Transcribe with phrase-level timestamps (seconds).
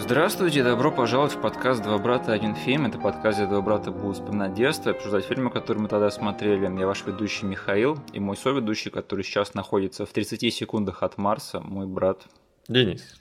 [0.00, 2.86] Здравствуйте, добро пожаловать в подкаст «Два брата, один фильм».
[2.86, 6.64] Это подкаст, где два брата будут вспоминать детство и обсуждать фильмы, которые мы тогда смотрели.
[6.64, 11.60] Я ваш ведущий Михаил и мой соведущий, который сейчас находится в 30 секундах от Марса,
[11.60, 12.24] мой брат.
[12.66, 13.14] Денис.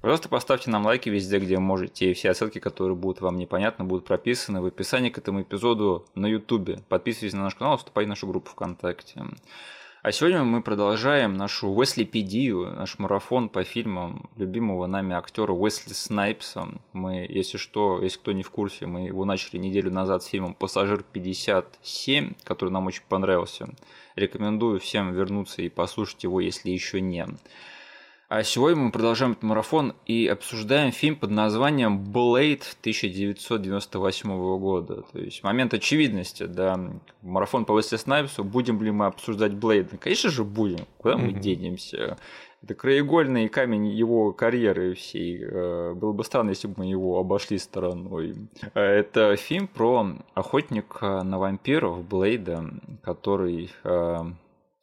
[0.00, 4.04] Пожалуйста, поставьте нам лайки везде, где можете, и все ссылки, которые будут вам непонятны, будут
[4.04, 6.84] прописаны в описании к этому эпизоду на YouTube.
[6.88, 9.22] Подписывайтесь на наш канал, вступайте в нашу группу ВКонтакте.
[10.04, 16.68] А сегодня мы продолжаем нашу Уэслипедию, наш марафон по фильмам любимого нами актера Уэсли Снайпса.
[16.92, 20.52] Мы, если что, если кто не в курсе, мы его начали неделю назад с фильмом
[20.52, 23.70] «Пассажир 57», который нам очень понравился.
[24.14, 27.26] Рекомендую всем вернуться и послушать его, если еще не.
[28.28, 35.02] А сегодня мы продолжаем этот марафон и обсуждаем фильм под названием «Блейд» 1998 года.
[35.12, 36.80] То есть момент очевидности, да.
[37.20, 38.42] Марафон по Уэсли Снайпсу.
[38.42, 39.90] Будем ли мы обсуждать «Блейд»?
[40.00, 40.86] Конечно же будем.
[40.96, 42.16] Куда мы денемся?
[42.62, 45.44] Это краеугольный камень его карьеры всей.
[45.44, 48.36] Э, было бы странно, если бы мы его обошли стороной.
[48.72, 52.64] Это фильм про охотника на вампиров Блейда,
[53.02, 53.70] который...
[53.84, 54.22] Э,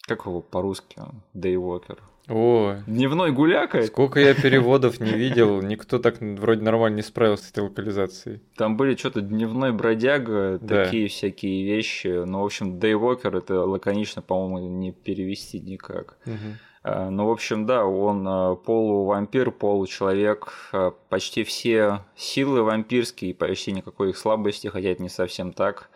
[0.04, 1.02] как его по-русски?
[1.34, 1.98] Дейвокер.
[2.28, 3.82] О, Дневной гуляка.
[3.84, 8.42] Сколько я переводов не видел, никто так вроде нормально не справился с этой локализацией.
[8.56, 10.86] Там были что-то дневной бродяга, да.
[10.86, 12.24] такие всякие вещи.
[12.26, 16.18] Ну, в общем, Daywalker это лаконично, по-моему, не перевести никак.
[16.26, 16.36] Угу.
[16.84, 24.10] Ну, в общем, да, он а, полувампир, получеловек, а, почти все силы вампирские, почти никакой
[24.10, 25.92] их слабости, хотя это не совсем так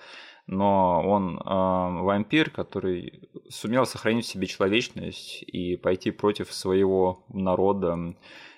[0.47, 8.15] но он э, вампир, который сумел сохранить в себе человечность и пойти против своего народа.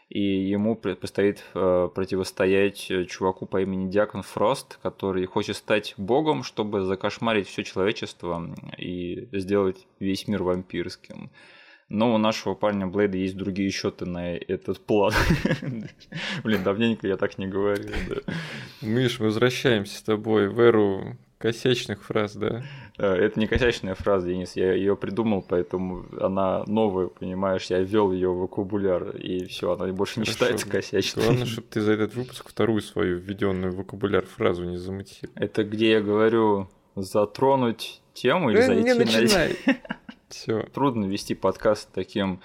[0.10, 6.84] И ему предстоит э, противостоять чуваку по имени Диакон Фрост, который хочет стать богом, чтобы
[6.84, 11.30] закошмарить все человечество и сделать весь мир вампирским.
[11.90, 15.14] Но у нашего парня Блейда есть другие счеты на этот план.
[16.44, 17.94] Блин, давненько я так не говорил.
[18.82, 22.64] Миш, возвращаемся с тобой в эру Косячных фраз, да.
[22.98, 28.30] Это не косячная фраза, Денис, я ее придумал, поэтому она новая, понимаешь, я ввел ее
[28.30, 30.32] в вокабуляр, и все, она больше Хорошо.
[30.32, 31.24] не считается косячной.
[31.26, 35.30] Главное, чтобы ты за этот выпуск вторую свою введенную в вокабуляр фразу не замутил.
[35.36, 39.56] Это где я говорю затронуть тему или зайти не начинай.
[40.30, 40.64] Все.
[40.74, 42.42] Трудно вести подкаст таким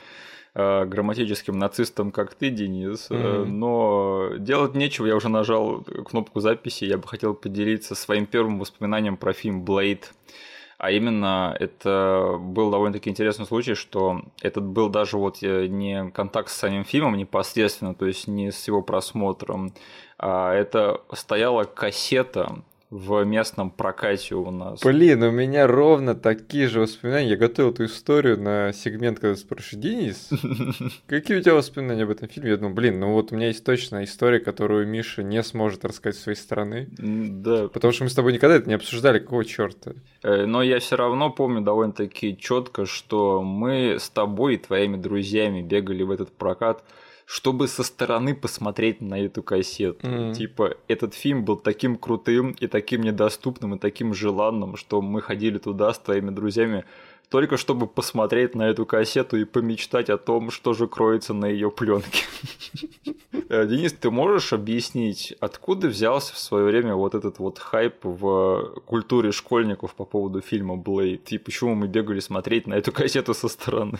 [0.55, 3.09] э, грамматическим нацистом, как ты, Денис.
[3.11, 3.45] Mm-hmm.
[3.47, 9.17] Но делать нечего, я уже нажал кнопку записи, я бы хотел поделиться своим первым воспоминанием
[9.17, 10.13] про фильм «Блейд».
[10.83, 16.51] А именно, это был довольно-таки интересный случай, что этот был даже вот э, не контакт
[16.51, 19.73] с самим фильмом непосредственно, то есть не с его просмотром,
[20.19, 24.83] а это стояла кассета в местном прокате у нас.
[24.83, 27.31] Блин, у меня ровно такие же воспоминания.
[27.31, 30.29] Я готовил эту историю на сегмент, когда спрашиваешь, Денис,
[31.07, 32.51] какие у тебя воспоминания об этом фильме?
[32.51, 36.21] Я думаю, блин, ну вот у меня есть точно история, которую Миша не сможет рассказать
[36.21, 36.87] с своей стороны.
[36.99, 37.69] Да.
[37.69, 39.93] Потому что мы с тобой никогда это не обсуждали, какого черта.
[40.23, 45.63] Э, но я все равно помню довольно-таки четко, что мы с тобой и твоими друзьями
[45.63, 46.85] бегали в этот прокат
[47.33, 50.07] чтобы со стороны посмотреть на эту кассету.
[50.07, 50.35] Mm.
[50.35, 55.57] Типа, этот фильм был таким крутым и таким недоступным и таким желанным, что мы ходили
[55.57, 56.85] туда с твоими друзьями
[57.33, 61.71] только чтобы посмотреть на эту кассету и помечтать о том, что же кроется на ее
[61.71, 62.25] пленке.
[63.49, 68.81] Э, Денис, ты можешь объяснить, откуда взялся в свое время вот этот вот хайп в
[68.85, 71.33] культуре школьников по поводу фильма Блейд?
[71.33, 73.99] И почему мы бегали смотреть на эту кассету со стороны?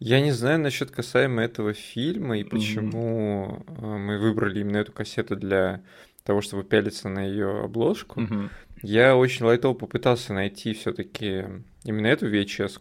[0.00, 3.98] Я не знаю насчет касаемо этого фильма и почему mm-hmm.
[3.98, 5.82] мы выбрали именно эту кассету для
[6.24, 8.20] того, чтобы пялиться на ее обложку.
[8.20, 8.50] Mm-hmm.
[8.82, 11.44] Я очень лайтово попытался найти все-таки
[11.84, 12.80] именно эту vhs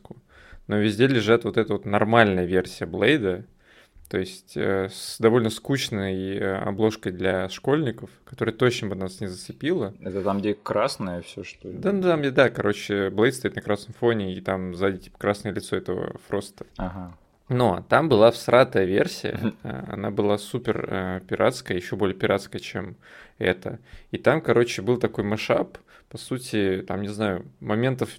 [0.68, 3.46] но везде лежат вот эта вот нормальная версия Блейда,
[4.10, 9.28] то есть э, с довольно скучной э, обложкой для школьников, которая точно бы нас не
[9.28, 9.94] зацепила.
[10.02, 11.78] Это там, где красное все что ли?
[11.78, 15.52] Да, там, где, да, короче, Блейд стоит на красном фоне, и там сзади типа красное
[15.52, 16.66] лицо этого Фроста.
[16.78, 17.18] Ага.
[17.48, 22.96] Но там была всратая версия, э, она была супер э, пиратская, еще более пиратская, чем
[23.38, 23.80] это.
[24.12, 25.78] И там, короче, был такой машап,
[26.12, 28.10] по сути, там, не знаю, моментов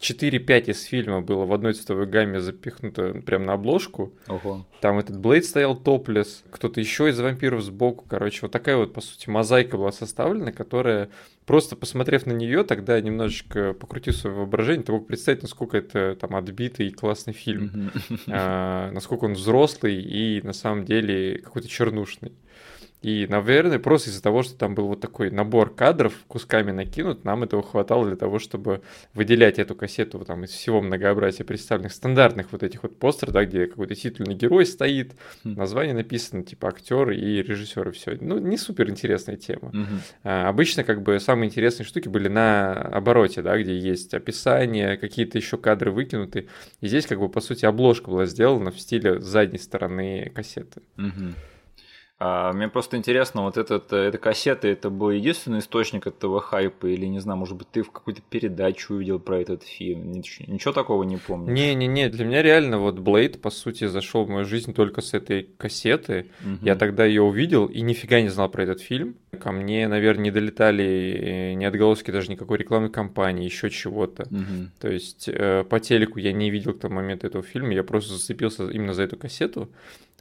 [0.00, 4.12] 4-5 из фильма было в одной цветовой гамме запихнуто прямо на обложку.
[4.28, 4.66] Ого.
[4.80, 8.04] Там этот Блейд стоял топлес, кто-то еще из вампиров сбоку.
[8.06, 11.08] Короче, вот такая вот, по сути, мозаика была составлена, которая,
[11.46, 16.36] просто посмотрев на нее, тогда немножечко покрутив свое воображение, ты мог представить, насколько это там
[16.36, 17.90] отбитый и классный фильм.
[18.28, 22.32] А, насколько он взрослый и на самом деле какой-то чернушный.
[23.00, 27.44] И, наверное, просто из-за того, что там был вот такой набор кадров кусками накинут, нам
[27.44, 28.82] этого хватало для того, чтобы
[29.14, 33.66] выделять эту кассету там из всего многообразия представленных стандартных вот этих вот постеров, да, где
[33.66, 35.12] какой-то титульный герой стоит,
[35.44, 35.54] хм.
[35.54, 38.18] название написано, типа актер и режиссер и все.
[38.20, 39.68] Ну, не супер интересная тема.
[39.68, 39.98] Угу.
[40.24, 45.38] А, обычно как бы самые интересные штуки были на обороте, да, где есть описание, какие-то
[45.38, 46.48] еще кадры выкинуты.
[46.80, 50.82] И здесь как бы по сути обложка была сделана в стиле задней стороны кассеты.
[50.96, 51.34] Угу.
[52.20, 56.86] А, мне просто интересно, вот этот, э, эта кассета, это был единственный источник этого хайпа,
[56.86, 60.10] или, не знаю, может быть, ты в какую-то передачу увидел про этот фильм?
[60.10, 61.52] Ничего, ничего такого не помню.
[61.52, 65.48] Не-не-не, для меня реально вот Блейд, по сути, зашел в мою жизнь только с этой
[65.58, 66.26] кассеты.
[66.40, 66.66] Угу.
[66.66, 69.14] Я тогда ее увидел и нифига не знал про этот фильм.
[69.40, 74.24] Ко мне, наверное, не долетали э, ни отголоски даже никакой рекламной кампании, еще чего-то.
[74.24, 74.70] Угу.
[74.80, 78.14] То есть э, по телеку я не видел к тому моменту этого фильма, я просто
[78.14, 79.68] зацепился именно за эту кассету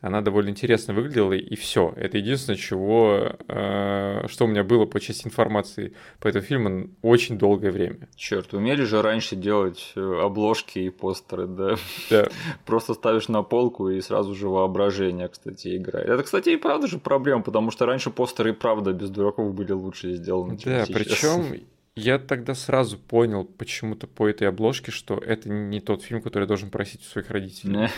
[0.02, 1.92] она довольно интересно выглядела, и все.
[1.96, 7.38] Это единственное, чего, э, что у меня было по части информации по этому фильму очень
[7.40, 8.08] долгое время.
[8.16, 11.76] Черт, умели же раньше делать э, обложки и постеры, да?
[12.12, 12.30] Да.
[12.66, 16.08] Просто ставишь на полку и сразу же воображение, кстати, играет.
[16.08, 19.72] Это, кстати, и правда же проблема, потому что раньше постеры и правда без дураков были
[19.72, 20.60] лучше сделаны.
[20.64, 21.56] Да, причем
[21.98, 26.48] я тогда сразу понял почему-то по этой обложке, что это не тот фильм, который я
[26.48, 27.90] должен просить у своих родителей.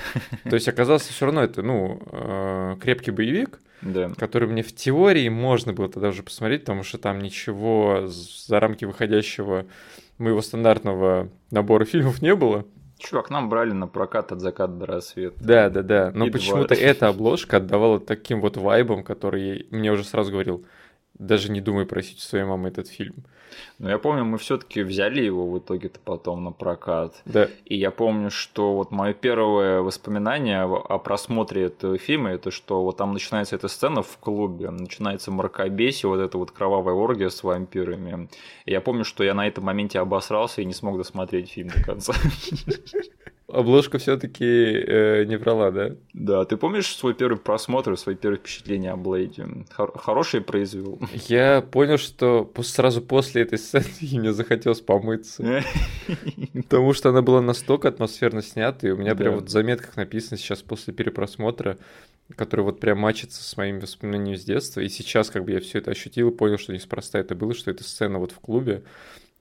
[0.43, 4.09] То есть оказалось все равно это, ну, э, крепкий боевик, да.
[4.17, 8.85] который мне в теории можно было тогда уже посмотреть, потому что там ничего за рамки
[8.85, 9.65] выходящего
[10.17, 12.65] моего стандартного набора фильмов не было.
[12.97, 15.35] Чувак, нам брали на прокат от заката до рассвета.
[15.39, 16.11] Да, да, да.
[16.13, 20.65] Но почему-то эта обложка отдавала таким вот вайбом, который мне уже сразу говорил,
[21.19, 23.25] даже не думай просить у своей мамы этот фильм.
[23.77, 27.21] Но я помню, мы все-таки взяли его в итоге-то потом на прокат.
[27.25, 27.49] Да.
[27.65, 32.97] И я помню, что вот мое первое воспоминание о просмотре этого фильма, это что вот
[32.97, 38.29] там начинается эта сцена в клубе, начинается мракобесие, вот эта вот кровавая оргия с вампирами.
[38.65, 41.83] И я помню, что я на этом моменте обосрался и не смог досмотреть фильм до
[41.83, 42.13] конца.
[43.51, 45.95] Обложка все-таки э, не врала, да?
[46.13, 49.47] Да, ты помнишь свой первый просмотр, свои первые впечатления о Блейде?
[49.73, 50.99] Хор- хороший произвел?
[51.27, 55.63] Я понял, что сразу после этой сцены мне захотелось помыться.
[56.53, 60.37] Потому что она была настолько атмосферно снята, и у меня прям вот в заметках написано
[60.37, 61.77] сейчас после перепросмотра,
[62.35, 64.81] который вот прям мачится с моими воспоминаниями с детства.
[64.81, 67.71] И сейчас как бы я все это ощутил и понял, что неспроста это было, что
[67.71, 68.83] эта сцена вот в клубе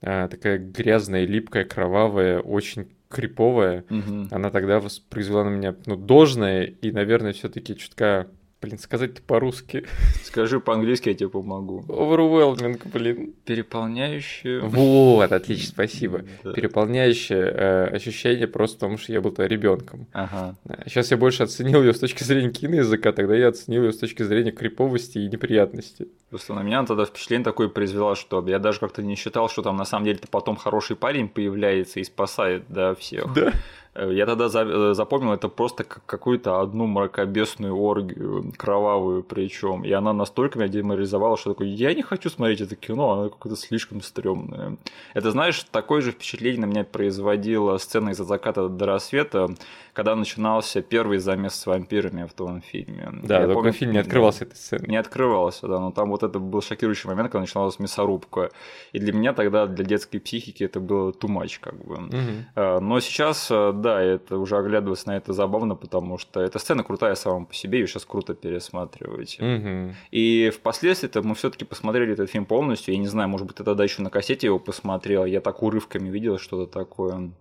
[0.01, 4.27] такая грязная, липкая, кровавая, очень криповая, угу.
[4.31, 8.27] она тогда произвела на меня ну, должное и, наверное, все-таки чутка
[8.61, 9.85] Блин, сказать-то по-русски.
[10.23, 11.85] Скажи по-английски, я тебе помогу.
[11.87, 13.33] Overwhelming, блин.
[13.45, 14.59] Переполняющее.
[14.59, 16.23] Вот, отлично, спасибо.
[16.43, 16.51] Да.
[16.51, 20.07] Переполняющее э, ощущение просто потому, что я был то ребенком.
[20.11, 20.57] Ага.
[20.85, 24.23] Сейчас я больше оценил ее с точки зрения киноязыка, тогда я оценил ее с точки
[24.23, 26.09] зрения криповости и неприятности.
[26.29, 29.77] Просто на меня тогда впечатление такое произвела, что я даже как-то не считал, что там
[29.77, 33.33] на самом деле-то потом хороший парень появляется и спасает, да, всех.
[33.33, 33.53] Да.
[33.99, 39.83] Э, я тогда э, запомнил это просто как какую-то одну мракобесную оргию, кровавую причем.
[39.83, 43.59] И она настолько меня деморализовала, что такое, я не хочу смотреть это кино, оно какое-то
[43.59, 44.77] слишком стрёмное.
[45.13, 49.49] Это, знаешь, такое же впечатление на меня производила сцена из-за заката до рассвета,
[49.93, 53.09] когда начинался первый замес с вампирами в том фильме.
[53.23, 54.85] Да, я только помню, фильм не открывался этой сцены.
[54.87, 58.49] Не открывался, да, но там вот это был шокирующий момент, когда начиналась мясорубка.
[58.93, 61.95] И для меня тогда, для детской психики, это было much, как бы.
[61.95, 62.79] Угу.
[62.81, 67.45] Но сейчас, да, это уже оглядываться на это забавно, потому что эта сцена крутая сама
[67.45, 69.39] по себе, ее сейчас круто пересматривать.
[69.39, 69.95] Угу.
[70.11, 72.93] И впоследствии мы все-таки посмотрели этот фильм полностью.
[72.93, 75.25] Я не знаю, может быть, ты тогда еще на кассете его посмотрел.
[75.25, 77.31] Я так урывками видел что-то такое.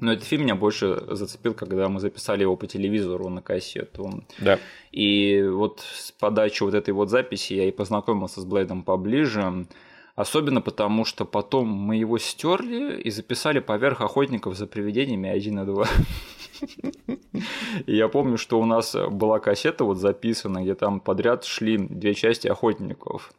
[0.00, 4.24] Но этот фильм меня больше зацепил, когда мы записали его по телевизору на кассету.
[4.38, 4.58] Да.
[4.90, 9.66] И вот с подачи вот этой вот записи я и познакомился с Блейдом поближе.
[10.14, 15.64] Особенно потому, что потом мы его стерли и записали поверх охотников за привидениями 1 и
[15.64, 15.86] 2.
[17.86, 22.14] И я помню, что у нас была кассета вот записана, где там подряд шли две
[22.14, 23.32] части охотников.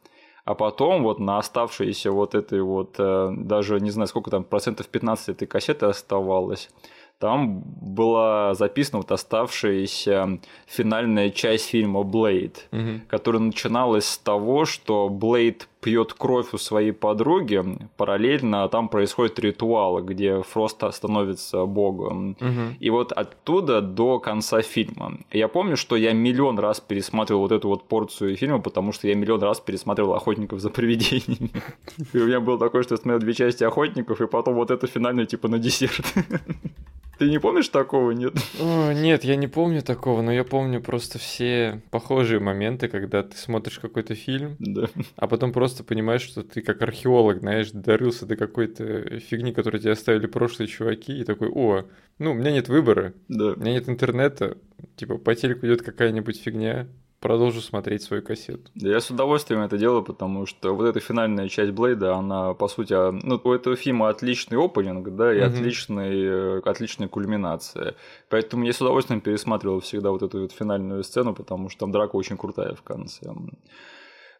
[0.44, 4.86] А потом вот на оставшиеся вот этой вот, э, даже не знаю, сколько там процентов
[4.86, 6.70] 15 этой кассеты оставалось,
[7.18, 13.00] там была записана вот оставшаяся финальная часть фильма «Блейд», угу.
[13.08, 17.62] которая начиналась с того, что Блейд пьет кровь у своей подруги,
[17.96, 22.36] параллельно там происходит ритуал, где Фрост становится богом.
[22.40, 22.76] Угу.
[22.80, 25.18] И вот оттуда до конца фильма.
[25.30, 29.14] Я помню, что я миллион раз пересматривал вот эту вот порцию фильма, потому что я
[29.14, 31.50] миллион раз пересматривал «Охотников за привидениями».
[32.12, 34.86] И у меня было такое, что я смотрел две части «Охотников», и потом вот это
[34.86, 36.04] финальное типа на десерт.
[37.18, 38.34] Ты не помнишь такого, нет?
[38.60, 43.36] О, нет, я не помню такого, но я помню просто все похожие моменты, когда ты
[43.36, 44.88] смотришь какой-то фильм, Да.
[45.16, 49.92] а потом просто понимаешь, что ты как археолог, знаешь, дорылся до какой-то фигни, которую тебе
[49.92, 51.86] оставили прошлые чуваки, и такой, о,
[52.18, 53.52] ну, у меня нет выбора, Да.
[53.52, 54.58] у меня нет интернета,
[54.96, 56.86] типа по телеку идет какая-нибудь фигня,
[57.26, 58.70] продолжу смотреть свою кассету.
[58.74, 62.92] Я с удовольствием это делаю, потому что вот эта финальная часть Блейда, она, по сути,
[62.94, 65.46] а, ну, у этого фильма отличный опенинг, да, и Мгм.
[65.46, 67.94] отличный, э, отличная кульминация.
[68.28, 72.16] Поэтому я с удовольствием пересматривал всегда вот эту вот финальную сцену, потому что там драка
[72.16, 73.26] очень крутая в конце.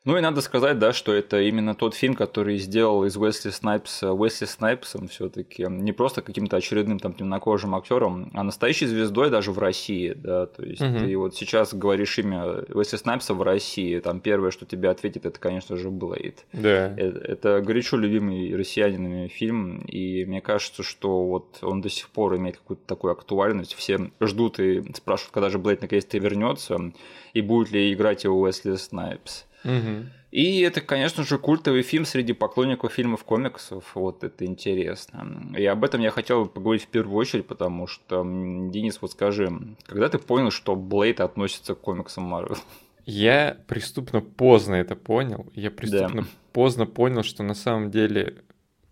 [0.07, 4.13] Ну и надо сказать, да, что это именно тот фильм, который сделал из Уэсли Снайпса
[4.13, 9.51] Уэсли Снайпсом все таки не просто каким-то очередным там темнокожим актером, а настоящей звездой даже
[9.51, 10.99] в России, да, то есть Мгм.
[11.01, 15.41] ты вот сейчас говоришь имя Уэсли Снайпса в России, там первое, что тебе ответит, это,
[15.41, 16.45] конечно же, Блейд.
[16.53, 16.95] Да.
[16.97, 22.37] Э, Это горячо любимый россиянинами фильм, и мне кажется, что вот он до сих пор
[22.37, 23.75] имеет какую-то такую актуальность.
[23.75, 26.93] Все ждут и спрашивают, когда же Блейд наконец-то вернется,
[27.35, 29.46] и будет ли играть его Уэсли Снайпс.
[29.67, 30.11] Мгм.
[30.31, 33.85] И это, конечно же, культовый фильм среди поклонников фильмов комиксов.
[33.95, 35.55] Вот это интересно.
[35.57, 39.51] И об этом я хотел бы поговорить в первую очередь, потому что, Денис, вот скажи,
[39.87, 42.59] когда ты понял, что Блейд относится к комиксам Марвел?
[43.07, 45.47] Я преступно поздно это понял.
[45.55, 48.43] Я преступно поздно понял, что на самом деле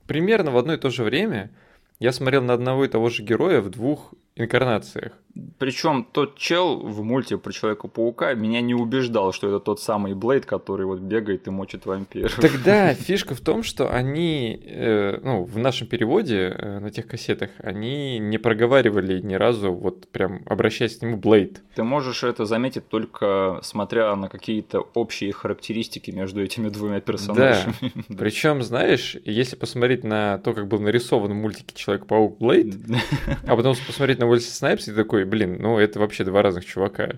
[0.06, 1.50] примерно в одно и то же время
[1.98, 5.12] я смотрел на одного и того же героя в двух инкарнациях.
[5.58, 10.46] Причем тот чел в мульте про Человека-паука меня не убеждал, что это тот самый Блейд,
[10.46, 12.36] который вот бегает и мочит вампиров.
[12.36, 17.50] Тогда фишка в том, что они, э, ну, в нашем переводе э, на тех кассетах,
[17.58, 21.62] они не проговаривали ни разу, вот прям обращаясь к нему, Блейд.
[21.74, 27.74] Ты можешь это заметить только смотря на какие-то общие характеристики между этими двумя персонажами.
[28.16, 32.76] Причем, знаешь, если посмотреть на то, как был нарисован в мультике Человек-паук Блейд,
[33.46, 37.10] а потом посмотреть на Уэлси Снайпс, и такой, блин, ну это вообще два разных чувака.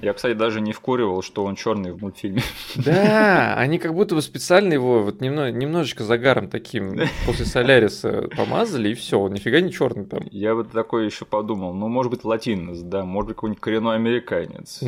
[0.00, 2.42] Я, кстати, даже не вкуривал, что он черный в мультфильме.
[2.74, 8.88] Да, они как будто бы специально его вот немного, немножечко загаром таким после Соляриса помазали,
[8.88, 10.26] и все, он нифига не черный там.
[10.32, 11.72] Я вот такое еще подумал.
[11.72, 14.80] Ну, может быть, латинос, да, может быть, какой-нибудь коренной американец.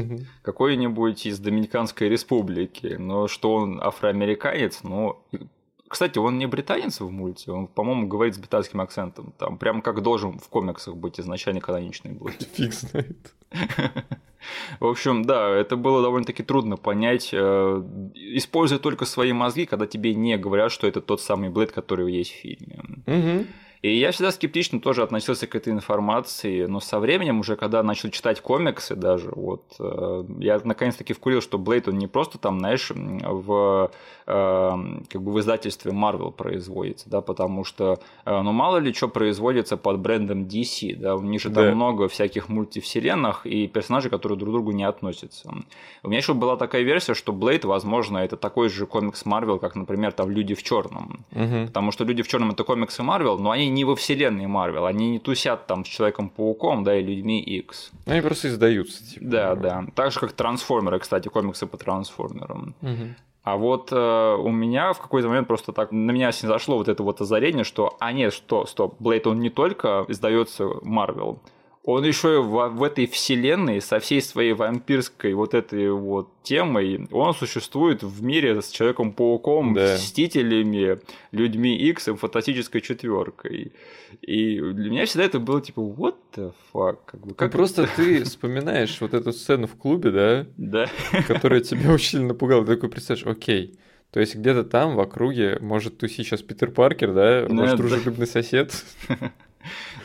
[0.43, 2.97] Какой-нибудь из Доминиканской республики.
[2.99, 5.21] Но что он афроамериканец, ну...
[5.95, 9.33] Кстати, он не британец в мульте, он, по-моему, говорит с британским акцентом.
[9.39, 12.43] Там прям как должен в комиксах быть изначально каноничный Блейд.
[12.55, 13.33] Фиг знает.
[14.81, 17.31] В общем, да, это было довольно-таки трудно понять.
[17.33, 17.83] э,
[18.15, 22.33] Используя только свои мозги, когда тебе не говорят, что это тот самый Блейд, который есть
[22.33, 22.83] в фильме.
[23.07, 23.47] Мгм.
[23.85, 28.09] И я всегда скептично тоже относился к этой информации, но со временем, уже когда начал
[28.09, 32.91] читать комиксы даже, вот, э, я наконец-таки вкурил, что Блейд, он не просто там, знаешь,
[32.95, 33.91] в,
[34.27, 34.71] э,
[35.11, 39.77] как бы в издательстве Marvel производится, да, потому что, э, ну, мало ли что производится
[39.77, 41.75] под брендом DC, да, у них же там Да.
[41.75, 45.53] много всяких мультивселенных и персонажей, которые друг к другу не относятся.
[46.03, 49.77] У меня еще была такая версия, что Блейд, возможно, это такой же комикс Marvel, как,
[49.77, 51.67] например, там «Люди в черном», Мгм.
[51.67, 55.11] Потому что люди в черном это комиксы Марвел, но они не во вселенной Марвел, они
[55.11, 57.91] не тусят там с Человеком-пауком, да, и людьми X.
[58.07, 59.27] Они просто издаются, типа.
[59.27, 59.85] Да, да.
[59.95, 62.75] Так же, как трансформеры, кстати, комиксы по трансформерам.
[62.81, 63.17] Мгм.
[63.43, 67.03] А вот э, у меня в какой-то момент просто так на меня снизошло вот это
[67.03, 71.41] вот озарение, что, а нет, что, стоп, Блейд, он не только издается Марвел,
[71.87, 77.35] он еще в, в этой вселенной со всей своей вампирской вот этой вот темой, он
[77.35, 79.95] существует в мире с Человеком-пауком, Да.
[79.97, 80.99] Мстителями,
[81.31, 83.73] Людьми Икс и Фантастической четверкой.
[84.23, 86.99] И для меня всегда это было типа, what the fuck?
[87.05, 90.87] Как, бы, Ну, как просто ты вспоминаешь вот эту сцену в клубе, да, Да.
[91.27, 92.65] которая тебя очень сильно напугала.
[92.65, 93.79] Ты такой представляешь, окей,
[94.11, 97.77] то есть где-то там в округе может тусить сейчас Питер Паркер, да, Ну, ваш да.
[97.77, 98.73] дружелюбный сосед.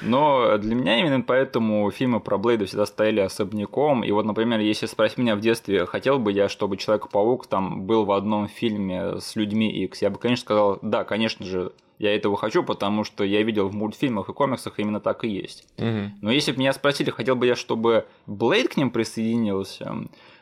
[0.02, 4.04] Но для меня именно поэтому фильмы про Блейда всегда стояли особняком.
[4.04, 8.06] И вот, например, если спросить меня в детстве, хотел бы я, чтобы Человек-паук там был
[8.06, 12.38] в одном фильме с людьми X, я бы, конечно, сказал, да, конечно же, я этого
[12.38, 15.68] хочу, потому что я видел в мультфильмах и комиксах именно так и есть.
[15.78, 16.14] Мгм.
[16.22, 19.94] Но если бы меня спросили, хотел бы я, чтобы Блейд к ним присоединился,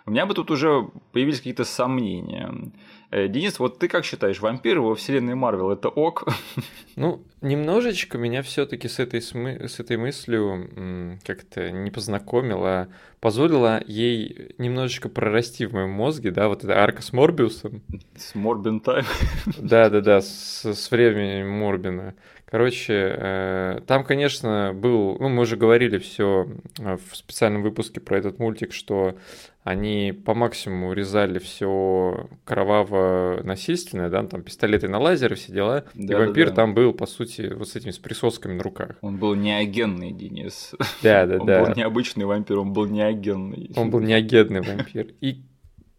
[0.05, 2.53] у меня бы тут уже появились какие-то сомнения.
[3.09, 6.25] Э, Денис, вот ты как считаешь, вампиры во вселенной Марвел это ок?
[6.97, 12.87] Ну, немножечко меня все-таки с этой, смы- с этой мыслью как-то не познакомила,
[13.19, 17.83] позволила ей немножечко прорасти в моем мозге, да, вот эта арка с Морбиусом.
[18.15, 19.05] С Морбин Тайм.
[19.57, 22.15] Да-да-да, с, с временем Морбина.
[22.49, 28.39] Короче, э, там, конечно, был, ну, мы уже говорили все в специальном выпуске про этот
[28.39, 29.17] мультик, что
[29.63, 35.83] они по максимуму резали все кроваво-насильственное, да, там пистолеты на лазеры, все дела.
[35.93, 36.55] Да, и вампир да, да.
[36.55, 38.91] там был, по сути, вот с этими с присосками на руках.
[39.01, 40.73] Он был неогенный, Денис.
[41.03, 41.63] Да, да, он да.
[41.63, 43.71] Он был необычный вампир, он был неогенный.
[43.75, 45.07] Он был неогенный вампир.
[45.19, 45.41] И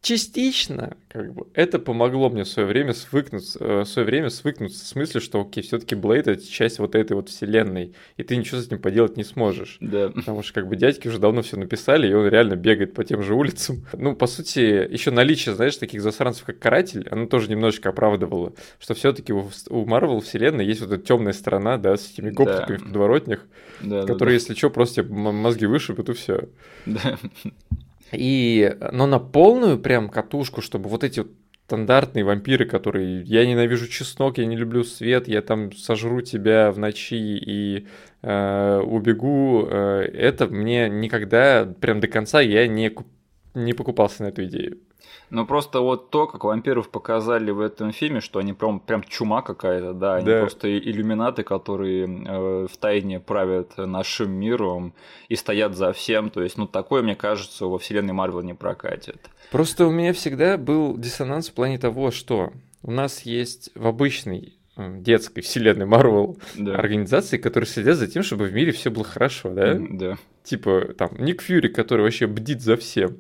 [0.01, 4.85] частично, как бы, это помогло мне в свое время свыкнуться, э, в свое время свыкнуться
[4.85, 8.61] с мыслью, что, окей, все-таки Блейд это часть вот этой вот вселенной, и ты ничего
[8.61, 9.79] с этим поделать не сможешь.
[9.81, 10.11] Да.
[10.11, 13.23] Потому что, как бы, дядьки уже давно все написали, и он реально бегает по тем
[13.23, 13.87] же улицам.
[14.01, 18.95] Ну, по сути, еще наличие, знаешь, таких засранцев, как Каратель, оно тоже немножечко оправдывало, что
[18.95, 22.85] все-таки у, у Марвел вселенной есть вот эта темная сторона, да, с этими гопниками да.
[22.85, 23.47] в подворотнях,
[23.81, 24.33] да, которые, да, да.
[24.33, 26.49] если что, просто мозги вышибут, и все.
[26.87, 27.19] Да.
[28.13, 31.25] И, но на полную прям катушку, чтобы вот эти
[31.67, 36.79] стандартные вампиры, которые я ненавижу чеснок, я не люблю свет, я там сожру тебя в
[36.79, 37.87] ночи и
[38.23, 42.91] э, убегу, э, это мне никогда прям до конца я не,
[43.55, 44.79] не покупался на эту идею.
[45.31, 49.43] Ну просто вот то, как вампиров показали в этом фильме, что они прям, прям чума
[49.43, 50.41] какая-то, да, они да.
[50.41, 54.95] просто иллюминаты, которые э, в тайне правят нашим миром
[55.29, 56.31] и стоят за всем.
[56.31, 59.29] То есть, ну такое, мне кажется, во вселенной Марвел не прокатит.
[59.51, 64.55] Просто у меня всегда был диссонанс в плане того, что у нас есть в обычной
[64.77, 66.75] э, детской вселенной Марвел да.
[66.77, 69.77] организации, которые следят за тем, чтобы в мире все было хорошо, да?
[69.79, 70.19] Да.
[70.43, 73.19] Типа там Ник Фьюри, который вообще бдит за всем.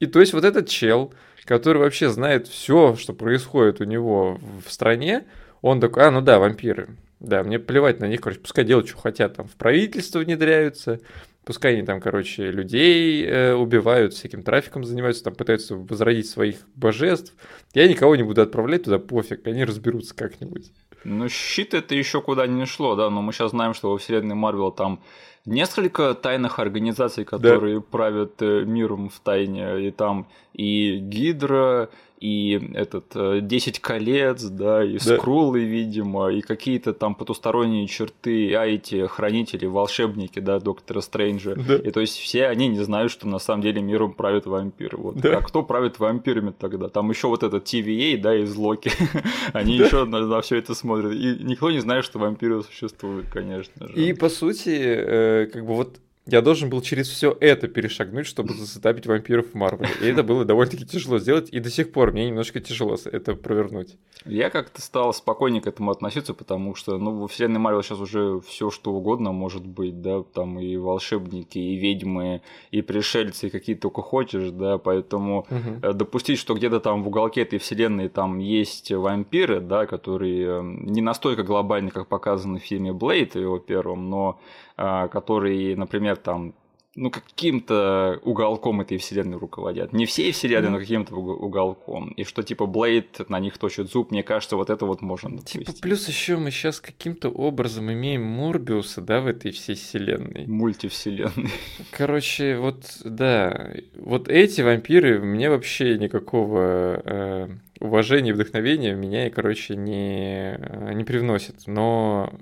[0.00, 1.12] И то есть вот этот чел,
[1.44, 5.24] который вообще знает все, что происходит у него в стране,
[5.62, 6.96] он такой, а, ну да, вампиры.
[7.20, 11.00] Да, мне плевать на них, короче, пускай делают, что хотят, там в правительство внедряются,
[11.44, 17.34] пускай они там, короче, людей э, убивают, всяким трафиком занимаются, там пытаются возродить своих божеств.
[17.72, 20.70] Я никого не буду отправлять туда, пофиг, они разберутся как-нибудь.
[21.04, 24.34] Ну, щит это еще куда не шло, да, но мы сейчас знаем, что во вселенной
[24.34, 25.02] Марвел там
[25.46, 27.84] несколько тайных организаций, которые да.
[27.90, 31.90] правят э, миром в тайне, и там и Гидра,
[32.24, 33.12] и этот
[33.46, 35.18] 10 э, колец, да, и да.
[35.18, 41.54] скрулы, видимо, и какие-то там потусторонние черты, а эти хранители, волшебники, да, доктора Стрэнджа.
[41.54, 41.76] Да.
[41.76, 44.96] И то есть все они не знают, что на самом деле миром правят вампиры.
[44.96, 45.16] Вот.
[45.16, 45.36] Да.
[45.36, 46.88] А кто правит вампирами тогда?
[46.88, 48.90] Там еще вот этот TVA, да, из Локи.
[49.52, 49.84] они да.
[49.84, 51.12] еще на, на все это смотрят.
[51.12, 53.92] И никто не знает, что вампиры существуют, конечно же.
[53.92, 58.54] И по сути, э, как бы вот я должен был через все это перешагнуть, чтобы
[58.54, 59.90] засетапить вампиров в Марвеле.
[60.00, 63.96] И это было довольно-таки тяжело сделать, и до сих пор мне немножко тяжело это провернуть.
[64.24, 68.40] Я как-то стал спокойнее к этому относиться, потому что, ну, во вселенной Марвел сейчас уже
[68.40, 73.76] все что угодно может быть, да, там и волшебники, и ведьмы, и пришельцы, и какие
[73.76, 75.92] только хочешь, да, поэтому угу.
[75.92, 81.02] допустить, что где-то там в уголке этой вселенной там есть вампиры, да, которые эм, не
[81.02, 84.40] настолько глобальны, как показано в фильме Блейд, его первом, но
[84.76, 86.54] которые, например, там
[86.96, 89.92] ну, каким-то уголком этой вселенной руководят.
[89.92, 92.10] Не всей вселенной, но каким-то уголком.
[92.10, 95.66] И что, типа, Блейд на них точит зуб, мне кажется, вот это вот можно допустить.
[95.66, 100.46] Типа, плюс еще мы сейчас каким-то образом имеем Морбиуса, да, в этой всей вселенной.
[100.46, 101.50] Мультивселенной.
[101.90, 107.48] Короче, вот, да, вот эти вампиры мне вообще никакого э,
[107.80, 110.58] уважения и вдохновения меня, короче, не,
[110.94, 111.66] не привносят.
[111.66, 112.32] Но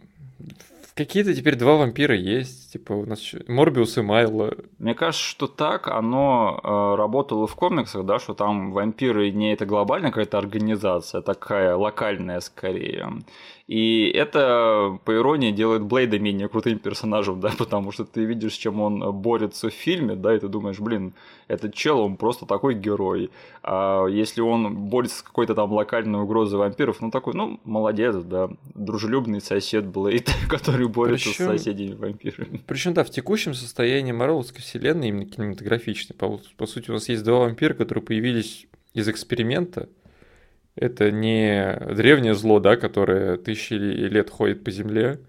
[0.94, 4.54] какие-то теперь два вампира есть, типа у нас Морбиус и Майло.
[4.78, 9.66] Мне кажется, что так оно э, работало в комиксах, да, что там вампиры не это
[9.66, 13.12] глобальная какая-то организация, а такая локальная скорее.
[13.68, 18.58] И это, по иронии, делает Блейда менее крутым персонажем, да, потому что ты видишь, с
[18.58, 21.14] чем он борется в фильме, да, и ты думаешь, блин,
[21.48, 23.30] этот чел, он просто такой герой.
[23.62, 28.50] А если он борется с какой-то там локальной угрозой вампиров, ну такой, ну, молодец, да,
[28.74, 32.62] дружелюбный сосед Блейд, который борется причем, с соседями вампирами.
[32.66, 37.22] Причем, да, в текущем состоянии Марвеловской вселенной, именно кинематографичной, по, по сути, у нас есть
[37.24, 39.88] два вампира, которые появились из эксперимента,
[40.74, 45.20] это не древнее зло, да, которое тысячи лет ходит по земле,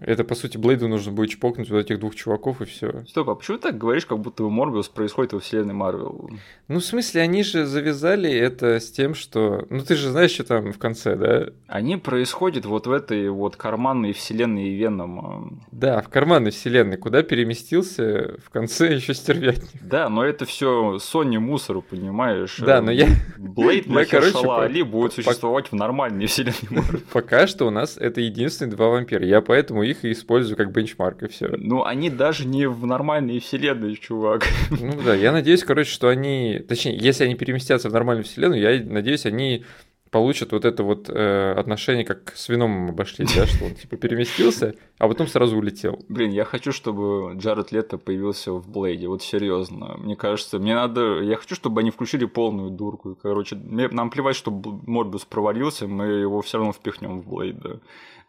[0.00, 3.04] это, по сути, Блейду нужно будет чпокнуть вот этих двух чуваков и все.
[3.08, 6.30] Стоп, а почему ты так говоришь, как будто Морбиус происходит во вселенной Марвел?
[6.66, 9.66] Ну, в смысле, они же завязали это с тем, что...
[9.70, 11.50] Ну, ты же знаешь, что там в конце, да?
[11.68, 15.50] Они происходят вот в этой вот карманной вселенной Венома.
[15.70, 19.70] Да, в карманной вселенной, куда переместился в конце еще стервятник.
[19.80, 22.56] Да, но это все Sony мусору, понимаешь?
[22.58, 23.08] Да, но я...
[23.38, 27.00] Блейд Махершала Али будет существовать в нормальной вселенной Марвел.
[27.12, 29.24] Пока что у нас это единственные два вампира.
[29.24, 31.48] Я поэтому поэтому их и использую как бенчмарк, и все.
[31.56, 34.44] Ну, они даже не в нормальной вселенной, чувак.
[34.70, 36.64] Ну да, я надеюсь, короче, что они...
[36.66, 39.64] Точнее, если они переместятся в нормальную вселенную, я надеюсь, они
[40.10, 44.74] получит вот это вот э, отношение, как с вином обошлись, да, что он типа переместился,
[44.98, 46.04] а потом сразу улетел.
[46.08, 49.96] Блин, я хочу, чтобы Джаред Лето появился в Блейде, вот серьезно.
[49.98, 53.14] Мне кажется, мне надо, я хочу, чтобы они включили полную дурку.
[53.22, 57.70] Короче, мне, нам плевать, что Морбиус провалился, мы его все равно впихнем в Блейд, да.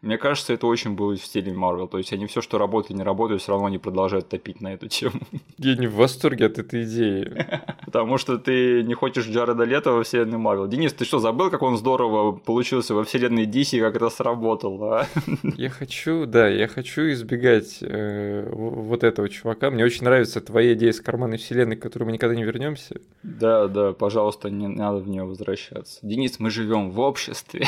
[0.02, 1.86] Мне кажется, это очень было в стиле Марвел.
[1.86, 4.88] То есть они все, что работает не работает, все равно не продолжают топить на эту
[4.88, 5.20] тему.
[5.58, 7.46] Я не в восторге от этой идеи.
[7.86, 10.66] Потому что ты не хочешь Джареда Лето во вселенной Марвел.
[10.66, 15.02] Денис, ты что, забыл, как он здорово получился во вселенной DC, как это сработало?
[15.02, 15.06] А?
[15.56, 19.70] Я хочу, да, я хочу избегать э, вот этого чувака.
[19.70, 22.96] Мне очень нравится твоя идея с карманной вселенной, к которой мы никогда не вернемся.
[23.22, 26.00] Да, да, пожалуйста, не надо в нее возвращаться.
[26.02, 27.66] Денис, мы живем в обществе,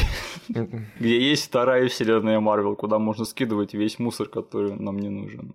[0.99, 5.55] где есть вторая вселенная вселенная Марвел, куда можно скидывать весь мусор, который нам не нужен.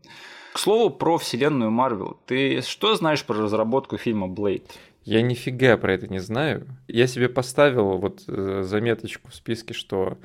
[0.53, 2.17] К слову, про вселенную Марвел.
[2.25, 4.63] Ты что знаешь про разработку фильма Блейд?
[5.03, 6.67] Я нифига про это не знаю.
[6.87, 10.17] Я себе поставил вот э, заметочку в списке, что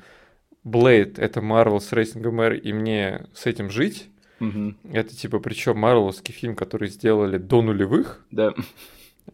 [0.63, 4.09] Блейд это Марвел с рейтингом R, и мне с этим жить.
[4.39, 4.73] Угу.
[4.91, 8.25] Это типа причем марвеловский фильм, который сделали до нулевых.
[8.31, 8.53] Да.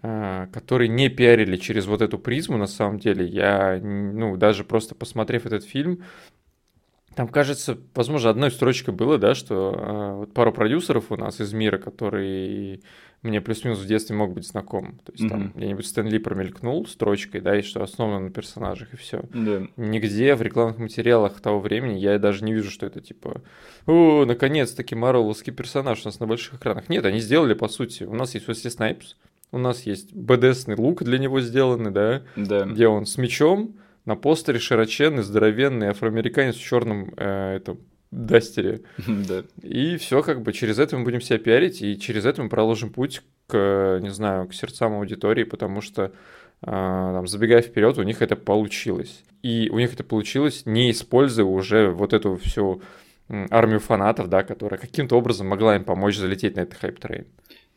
[0.04, 3.26] А, который не пиарили через вот эту призму, на самом деле.
[3.26, 6.04] Я, ну, даже просто посмотрев этот фильм,
[7.16, 11.52] там, кажется, возможно, одной строчкой было, да, что э, вот пару продюсеров у нас из
[11.54, 12.80] мира, которые
[13.22, 15.00] мне плюс-минус в детстве мог быть знаком.
[15.06, 15.30] То есть mm-hmm.
[15.30, 19.24] там где-нибудь Стэн Ли промелькнул строчкой, да, и что основано на персонажах, и все.
[19.34, 19.68] Да.
[19.78, 23.42] Нигде в рекламных материалах того времени я даже не вижу, что это типа,
[23.86, 26.90] о, наконец-таки марвеловский персонаж у нас на больших экранах.
[26.90, 29.16] Нет, они сделали, по сути, у нас есть Уэсли Снайпс,
[29.52, 32.66] у нас есть БДСный лук для него сделанный, да, да.
[32.66, 37.80] где он с мечом, на постере широченный, здоровенный афроамериканец в черном э, этом
[38.12, 38.82] дастере.
[39.08, 39.44] Да.
[39.62, 42.90] И все как бы через это мы будем себя пиарить, и через это мы проложим
[42.92, 46.12] путь к, не знаю, к сердцам аудитории, потому что э,
[46.62, 49.24] там, забегая вперед, у них это получилось.
[49.44, 52.82] И у них это получилось, не используя уже вот эту всю
[53.50, 57.28] армию фанатов, да, которая каким-то образом могла им помочь залететь на этот hype train.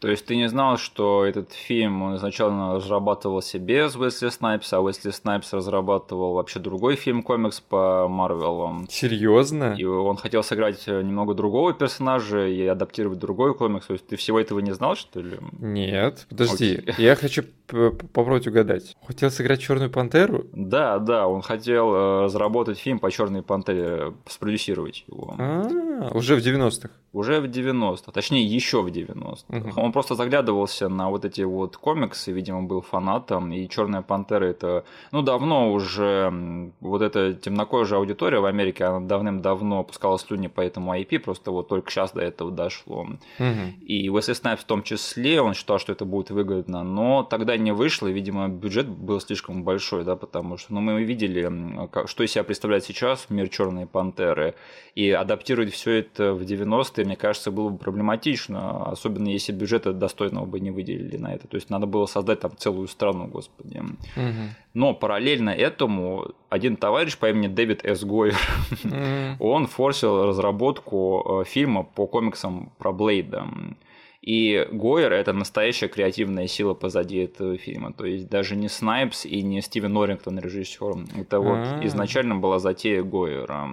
[0.04, 4.80] То есть ты не знал, что этот фильм он изначально разрабатывался без Уэсли Снайпса, а
[4.80, 8.84] Уэсли Снайпс разрабатывал вообще другой фильм-комикс по Марвелу.
[8.90, 9.74] Серьезно?
[9.78, 13.86] И он хотел сыграть немного другого персонажа и адаптировать другой комикс.
[13.86, 15.38] То есть ты всего этого не знал, что ли?
[15.58, 16.82] Нет, подожди.
[16.86, 16.94] Окей.
[16.98, 18.94] Я хочу попробовать угадать.
[19.06, 20.44] Хотел сыграть Черную пантеру?
[20.52, 25.34] Да, да, он хотел э, разработать фильм по Черной пантере, спродюсировать его.
[25.38, 26.90] А, уже в 90-х.
[27.12, 29.80] Уже в 90-х, точнее, еще в 90-х.
[29.80, 34.85] Он просто заглядывался на вот эти вот комиксы, видимо, был фанатом, и Черная пантера это,
[35.12, 40.96] ну, давно уже вот эта темнокожая аудитория в Америке, она давным-давно опускала слюни по этому
[40.96, 43.07] IP, просто вот только сейчас до этого дошло.
[43.87, 47.70] И Уэсли Снайпс в том числе, он считал, что это будет выгодно, но тогда не
[47.70, 51.48] вышло, и, видимо, бюджет был слишком большой, да, потому что, ну, мы видели,
[52.07, 54.57] что из себя представляет сейчас мир Черной пантеры,
[54.96, 60.46] и адаптировать все это в 90-е, мне кажется, было бы проблематично, особенно если бюджета достойного
[60.46, 61.48] бы не выделили на это.
[61.48, 63.78] То есть надо было создать там целую страну, господи.
[64.16, 64.54] Угу.
[64.74, 68.04] Но параллельно этому один товарищ по имени Дэвид С.
[68.04, 68.37] Гойер,
[68.84, 68.94] угу.
[69.44, 73.46] он форсил разработку э, фильма по комиксам про Блейда.
[74.22, 77.92] И Гойер– это настоящая креативная сила позади этого фильма.
[77.92, 81.20] То есть даже не Снайпс и не Стивен Норрингтон режиссер.
[81.20, 81.87] Это вот А-а-а.
[81.87, 83.68] изначально была затея Гойера.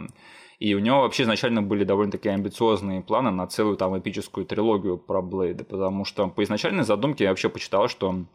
[0.62, 5.20] И у него вообще изначально были довольно-таки амбициозные планы на целую там эпическую трилогию про
[5.24, 8.26] Блейда, потому что по изначальной задумке я вообще почитал, что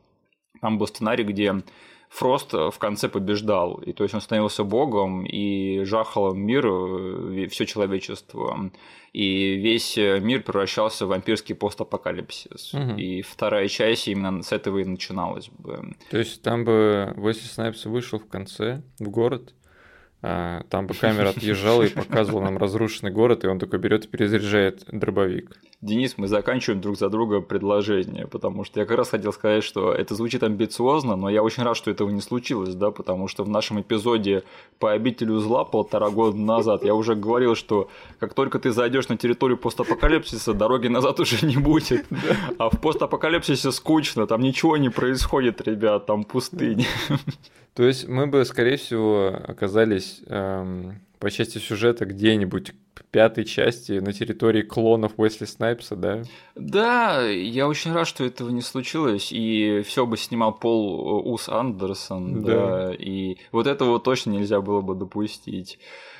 [0.60, 1.62] там был сценарий, где
[2.08, 7.64] Фрост в конце побеждал, и то есть он становился богом и жахал мир, э, все
[7.64, 8.72] человечество,
[9.12, 12.74] и весь мир превращался в вампирский постапокалипсис.
[12.74, 12.96] Угу.
[12.96, 15.94] И вторая часть именно с этого и начиналась бы.
[16.10, 19.54] То есть там бы Уэсли Снайпс вышел в конце в город,
[20.20, 24.84] там бы камера отъезжала и показывала нам разрушенный город, и он такой берет и перезаряжает
[24.90, 25.56] дробовик.
[25.82, 29.92] Денис, мы заканчиваем друг за друга предложение, потому что я как раз хотел сказать, что
[29.92, 33.50] это звучит амбициозно, но я очень рад, что этого не случилось, да, потому что в
[33.50, 34.42] нашем эпизоде
[34.78, 39.18] по обителю зла полтора года назад я уже говорил, что как только ты зайдешь на
[39.18, 42.06] территорию постапокалипсиса, дороги назад уже не будет.
[42.58, 46.86] А в постапокалипсисе скучно, там ничего не происходит, ребят, там пустыня.
[47.76, 52.72] То есть мы бы, скорее всего, оказались эм, по части сюжета где-нибудь
[53.10, 56.22] пятой части на территории клонов Уэсли Снайпса, да?
[56.54, 62.42] Да, я очень рад, что этого не случилось, и все бы снимал Пол Ус Андерсон,
[62.42, 62.52] да.
[62.88, 65.78] да, и вот этого точно нельзя было бы допустить.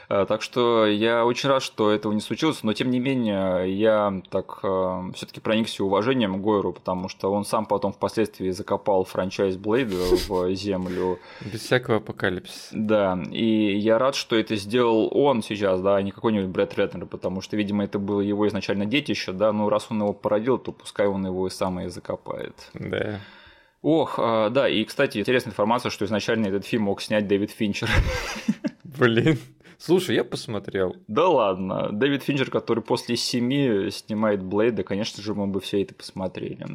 [0.08, 4.22] Э, так что я очень рад, что этого не случилось, но тем не менее я
[4.30, 9.96] так э, все-таки проникся уважением Гойру, потому что он сам потом впоследствии закопал франчайз Блейда
[10.28, 11.18] в землю.
[11.40, 12.68] Без всякого апокалипсиса.
[12.72, 17.06] Да, и я рад, что это сделал он сейчас, да, а не какой-нибудь Брэд Ретнер,
[17.06, 20.72] потому что, видимо, это было его изначально детище, да, ну раз он его породил, то
[20.72, 22.70] пускай он его и сам и закопает.
[22.74, 23.20] Да.
[23.82, 27.88] Ох, а, да, и, кстати, интересная информация, что изначально этот фильм мог снять Дэвид Финчер.
[28.84, 29.38] Блин.
[29.78, 30.96] Слушай, я посмотрел.
[31.08, 31.90] Да ладно.
[31.92, 36.66] Дэвид Финчер, который после семи снимает Блейда, конечно же, мы бы все это посмотрели.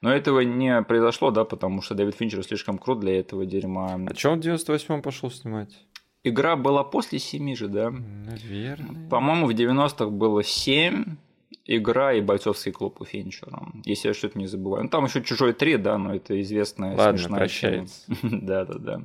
[0.00, 3.98] Но этого не произошло, да, потому что Дэвид Финчер слишком крут для этого дерьма.
[4.08, 5.76] А что он в 98-м пошел снимать?
[6.24, 7.90] Игра была после семи же, да?
[7.90, 9.08] Наверное.
[9.08, 11.16] По-моему, в 90-х было семь,
[11.64, 14.84] игра и бойцовский клуб у Финчера, если я что-то не забываю.
[14.84, 18.04] Ну, там еще чужой 3, да, но это известная Ладно, смешная прощается.
[18.22, 19.02] Да, да, да.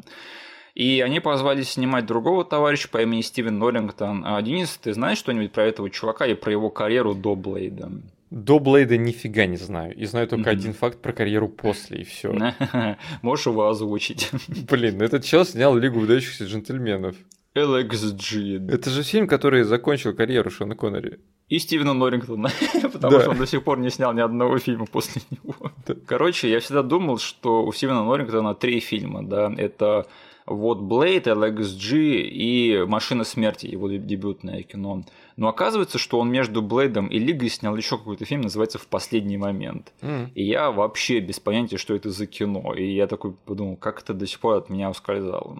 [0.75, 4.23] И они позвали снимать другого товарища по имени Стивен Норрингтон.
[4.25, 7.91] А, Денис, ты знаешь что-нибудь про этого чувака и про его карьеру до Блейда?
[8.31, 9.95] До Блейда нифига не знаю.
[9.95, 10.53] И знаю только mm-hmm.
[10.53, 12.33] один факт про карьеру после, и все.
[13.21, 14.31] Можешь его озвучить.
[14.69, 17.15] Блин, этот чел снял Лигу выдающихся джентльменов.
[17.53, 18.71] LXG.
[18.71, 21.19] Это же фильм, который закончил карьеру Шона Коннери.
[21.49, 22.49] И Стивена Норрингтона,
[22.81, 23.21] потому да.
[23.21, 25.71] что он до сих пор не снял ни одного фильма после него.
[25.85, 25.93] Да.
[26.07, 30.07] Короче, я всегда думал, что у Стивена Норрингтона три фильма, да, это
[30.45, 35.03] вот Блейд, LXG и Машина смерти, его дебютное кино.
[35.35, 39.37] Но оказывается, что он между Блейдом и Лигой снял еще какой-то фильм, называется «В последний
[39.37, 39.93] момент».
[40.01, 40.31] Mm.
[40.35, 42.73] И я вообще без понятия, что это за кино.
[42.73, 45.57] И я такой подумал, как это до сих пор от меня ускользало.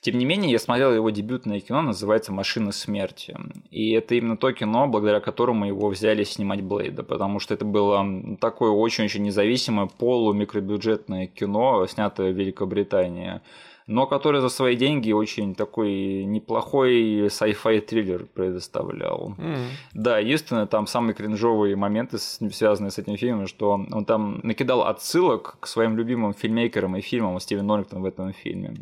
[0.00, 3.36] Тем не менее, я смотрел его дебютное кино, называется «Машина смерти».
[3.70, 8.06] И это именно то кино, благодаря которому его взяли снимать Блейда, потому что это было
[8.40, 13.40] такое очень-очень независимое полу-микробюджетное кино, снятое в Великобритании
[13.88, 19.34] но который за свои деньги очень такой неплохой sci-fi триллер предоставлял.
[19.38, 19.56] Mm.
[19.94, 25.56] Да, единственное, там самые кринжовые моменты, связанные с этим фильмом, что он там накидал отсылок
[25.60, 28.74] к своим любимым фильмейкерам и фильмам Стивен Норрингтон в этом фильме.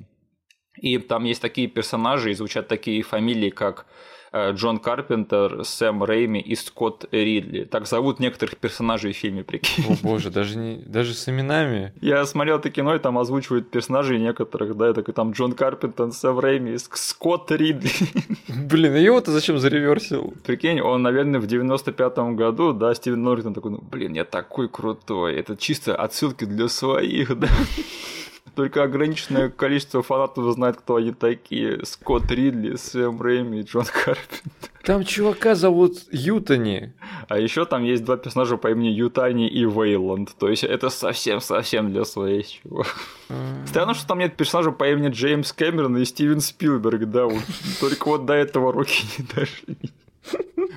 [0.82, 3.86] И там есть такие персонажи, и звучат такие фамилии, как
[4.34, 7.64] Джон Карпентер, Сэм Рейми и Скотт Ридли.
[7.64, 9.84] Так зовут некоторых персонажей в фильме, прикинь.
[9.88, 11.92] О боже, даже, не, даже с именами.
[12.00, 16.12] Я смотрел это кино, и там озвучивают персонажей некоторых, да, и такой там Джон Карпентер,
[16.12, 17.90] Сэм Рейми, Скотт Ридли.
[18.48, 20.34] Блин, а его-то зачем зареверсил?
[20.44, 25.36] Прикинь, он, наверное, в 95-м году, да, Стивен Норритон такой, ну, блин, я такой крутой,
[25.36, 27.48] это чисто отсылки для своих, да.
[28.56, 31.84] Только ограниченное количество фанатов знает, кто они такие.
[31.84, 34.70] Скотт Ридли, Сэм Рэйми и Джон Карпентер.
[34.82, 36.94] Там чувака зовут Ютани.
[37.28, 40.34] А еще там есть два персонажа по имени Ютани и Вейланд.
[40.38, 42.86] То есть это совсем-совсем для своих чего.
[43.66, 47.28] Странно, что там нет персонажа по имени Джеймс Кэмерон и Стивен Спилберг, да.
[47.78, 49.76] Только вот до этого руки не дошли.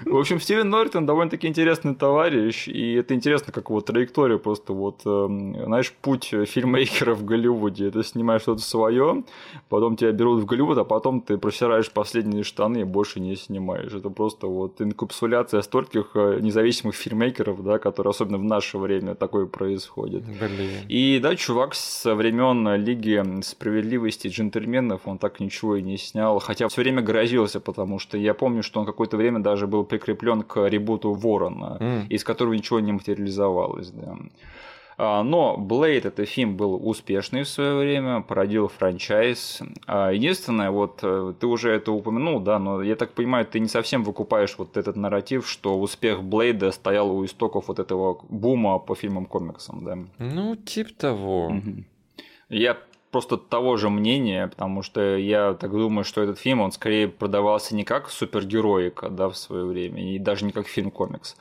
[0.05, 5.01] В общем, Стивен Нортон довольно-таки интересный товарищ, и это интересно, как вот траектория просто вот,
[5.05, 5.27] э,
[5.65, 7.87] знаешь, путь фильмейкера в Голливуде.
[7.87, 9.23] Это снимаешь что-то свое,
[9.67, 13.93] потом тебя берут в Голливуд, а потом ты просираешь последние штаны и больше не снимаешь.
[13.93, 19.45] Это просто вот инкапсуляция стольких э, независимых фильмейкеров, да, которые особенно в наше время такое
[19.45, 20.23] происходит.
[20.23, 20.85] Блин.
[20.87, 26.67] И да, чувак со времен Лиги справедливости джентльменов, он так ничего и не снял, хотя
[26.67, 30.67] все время грозился, потому что я помню, что он какое-то время даже был прикреплен к
[30.67, 32.07] ребуту Ворона, mm.
[32.09, 33.91] из которого ничего не материализовалось.
[33.91, 34.17] Да.
[35.01, 39.61] А, но Блейд это фильм был успешный в свое время, породил франчайз.
[39.87, 43.69] А, единственное, вот э, ты уже это упомянул, да, но я так понимаю, ты не
[43.69, 48.93] совсем выкупаешь вот этот нарратив, что успех Блейда стоял у истоков вот этого бума по
[48.93, 49.97] фильмам комиксам, да?
[50.17, 51.53] Ну, типа того.
[52.49, 52.77] Я
[53.11, 57.75] просто того же мнения, потому что я так думаю, что этот фильм, он скорее продавался
[57.75, 61.35] не как супергероика, да, в свое время, и даже не как фильм-комикс.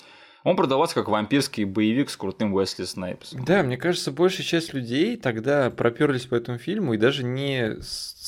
[0.44, 3.44] Он продавался как вампирский боевик с крутым Уэсли Снайпсом.
[3.44, 7.76] Да, мне кажется, большая часть людей тогда проперлись по этому фильму и даже не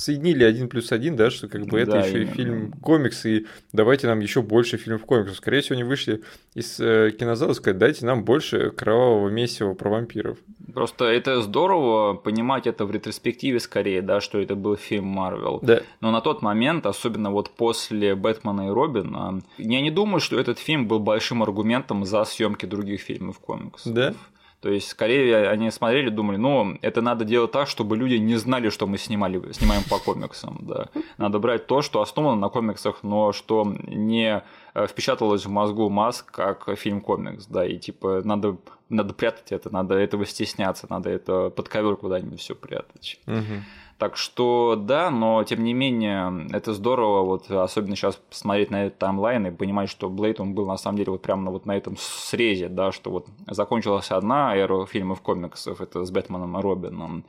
[0.01, 3.47] соединили один плюс один, да, что как бы это да, еще и фильм комикс, и
[3.73, 5.37] давайте нам еще больше фильмов комиксов.
[5.37, 6.23] Скорее всего, они вышли
[6.55, 10.39] из э, кинозала и сказать, дайте нам больше кровавого месива про вампиров.
[10.73, 15.59] Просто это здорово понимать это в ретроспективе скорее, да, что это был фильм Марвел.
[15.63, 15.81] Да.
[16.01, 20.59] Но на тот момент, особенно вот после Бэтмена и Робина, я не думаю, что этот
[20.59, 23.93] фильм был большим аргументом за съемки других фильмов комиксов.
[23.93, 24.15] Да.
[24.61, 28.69] То есть, скорее, они смотрели, думали, ну, это надо делать так, чтобы люди не знали,
[28.69, 30.89] что мы снимали, снимаем по комиксам, да.
[31.17, 34.43] Надо брать то, что основано на комиксах, но что не
[34.75, 38.59] э, впечаталось в мозгу масс как фильм-комикс, да, и типа надо
[38.91, 43.21] надо прятать это, надо этого стесняться, надо это под ковер куда-нибудь все прятать.
[43.27, 43.65] Мгм.
[44.01, 48.99] Так что да, но тем не менее, это здорово, вот особенно сейчас посмотреть на этот
[48.99, 51.99] таймлайн и понимать, что Блейд, он был на самом деле вот прямо вот на этом
[51.99, 57.27] срезе, да, что вот закончилась одна эра фильмов комиксов, это с Бэтменом и Робином,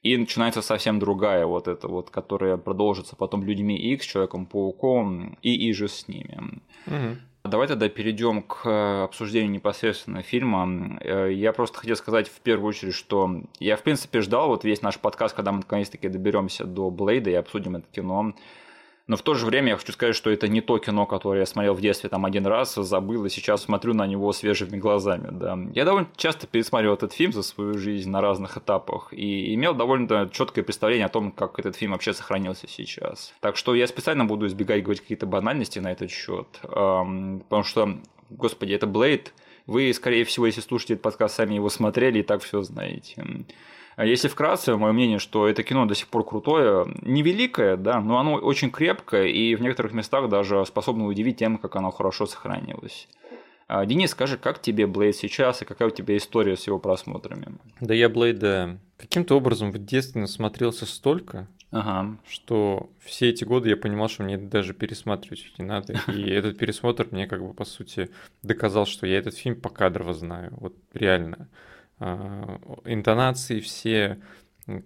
[0.00, 5.74] и начинается совсем другая, вот эта вот, которая продолжится потом Людьми Икс, Человеком-пауком и и
[5.74, 6.62] же с ними.
[6.86, 7.18] Мгм.
[7.46, 10.98] Давай тогда перейдем к э, обсуждению непосредственно фильма.
[11.02, 14.80] Э, Я просто хотел сказать в первую очередь, что я в принципе ждал вот весь
[14.80, 18.34] наш подкаст, когда мы наконец-таки доберемся до Блейда и обсудим это кино.
[19.06, 21.46] Но в то же время я хочу сказать, что это не то кино, которое я
[21.46, 25.28] смотрел в детстве там один раз, забыл, и сейчас смотрю на него свежими глазами.
[25.30, 25.58] Да.
[25.74, 30.30] Я довольно часто пересматривал этот фильм за свою жизнь на разных этапах и имел довольно
[30.32, 33.34] четкое представление о том, как этот фильм вообще сохранился сейчас.
[33.40, 37.98] Так что я специально буду избегать говорить какие-то банальности на этот счет, потому что,
[38.30, 39.34] господи, это Блейд,
[39.66, 43.22] вы, скорее всего, если слушаете этот подкаст, сами его смотрели и так все знаете.
[43.96, 48.18] А Если вкратце, мое мнение, что это кино до сих пор крутое, невеликое, да, но
[48.18, 53.08] оно очень крепкое и в некоторых местах даже способно удивить тем, как оно хорошо сохранилось.
[53.66, 57.46] А, Денис, скажи, как тебе Блейд сейчас и какая у тебя история с его просмотрами?
[57.80, 62.18] Да я Блейда каким-то образом в детстве насмотрелся столько, Ага.
[62.28, 65.94] что все эти годы я понимал, что мне даже пересматривать не надо.
[66.08, 68.10] И этот пересмотр мне как бы по сути
[68.42, 70.52] доказал, что я этот фильм покадрово знаю.
[70.58, 71.48] Вот реально.
[71.98, 74.18] А, Интонации все,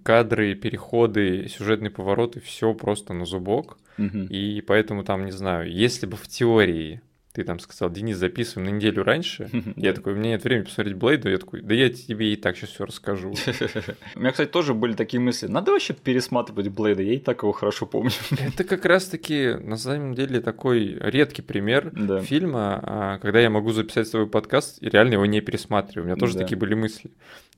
[0.02, 3.78] кадры, переходы, сюжетные повороты, все просто на зубок.
[3.96, 4.26] Мгм.
[4.26, 7.00] И поэтому там, не знаю, если бы в теории
[7.38, 10.96] ты там сказал, Денис, записываем на неделю раньше, я такой, у меня нет времени посмотреть
[10.96, 13.32] Блейду, я такой, да я тебе и так сейчас все расскажу.
[14.16, 15.46] У меня, кстати, тоже были такие мысли.
[15.46, 18.10] Надо вообще пересматривать Блейда, я и так его хорошо помню.
[18.30, 22.20] Это как раз-таки, на самом деле, такой редкий пример Да.
[22.20, 26.04] фильма, а, когда я могу записать свой подкаст и реально его не пересматриваю.
[26.04, 26.40] У меня тоже Да.
[26.40, 27.10] такие были мысли.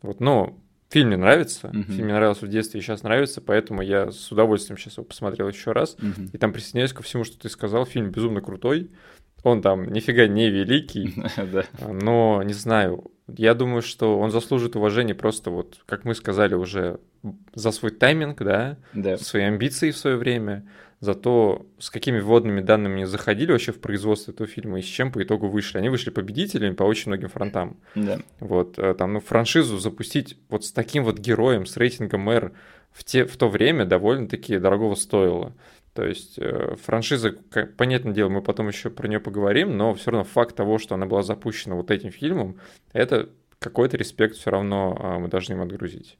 [0.03, 0.59] Вот, но
[0.91, 1.85] фильм мне нравится, Мгм.
[1.85, 5.49] фильм мне нравился в детстве и сейчас нравится, поэтому я с удовольствием сейчас его посмотрел
[5.49, 5.97] еще раз.
[6.01, 6.31] Мгм.
[6.33, 7.87] И там присоединяюсь ко всему, что ты сказал.
[7.87, 8.91] Фильм безумно крутой.
[9.43, 11.15] Он там нифига не великий,
[11.89, 13.11] но не знаю.
[13.29, 16.99] Я думаю, что он заслужит уважения просто вот, как мы сказали уже,
[17.55, 19.17] за свой тайминг, да, Да.
[19.19, 20.67] свои амбиции в свое время,
[20.99, 24.87] за то, с какими вводными данными они заходили вообще в производство этого фильма и с
[24.87, 25.79] чем по итогу вышли.
[25.79, 27.77] Они вышли победителями по очень многим фронтам.
[27.95, 28.19] Да.
[28.41, 32.53] Вот, э, там, ну, франшизу запустить вот с таким вот героем, с рейтингом R
[32.91, 35.55] в, те, в то время довольно-таки дорогого стоило.
[35.95, 37.33] То есть э, франшиза,
[37.77, 41.07] понятное дело, мы потом еще про нее поговорим, но все равно факт того, что она
[41.07, 42.59] была запущена вот этим фильмом,
[42.93, 43.29] это
[43.61, 46.17] какой-то респект все равно а, мы должны им отгрузить.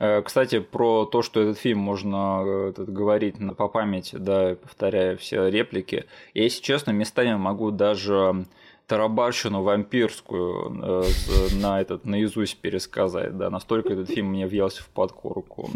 [0.00, 5.16] Э, Кстати, про то, что этот фильм можно э, этот, говорить по памяти, да, повторяя
[5.16, 6.06] все реплики.
[6.34, 8.46] Я, если честно, местами могу даже
[8.88, 15.70] тарабарщину вампирскую э, на этот наизусть пересказать, да, настолько этот фильм мне въелся в подкорку.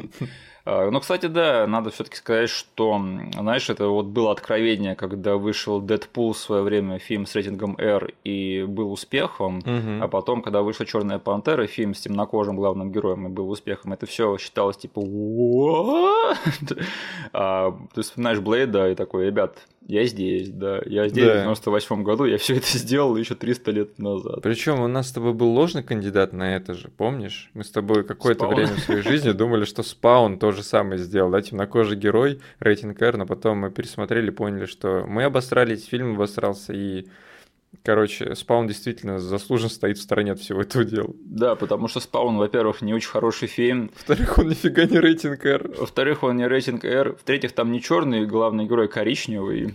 [0.64, 3.01] Э, Но, кстати, да, надо все-таки сказать, что,
[3.35, 8.12] знаешь, это вот было откровение, когда вышел Дэдпул в свое время, фильм с рейтингом R,
[8.25, 10.03] и был успехом, Мгм.
[10.03, 14.07] а потом, когда вышла Черная пантера, фильм с темнокожим главным героем и был успехом, это
[14.07, 16.83] все считалось типа «What?».
[17.33, 21.33] а, Ты вспоминаешь Блейда и такой, ребят, я здесь, да, я здесь Да.
[21.33, 24.40] в 98 году, я все это сделал еще 300 лет назад.
[24.42, 27.51] Причем у нас с тобой был ложный кандидат на это же, помнишь?
[27.55, 31.31] Мы с тобой какое-то время в своей жизни думали, что Спаун то же самое сделал,
[31.31, 36.73] да, темнокожий герой, рейтинг R, но потом мы пересмотрели, поняли, что мы обосрались, фильм обосрался,
[36.73, 37.07] и,
[37.83, 41.11] короче, Спаун действительно заслуженно стоит в стороне от всего этого дела.
[41.25, 45.71] Да, потому что Спаун, во-первых, не очень хороший фильм, Во-вторых, он нифига не рейтинг R.
[45.79, 49.75] во-вторых, он не рейтинг R, в-третьих, там не черный главный герой, коричневый,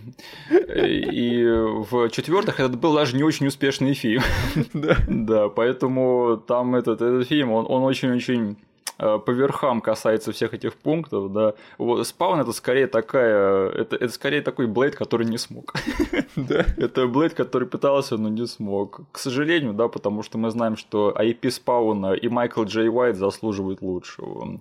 [0.52, 1.44] и
[1.90, 4.22] в-четвертых, этот был даже не очень успешный фильм.
[4.74, 4.98] Да.
[5.08, 8.58] Да, поэтому там этот, этот фильм, он, он очень-очень
[8.98, 11.54] по верхам касается всех этих пунктов, да.
[11.78, 15.74] Вот, Спаун это скорее такая, это, это скорее такой Блейд, который не смог.
[16.36, 16.66] Да.
[16.78, 19.02] это Блейд, который пытался, но не смог.
[19.12, 23.82] К сожалению, да, потому что мы знаем, что IP Спауна и Майкл Джей Уайт заслуживают
[23.82, 24.60] лучшего.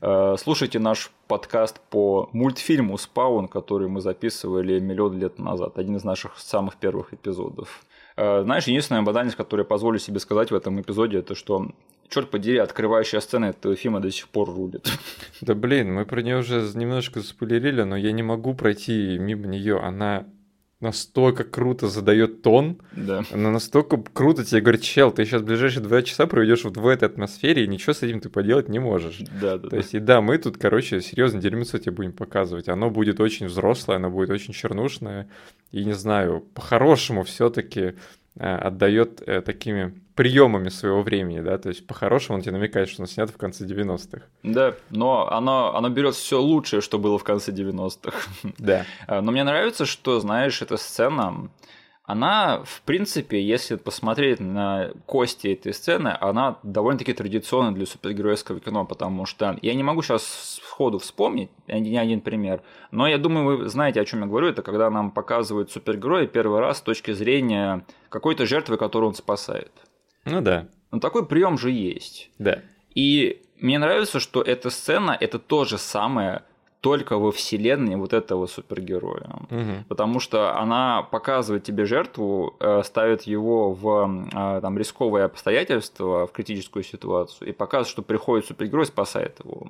[0.00, 5.78] Э, Слушайте наш подкаст по мультфильму Спаун, который мы записывали миллион лет назад.
[5.78, 7.84] Один из наших самых первых эпизодов.
[8.16, 11.66] Э, Знаешь, единственная банальность, которую я позволю себе сказать в этом эпизоде, это что,
[12.10, 14.86] черт подери, открывающая сцена этого фильма до сих пор рулит.
[15.40, 19.78] Да блин, мы про нее уже немножко заспойлерили, но я не могу пройти мимо нее.
[19.78, 20.26] Она
[20.80, 23.22] настолько круто задает тон, Да.
[23.32, 27.04] она настолько круто тебе говорит, чел, ты сейчас ближайшие два часа проведешь вот в этой
[27.04, 29.18] атмосфере, и ничего с этим ты поделать не можешь.
[29.40, 32.68] Да, да, То есть, и да, мы тут, короче, серьезно дерьмецо тебе будем показывать.
[32.68, 35.28] Оно будет очень взрослое, оно будет очень чернушное.
[35.70, 37.94] И не знаю, по-хорошему все-таки
[38.44, 43.08] отдает э, такими приемами своего времени, да, то есть по-хорошему он тебе намекает, что он
[43.08, 44.26] снят в конце 90-х.
[44.42, 48.28] Да, но оно, оно берет все лучшее, что было в конце 90-х.
[48.58, 48.84] Да.
[49.06, 51.48] А, но мне нравится, что, знаешь, эта сцена,
[52.04, 58.84] она, в принципе, если посмотреть на кости этой сцены, она довольно-таки традиционная для супергеройского кино,
[58.84, 63.68] потому что я не могу сейчас сходу вспомнить ни один пример, но я думаю, вы
[63.68, 64.48] знаете, о чем я говорю.
[64.48, 69.70] Это когда нам показывают супергероя первый раз с точки зрения какой-то жертвы, которую он спасает.
[70.24, 70.68] Ну да.
[70.90, 72.30] Но такой прием же есть.
[72.38, 72.60] Да.
[72.94, 76.42] И мне нравится, что эта сцена это то же самое,
[76.80, 79.28] только во вселенной вот этого супергероя.
[79.50, 79.84] Угу.
[79.88, 86.32] Потому что она показывает тебе жертву, э, ставит его в э, там, рисковые обстоятельства, в
[86.32, 89.66] критическую ситуацию, и показывает, что приходит супергерой, спасает его.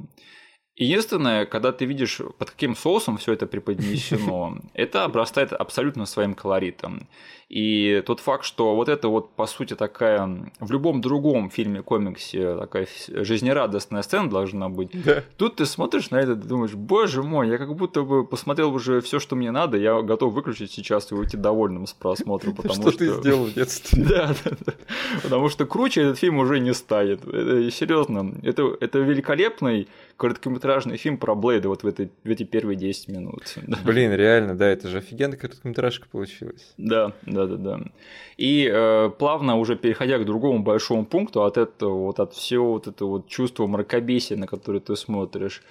[0.81, 7.07] Единственное, когда ты видишь, под каким соусом все это преподнесено, это обрастает абсолютно своим колоритом.
[7.51, 12.57] И тот факт, что вот это вот, по сути, такая в любом другом фильме, комиксе,
[12.57, 14.91] такая жизнерадостная сцена должна быть.
[15.05, 15.25] Да.
[15.37, 19.01] Тут ты смотришь на это, ты думаешь, боже мой, я как будто бы посмотрел уже
[19.01, 22.93] все, что мне надо, я готов выключить сейчас и уйти довольным с просмотра, потому что...
[22.93, 24.03] Что ты сделал в детстве.
[24.11, 24.73] Да, да, да.
[25.23, 27.21] Потому что круче этот фильм уже не станет.
[27.23, 29.89] Серьезно, это, это великолепный
[30.21, 33.57] короткометражный фильм про Блейда вот в, этой, в эти первые 10 минут.
[33.87, 36.75] Блин, реально, да, это же офигенная короткометражка получилась.
[36.77, 37.81] Да, да, да, да.
[38.37, 42.87] И э, плавно уже переходя к другому большому пункту от этого, вот от всего вот
[42.87, 45.63] этого вот чувства мракобесия, на которое ты смотришь,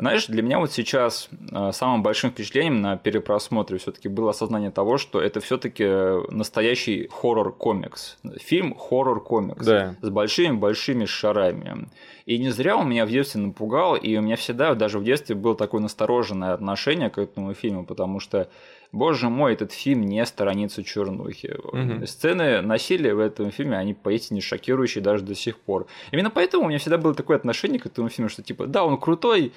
[0.00, 4.98] знаешь, для меня вот сейчас э, самым большим впечатлением на перепросмотре все-таки было осознание того,
[4.98, 5.84] что это все-таки
[6.32, 8.18] настоящий хоррор-комикс.
[8.40, 9.96] Фильм хоррор-комикс да.
[10.00, 11.88] с большими-большими шарами.
[12.26, 15.34] И не зря он меня в детстве напугал, и у меня всегда, даже в детстве,
[15.34, 18.48] было такое настороженное отношение к этому фильму, потому что
[18.92, 21.56] боже мой, этот фильм не сторонится чернухи.
[21.62, 22.06] Угу.
[22.06, 25.86] Сцены насилия в этом фильме, они поистине шокирующие даже до сих пор.
[26.12, 28.98] Именно поэтому у меня всегда было такое отношение к этому фильму, что типа, да, он
[28.98, 29.52] крутой,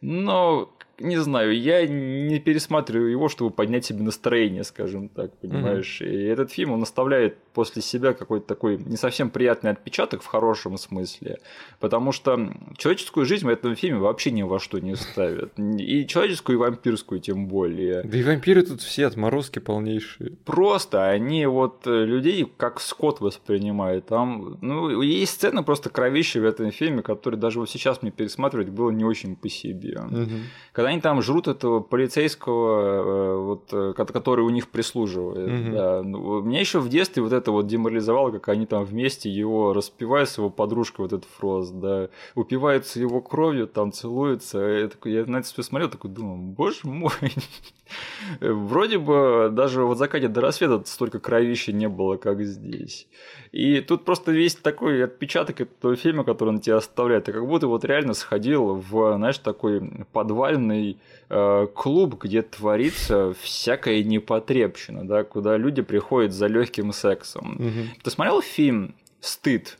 [0.00, 6.00] но не знаю, я не пересматриваю его, чтобы поднять себе настроение, скажем так, понимаешь.
[6.00, 6.14] Mm-hmm.
[6.14, 10.76] И этот фильм, он оставляет после себя какой-то такой не совсем приятный отпечаток в хорошем
[10.76, 11.38] смысле,
[11.80, 15.58] потому что человеческую жизнь в этом фильме вообще ни во что не ставят.
[15.58, 18.02] И человеческую, и вампирскую тем более.
[18.02, 20.32] Да и вампиры тут все отморозки полнейшие.
[20.44, 24.04] Просто они вот э, людей как скот воспринимают.
[24.04, 28.68] Там, ну, есть сцены просто кровища в этом фильме, которые даже вот сейчас мне пересматривать
[28.68, 29.94] было не очень по себе.
[29.94, 30.40] Mm-hmm.
[30.72, 35.50] Когда они там жрут этого полицейского, э, вот, э, который у них прислуживает.
[35.50, 35.72] Мгм.
[35.72, 36.02] Да.
[36.02, 40.28] Ну, Меня еще в детстве вот это вот деморализовало, как они там вместе его распивают
[40.28, 44.58] с его подружкой, вот этот Фрост, да, упиваются его кровью, там целуются.
[44.58, 47.12] Я, такой, я на это все смотрел, такой думаю, боже мой.
[48.40, 53.06] Вроде бы даже вот закате до рассвета столько кровища не было, как здесь.
[53.52, 57.24] И тут просто весь такой отпечаток этого фильма, который он тебе оставляет.
[57.24, 60.98] Ты как будто вот реально сходил в, знаешь, такой подвальный
[61.28, 67.56] клуб, где творится всякая непотребщина, да, куда люди приходят за легким сексом.
[67.58, 67.88] Мгм.
[68.02, 69.78] Ты смотрел фильм «Стыд»?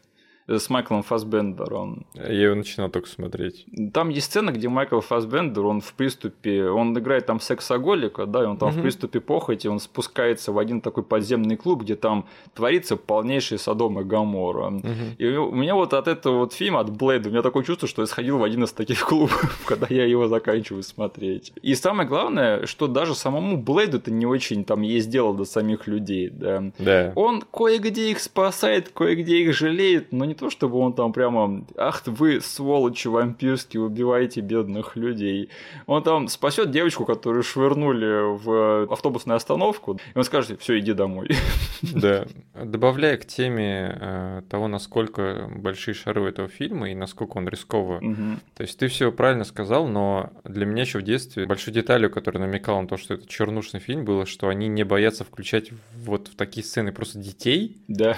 [0.49, 2.07] С Майклом Фассбендером.
[2.15, 3.67] Я его начинал только смотреть.
[3.93, 8.47] Там есть сцена, где Майкл Фассбендер, он в приступе, он играет там сексоголика, да, и
[8.47, 8.79] он там Мгм.
[8.79, 13.99] в приступе похоти, он спускается в один такой подземный клуб, где там творится полнейший Содом
[14.01, 14.71] и Гамора.
[14.71, 15.17] Мгм.
[15.19, 18.03] И у меня вот от этого вот фильма, от Блейда, у меня такое чувство, что
[18.03, 21.53] я сходил в один из таких клубов, когда я его заканчиваю смотреть.
[21.63, 25.89] И самое главное, что даже самому Блейду это не очень там есть дело до самих
[25.89, 26.71] людей, да.
[26.79, 27.13] Да.
[27.17, 32.03] Он кое-где их спасает, кое-где их жалеет, но не то, чтобы он там прямо «Ах
[32.07, 35.49] вы, сволочи вампирские, убиваете бедных людей».
[35.87, 41.29] Он там спасет девочку, которую швырнули в автобусную остановку, и он скажет «Все, иди домой».
[41.83, 42.27] Да.
[42.55, 48.01] Добавляя к теме э, того, насколько большие шары у этого фильма и насколько он рисково.
[48.01, 48.41] Мгм.
[48.55, 52.47] То есть ты все правильно сказал, но для меня еще в детстве большой деталью, которая
[52.47, 55.71] намекала на то, что это чернушный фильм, было, что они не боятся включать
[56.05, 57.77] вот в такие сцены просто детей.
[57.89, 58.17] Да.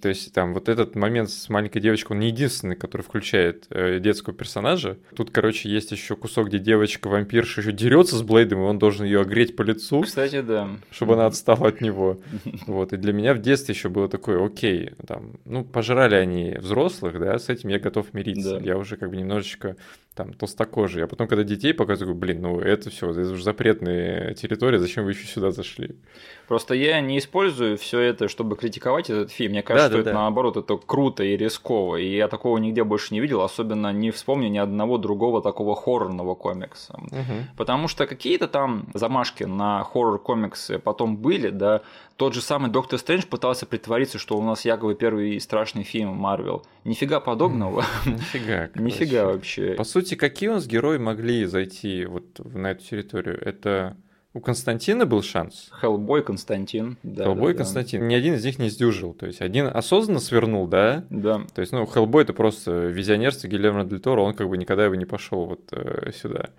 [0.00, 3.98] То есть там вот этот момент с маленькой девочкой, он не единственный, который включает э,
[4.00, 4.98] детского персонажа.
[5.14, 9.20] Тут, короче, есть еще кусок, где девочка-вампирша еще дерется с Блейдом, и он должен ее
[9.20, 10.68] огреть по лицу, Кстати, да.
[10.90, 12.20] чтобы она отстала от него.
[12.66, 17.18] Вот, и для меня в детстве еще было такое, окей, там, ну, пожрали они взрослых,
[17.18, 18.58] да, с этим я готов мириться.
[18.58, 18.64] Да.
[18.64, 19.76] Я уже как бы немножечко
[20.14, 21.04] там толстокожий.
[21.04, 25.10] А потом, когда детей показываю, блин, ну это все, это уже запретная территория, зачем вы
[25.10, 25.96] еще сюда зашли?
[26.48, 29.52] Просто я не использую все это, чтобы критиковать этот фильм.
[29.52, 30.20] Мне кажется, Да, да, что это да.
[30.22, 31.96] наоборот это круто и рисково.
[31.96, 36.34] И я такого нигде больше не видел, особенно не вспомню ни одного другого такого хоррорного
[36.34, 36.98] комикса.
[36.98, 37.48] Мгм.
[37.56, 41.80] Потому что какие-то там замашки на хоррор-комиксы потом были, да.
[42.16, 46.64] Тот же самый Доктор Стрэндж пытался притвориться, что у нас якобы первый страшный фильм Марвел.
[46.84, 47.84] Нифига подобного.
[48.06, 48.68] Нифига.
[48.74, 49.74] Нифига вообще.
[49.74, 52.24] По сути, какие у нас герои могли зайти вот
[52.54, 53.40] на эту территорию?
[53.44, 53.96] Это
[54.34, 55.68] у Константина был шанс.
[55.80, 56.98] Хеллбой Константин.
[57.04, 57.64] да, Хеллбой да, да.
[57.64, 58.08] Константин.
[58.08, 59.14] Ни один из них не сдюжил.
[59.14, 61.04] То есть один осознанно свернул, да?
[61.08, 61.42] Да.
[61.54, 64.96] То есть, ну, Хеллбой это просто визионерство Гильермо Дель Торо, он как бы никогда его
[64.96, 66.50] не пошел вот э, сюда.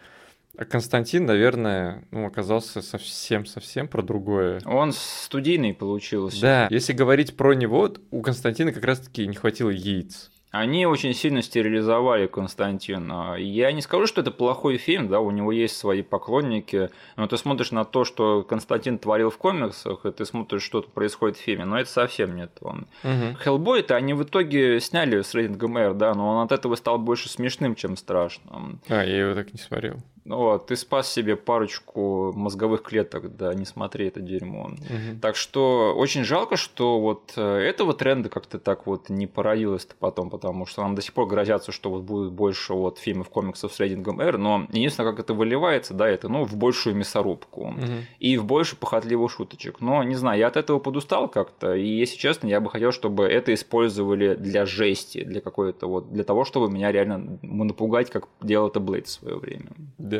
[0.58, 4.62] А Константин, наверное, ну, оказался совсем-совсем про другое.
[4.66, 6.42] Он студийный получился.
[6.42, 10.32] Да, если говорить про него, у Константина как раз-таки не хватило яиц.
[10.60, 13.36] Они очень сильно стерилизовали Константина.
[13.38, 17.38] Я не скажу, что это плохой фильм, да, у него есть свои поклонники, но ты
[17.38, 21.66] смотришь на то, что Константин творил в комиксах, и ты смотришь, что происходит в фильме,
[21.66, 22.78] но это совсем не то.
[23.04, 23.36] Мгм.
[23.36, 27.28] Хеллбой-то они в итоге сняли с рейтингом R, да, но он от этого стал больше
[27.28, 28.80] смешным, чем страшным.
[28.88, 29.98] А, я его так не смотрел.
[30.26, 34.70] Ну Вот, ты спас себе парочку мозговых клеток, да, не смотри это дерьмо.
[34.70, 35.20] Мгм.
[35.22, 40.32] Так что очень жалко, что вот э, этого тренда как-то так вот не породилось потом,
[40.32, 43.80] потому что нам до сих пор грозятся, что вот будет больше вот фильмов, комиксов с
[43.80, 48.06] рейтингом R, но единственное, как это выливается, да, это ну в большую мясорубку Мгм.
[48.20, 49.80] и в больше похотливых шуточек.
[49.80, 53.26] Но не знаю, я от этого подустал как-то, и если честно, я бы хотел, чтобы
[53.26, 58.70] это использовали для жести, для какой-то вот, для того, чтобы меня реально напугать, как делал
[58.70, 59.68] это Блейд в свое время.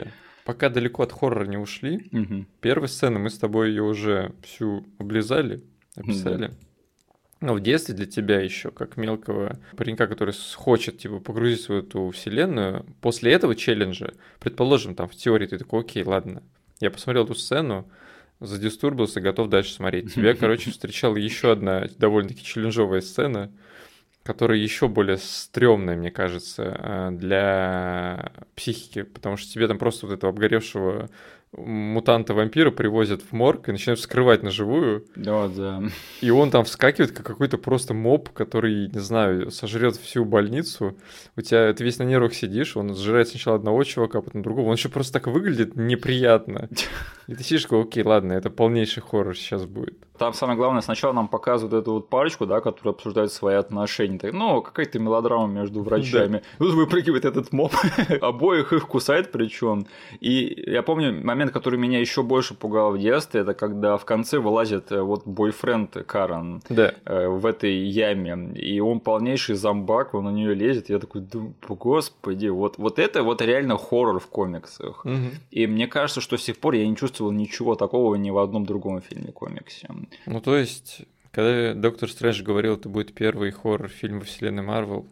[0.04, 0.12] Да.
[0.44, 2.48] Пока далеко от хоррора не ушли, Мгм.
[2.62, 5.64] первая сцена, мы с тобой ее уже всю облизали,
[5.96, 6.52] описали.
[7.42, 12.10] Но в детстве для тебя еще, как мелкого паренька, который хочет типа, погрузиться в эту
[12.12, 16.44] вселенную, после этого челленджа, предположим, там в теории ты такой, окей, ладно,
[16.80, 17.90] я посмотрел эту сцену,
[18.40, 20.14] задистурбился, готов дальше смотреть.
[20.14, 23.52] Тебя, короче, встречала еще одна довольно-таки челленджовая сцена,
[24.26, 30.14] которая еще более стрёмная, мне кажется, э, для психики, потому что тебе там просто вот
[30.16, 31.10] этого обгоревшего
[31.58, 35.84] мутанта-вампира привозят в морг и начинают вскрывать на живую, Да, да.
[36.22, 40.98] и он там вскакивает, как какой-то просто моб, который, не знаю, сожрет всю больницу.
[41.36, 44.68] У тебя ты весь на нервах сидишь, он сжирает сначала одного чувака, потом другого.
[44.68, 46.70] Он еще просто так выглядит неприятно.
[47.28, 49.98] И ты сидишь, такой, окей, ладно, это полнейший хоррор сейчас будет.
[50.18, 54.20] Там самое главное, сначала нам показывают эту вот парочку, да, которые обсуждают свои отношения.
[54.20, 56.42] Так, ну, какая-то мелодрама между врачами.
[56.60, 57.74] Тут выпрыгивает этот моб,
[58.22, 59.88] обоих их кусает причем.
[60.22, 64.40] И я помню момент, который меня еще больше пугал в детстве, это когда в конце
[64.40, 66.94] вылазит э, вот бойфренд Карен Да.
[67.06, 71.54] э, в этой яме, и он полнейший зомбак, он на нее лезет, я такой, думаю,
[71.68, 75.04] господи, вот, вот это вот реально хоррор в комиксах.
[75.06, 75.32] Мгм.
[75.52, 78.66] И мне кажется, что с тех пор я не чувствовал ничего такого ни в одном
[78.66, 79.88] другом фильме-комиксе.
[80.26, 85.06] Ну, то есть, когда Доктор Стрэндж говорил, это будет первый хоррор-фильм во вселенной Марвел,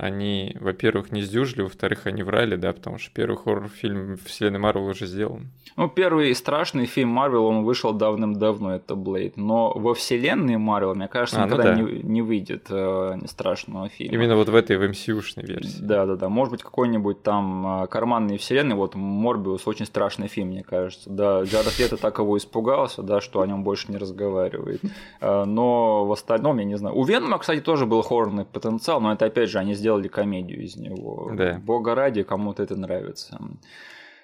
[0.00, 5.06] они, во-первых, не сдюжили, во-вторых, они врали, да, потому что первый хоррор-фильм вселенной Марвел уже
[5.06, 5.50] сделан.
[5.76, 9.36] Ну, первый страшный фильм Марвел, он вышел давным-давно, это Блейд.
[9.36, 11.80] Но во вселенной Марвел, мне кажется, А, ну никогда да.
[11.80, 14.14] не, не выйдет э, страшного фильма.
[14.14, 15.80] Именно вот в этой в MCU-шной версии.
[15.80, 16.28] Да, да, да.
[16.28, 21.08] Может быть, какой-нибудь там э, карманной вселенной, вот Морбиус очень страшный фильм, мне кажется.
[21.10, 24.80] Да, Джаред Лето так его испугался, да, что о нем больше не разговаривает.
[25.20, 26.96] Э, Но в остальном, я не знаю.
[26.96, 30.76] У Венома, кстати, тоже был хоррорный потенциал, но это опять же они сделали комедию из
[30.76, 31.30] него.
[31.34, 31.58] Да.
[31.58, 33.38] Бога ради, кому-то это нравится.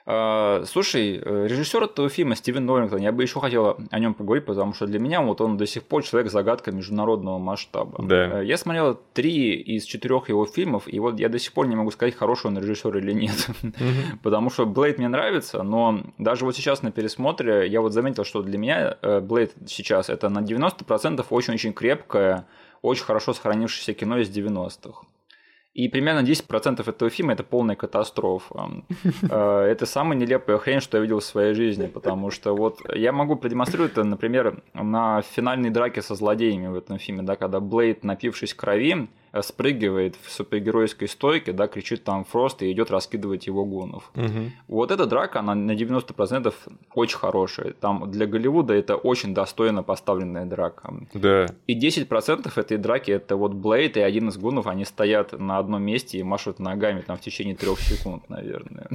[0.09, 4.45] А, Слушай, э, режиссер этого фильма Стивен Ноллингтон, я бы еще хотел о нем поговорить,
[4.45, 8.05] потому что для меня вот он до сих пор человек-загадка международного масштаба.
[8.05, 8.41] Да.
[8.41, 11.75] Э, Я смотрел три из четырех его фильмов, и вот я до сих пор не
[11.75, 13.49] могу сказать, хороший он режиссер или нет.
[14.23, 18.43] Потому что Блейд мне нравится, но даже вот сейчас на пересмотре я вот заметил, что
[18.43, 22.47] для меня э, Блейд сейчас это на 90% очень-очень крепкое,
[22.81, 25.05] очень хорошо сохранившееся кино из 90-х.
[25.77, 28.71] И примерно 10% этого фильма это полная катастрофа.
[29.31, 33.13] Э, Это самая нелепая хрень, что я видел в своей жизни, потому что вот я
[33.13, 38.05] могу продемонстрировать это, например, на финальной драке со злодеями в этом фильме, да, когда Блейд,
[38.05, 39.09] напившись крови,
[39.43, 44.11] спрыгивает в супергеройской стойке, да, кричит там Фрост и идет раскидывать его гунов.
[44.15, 44.53] Мгм.
[44.69, 46.55] Вот эта драка, она на 90%
[46.95, 47.73] очень хорошая.
[47.73, 50.93] Там для Голливуда это очень достойно поставленная драка.
[51.15, 51.47] Да.
[51.67, 55.83] И 10% этой драки это вот Блейд и один из гунов, они стоят на одном
[55.83, 58.89] месте и машут ногами там в течение трех секунд, наверное.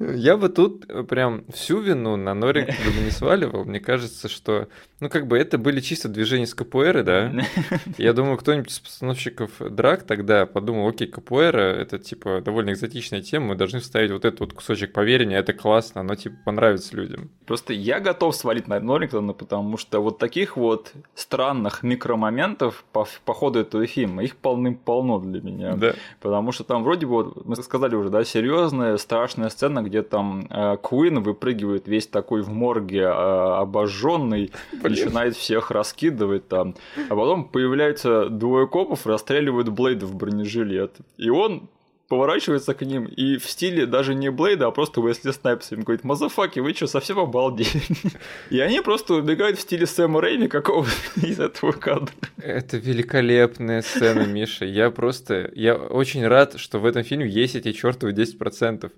[0.00, 3.66] Я бы тут прям всю вину на Норрингтона бы не сваливал.
[3.66, 7.32] Мне кажется, что, ну, как бы это были чисто движения с КПР, да?
[7.98, 13.48] Я думаю, кто-нибудь из постановщиков драк тогда подумал, окей, КПР это, типа, довольно экзотичная тема,
[13.48, 17.30] мы должны вставить вот этот вот кусочек поверения, это классно, оно, типа, понравится людям.
[17.46, 23.34] Просто я готов свалить на Норрингтона, потому что вот таких вот странных микромоментов по, по
[23.34, 25.76] ходу этого фильма, их полным-полно для меня.
[25.76, 25.92] Да.
[26.20, 30.76] Потому что там вроде бы, мы сказали уже, да, серьезная, страшная сцена, где там э,
[30.76, 36.76] Куин выпрыгивает весь такой в морге э, обожженный, начинает всех раскидывать там.
[36.96, 40.96] А потом появляются двое копов, расстреливают Блейда в бронежилет.
[41.16, 41.68] И он
[42.10, 46.02] поворачивается к ним и в стиле даже не Блейда, а просто Уэсли Снайпс им говорит,
[46.02, 47.82] motherfuckers, вы что, совсем обалдели?
[48.50, 50.88] И они просто убегают в стиле Сэма Рейми какого
[51.22, 52.12] из этого кадра.
[52.36, 54.64] Это великолепная сцена, Миша.
[54.64, 58.90] Я просто, я очень рад, что в этом фильме есть эти чертовы 10%.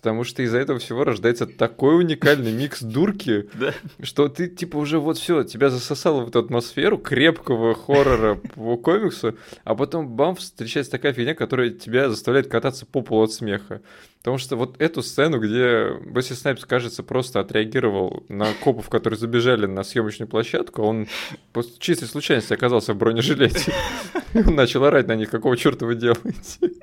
[0.00, 3.50] Потому что из-за этого всего рождается такой уникальный микс дурки,
[4.02, 9.36] что ты типа уже вот все, тебя засосало в эту атмосферу крепкого хоррора по комиксу,
[9.64, 13.82] а потом бам, встречается такая фигня, которая тебя заставляет кататься по полу от смеха.
[14.22, 19.64] Потому что вот эту сцену, где Бесси Снайпс, кажется, просто отреагировал на копов, которые забежали
[19.64, 21.06] на съемочную площадку, он
[21.54, 23.72] по чистой случайности оказался в бронежилете.
[24.34, 26.74] Он начал орать на них, какого черта вы делаете?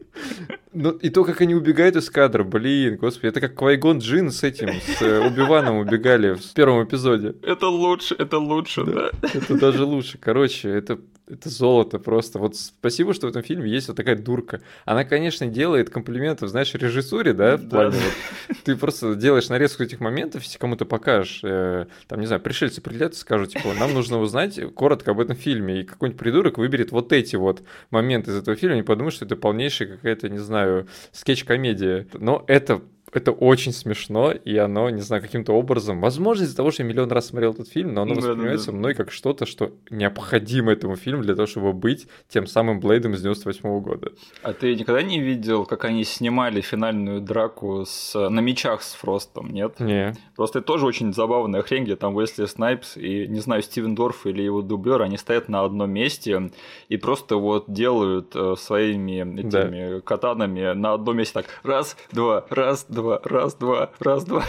[0.74, 4.44] Ну, и то, как они убегают из кадра, блин, господи, это как Квайгон Джин с
[4.44, 7.36] этим, с э, Убиваном убегали в первом эпизоде.
[7.42, 9.10] Это лучше, это лучше, да.
[9.22, 9.30] да.
[9.34, 10.18] Это даже лучше.
[10.20, 12.40] Короче, это это золото просто.
[12.40, 14.62] Вот спасибо, что в этом фильме есть вот такая дурка.
[14.86, 17.98] Она, конечно, делает комплименты, знаешь, режиссуре, да, в плане да.
[17.98, 22.82] вот, ты просто делаешь нарезку этих моментов, если кому-то покажешь, э, там, не знаю, пришельцы
[22.82, 26.92] прилетят и скажут, типа, нам нужно узнать коротко об этом фильме, и какой-нибудь придурок выберет
[26.92, 30.88] вот эти вот моменты из этого фильма, и подумает, что это полнейшая какая-то, не знаю,
[31.12, 32.08] скетч-комедия.
[32.14, 32.82] Но это
[33.18, 37.12] это очень смешно, и оно, не знаю, каким-то образом, возможно, из-за того, что я миллион
[37.12, 38.78] раз смотрел этот фильм, но оно да, воспринимается да, да.
[38.78, 43.22] мной как что-то, что необходимо этому фильму для того, чтобы быть тем самым Блейдом из
[43.22, 44.12] 98 -го года.
[44.44, 49.50] А ты никогда не видел, как они снимали финальную драку с, на мечах с Фростом,
[49.50, 49.80] нет?
[49.80, 50.16] Не.
[50.36, 54.26] Просто это тоже очень забавная хрень, где там Уэсли Снайпс и, не знаю, Стивен Дорф
[54.26, 56.52] или его дублер, они стоят на одном месте
[56.90, 60.02] и просто вот делают э, своими этими да.
[60.02, 64.44] катанами на одном месте так раз, два, раз, два, два, раз, два, раз, два.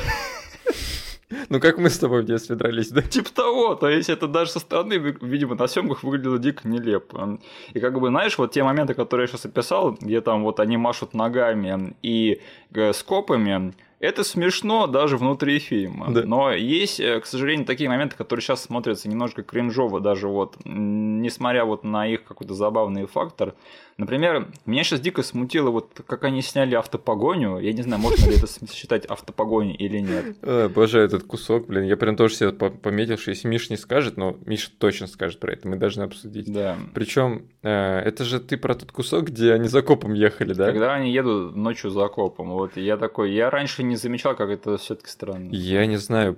[1.50, 3.02] Ну, как мы с тобой в детстве дрались, да?
[3.02, 7.38] Типа того, то есть это даже со стороны, видимо, на съемках выглядело дико нелепо.
[7.74, 10.76] И как бы, знаешь, вот те моменты, которые я сейчас описал, где там вот они
[10.76, 12.40] машут ногами и
[12.72, 16.12] э, скопами, это смешно даже внутри фильма.
[16.12, 16.22] Да.
[16.24, 21.64] Но есть, э, к сожалению, такие моменты, которые сейчас смотрятся немножко кринжово, даже вот, несмотря
[21.64, 23.54] вот на их какой-то забавный фактор.
[23.98, 27.58] Например, меня сейчас дико смутило, вот как они сняли автопогоню.
[27.58, 30.44] Я не знаю, можно ли это считать автопогоней или нет.
[30.44, 31.82] Обожаю этот кусок, блин.
[31.82, 35.52] Я прям тоже себе пометил, что если Миш не скажет, но Миша точно скажет про
[35.52, 36.52] это, мы должны обсудить.
[36.52, 36.76] Да.
[36.94, 40.66] Причем э, это же ты про тот кусок, где они за копом ехали, да?
[40.66, 42.50] Когда они едут ночью за копом.
[42.50, 45.48] Вот я такой, я раньше не замечал, как это все-таки странно.
[45.50, 46.36] Я не знаю,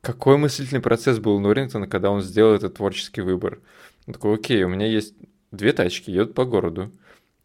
[0.00, 3.60] какой мыслительный процесс был у Норрингтона, когда он сделал этот творческий выбор.
[4.06, 5.14] Он такой, окей, у меня есть
[5.50, 6.90] две тачки, едут по городу.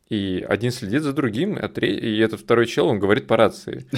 [0.10, 3.86] И один следит за другим, а третий, и этот второй чел, он говорит по рации.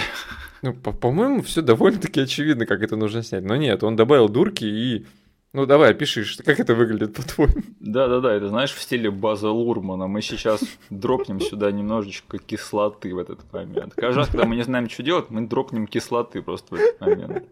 [0.62, 3.46] Ну, по-моему, все довольно-таки очевидно, как это нужно снять.
[3.46, 5.06] Но нет, он добавил дурки и
[5.52, 7.64] ну давай, пиши, как это выглядит по-твоему.
[7.80, 10.08] Да-да-да, это знаешь в стиле База Лурмана.
[10.08, 13.94] Мы сейчас дропнем сюда немножечко кислоты в этот момент.
[13.96, 17.44] Каждый раз, когда мы не знаем, что делать, мы дропнем кислоты просто в этот момент.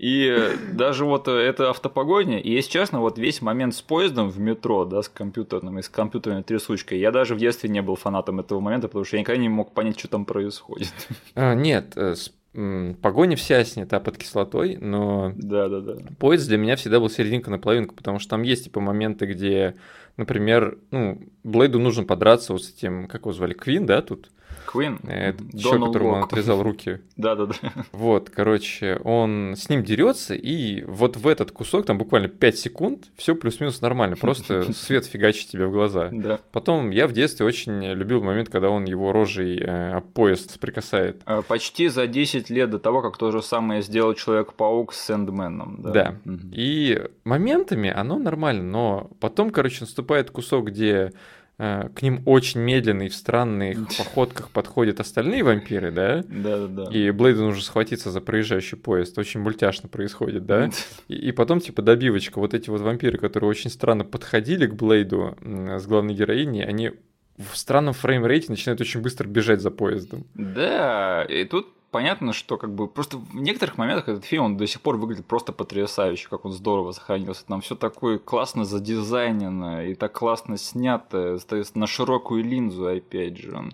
[0.00, 4.86] И даже вот это автопогоня, и если честно, вот весь момент с поездом в метро,
[4.86, 8.60] да, с компьютерным и с компьютерной трясучкой, я даже в детстве не был фанатом этого
[8.60, 10.88] момента, потому что я никогда не мог понять, что там происходит.
[11.34, 15.96] А, нет, э, с Погоня вся снята под кислотой, но да, да, да.
[16.18, 19.76] поезд для меня всегда был серединка на половинку, потому что там есть типа моменты, где,
[20.16, 24.30] например, ну, Блейду нужно подраться вот с этим, как его звали, Квин, да, тут?
[24.70, 25.00] Квин.
[25.08, 27.00] Это человек, которому он отрезал руки.
[27.16, 27.56] Да-да-да.
[27.90, 33.04] Вот, короче, он с ним дерется, и вот в этот кусок, там буквально 5 секунд,
[33.16, 36.10] все плюс-минус нормально, просто свет фигачит тебе в глаза.
[36.12, 36.38] Да.
[36.52, 41.20] Потом я в детстве очень любил момент, когда он его рожей э, об поезд соприкасает.
[41.24, 45.78] А, почти за 10 лет до того, как то же самое сделал Человек-паук с Сэндменом.
[45.82, 45.90] Да.
[45.92, 46.14] да.
[46.52, 51.12] И моментами оно нормально, но потом, короче, наступает кусок, где Э,
[51.60, 56.24] к ним очень медленно и в странных походках подходят остальные вампиры, да?
[56.26, 56.90] Да, да, да.
[56.90, 59.18] И Блейду нужно схватиться за проезжающий поезд.
[59.18, 60.70] Очень мультяшно происходит, да?
[61.08, 62.38] И, и потом, типа, добивочка.
[62.38, 66.92] Вот эти вот вампиры, которые очень странно подходили к Блейду с главной героиней, они
[67.36, 70.26] в странном фреймрейте начинают очень быстро бежать за поездом.
[70.34, 74.66] Да, и тут понятно, что как бы просто в некоторых моментах этот фильм, он до
[74.66, 77.44] сих пор выглядит просто потрясающе, как он здорово сохранился.
[77.46, 81.38] Там все такое классно задизайнено и так классно снято,
[81.74, 83.70] на широкую линзу, опять же.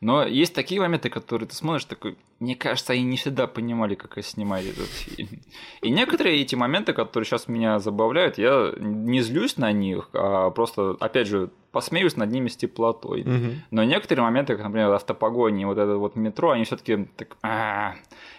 [0.00, 4.22] Но есть такие моменты, которые ты смотришь, такой, мне кажется, они не всегда понимали, как
[4.24, 5.40] снимать этот фильм.
[5.82, 10.96] И некоторые эти моменты, которые сейчас меня забавляют, я не злюсь на них, а просто,
[11.00, 13.22] опять же, посмеюсь над ними с теплотой.
[13.22, 13.52] Угу.
[13.72, 17.94] Но некоторые моменты, как, например, автопогони, вот это вот метро, они все-таки так, а,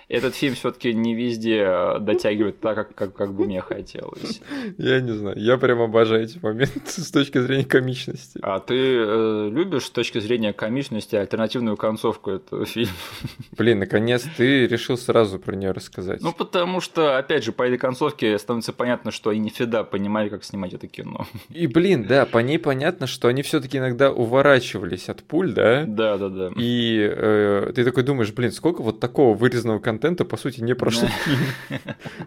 [0.10, 4.42] этот фильм все-таки не везде э, дотягивает так, как, как, как бы мне хотелось.
[4.80, 8.40] Я не знаю, я прям обожаю эти моменты с точки зрения комичности.
[8.42, 12.92] А ты э, любишь с точки зрения комичности альтернативную концовку этого фильма?
[13.58, 16.22] Блин, наконец ты решил сразу про нее рассказать.
[16.22, 20.30] Ну, потому что, опять же, по этой концовке становится понятно, что они не всегда понимали,
[20.30, 21.28] как снимать это кино.
[21.50, 25.86] И, блин, да, по ней понятно, что они все-таки иногда уворачивались от пуль, да?
[25.88, 26.50] Да, да, да.
[26.56, 30.76] И э, ты такой думаешь, блин, сколько вот такого вырезанного контента контента, по сути, не
[30.76, 31.40] прошло фильм.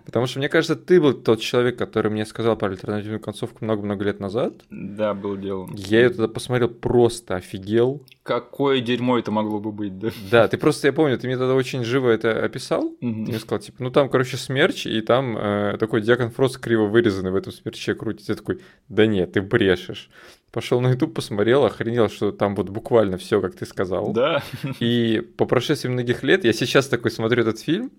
[0.05, 4.05] Потому что, мне кажется, ты был тот человек, который мне сказал про альтернативную концовку много-много
[4.05, 4.55] лет назад.
[4.71, 5.69] Да, был дело.
[5.75, 8.05] Я ее тогда посмотрел, просто офигел.
[8.23, 10.11] Какое дерьмо это могло бы быть, да?
[10.31, 12.91] Да, ты просто, я помню, ты мне тогда очень живо это описал.
[13.01, 16.87] Ты мне сказал, типа, ну там, короче, смерч, и там э, такой Диакон Фрост криво
[16.87, 18.33] вырезанный в этом смерче крутится.
[18.33, 20.11] Я такой, да нет, ты брешешь
[20.53, 24.13] пошел на YouTube, посмотрел, охренел, что там вот буквально все, как ты сказал.
[24.13, 24.43] Да.
[24.81, 27.91] И по прошествии многих лет я сейчас такой смотрю этот фильм,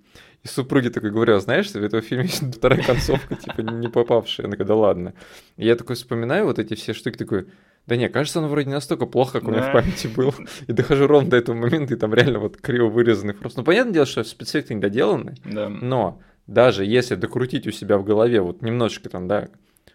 [0.44, 4.46] и супруги такой говорю, а знаешь, в этом фильме есть вторая концовка, типа не попавшая.
[4.46, 5.14] Она говорит, да ладно.
[5.58, 7.48] И я такой вспоминаю вот эти все штуки, такой,
[7.88, 10.34] да не, кажется, он вроде не настолько плохо, как у меня в памяти был.
[10.68, 13.62] И дохожу ровно до этого момента, и там реально вот криво вырезанный просто.
[13.62, 15.70] Ну, понятное дело, что спецэффекты недоделаны, да.
[15.70, 19.50] но даже если докрутить у себя в голове вот немножечко там, да,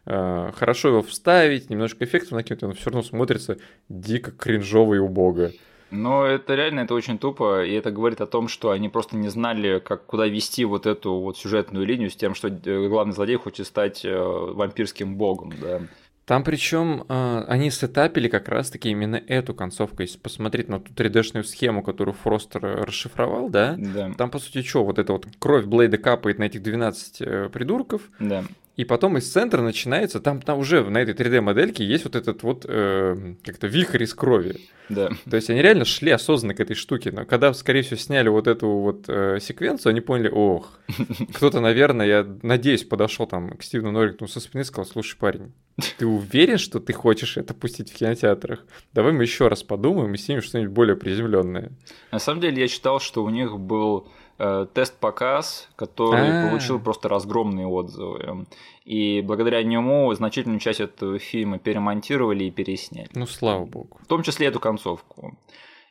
[0.09, 5.51] хорошо его вставить, немножко эффектов накинуть, он все равно смотрится дико кринжово и убого.
[5.91, 9.29] Но это реально, это очень тупо, и это говорит о том, что они просто не
[9.29, 13.37] знали, как куда вести вот эту вот сюжетную линию с тем, что э, главный злодей
[13.37, 15.81] хочет стать э, вампирским богом, да.
[16.27, 20.03] Там причем э, они сетапили как раз-таки именно эту концовку.
[20.03, 24.13] Если посмотреть на ту 3D-шную схему, которую Фростер расшифровал, да, да.
[24.13, 28.03] там по сути что, вот эта вот кровь Блейда капает на этих 12 э, придурков,
[28.21, 28.45] да.
[28.79, 32.65] И потом из центра начинается, там, там уже на этой 3D-модельке есть вот этот вот
[32.69, 34.69] э, как-то вихрь из крови.
[34.89, 35.11] Да.
[35.29, 37.11] То есть они реально шли осознанно к этой штуке.
[37.11, 40.79] Но когда, скорее всего, сняли вот эту вот э, секвенцию, они поняли, ох,
[41.35, 45.53] кто-то, наверное, я надеюсь, подошел там к Стивену Норрингтону со спины и сказал, слушай, парень,
[45.99, 48.65] ты уверен, что ты хочешь это пустить в кинотеатрах?
[48.93, 51.73] Давай мы еще раз подумаем и снимем что-нибудь более приземленное.
[52.13, 54.09] На самом деле я читал, что у них был
[54.39, 56.49] тест-показ, который А-а-а.
[56.49, 58.47] получил просто разгромные отзывы.
[58.85, 63.11] И благодаря нему значительную часть этого фильма перемонтировали и пересняли.
[63.15, 63.99] Ну, слава богу.
[64.01, 65.37] В том числе эту концовку.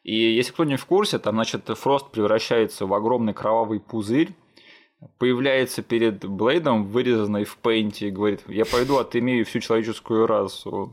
[0.03, 4.33] И если кто не в курсе, там, значит, Фрост превращается в огромный кровавый пузырь,
[5.17, 10.91] появляется перед Блейдом, вырезанный в пейнте, и говорит, я пойду отымею всю человеческую расу.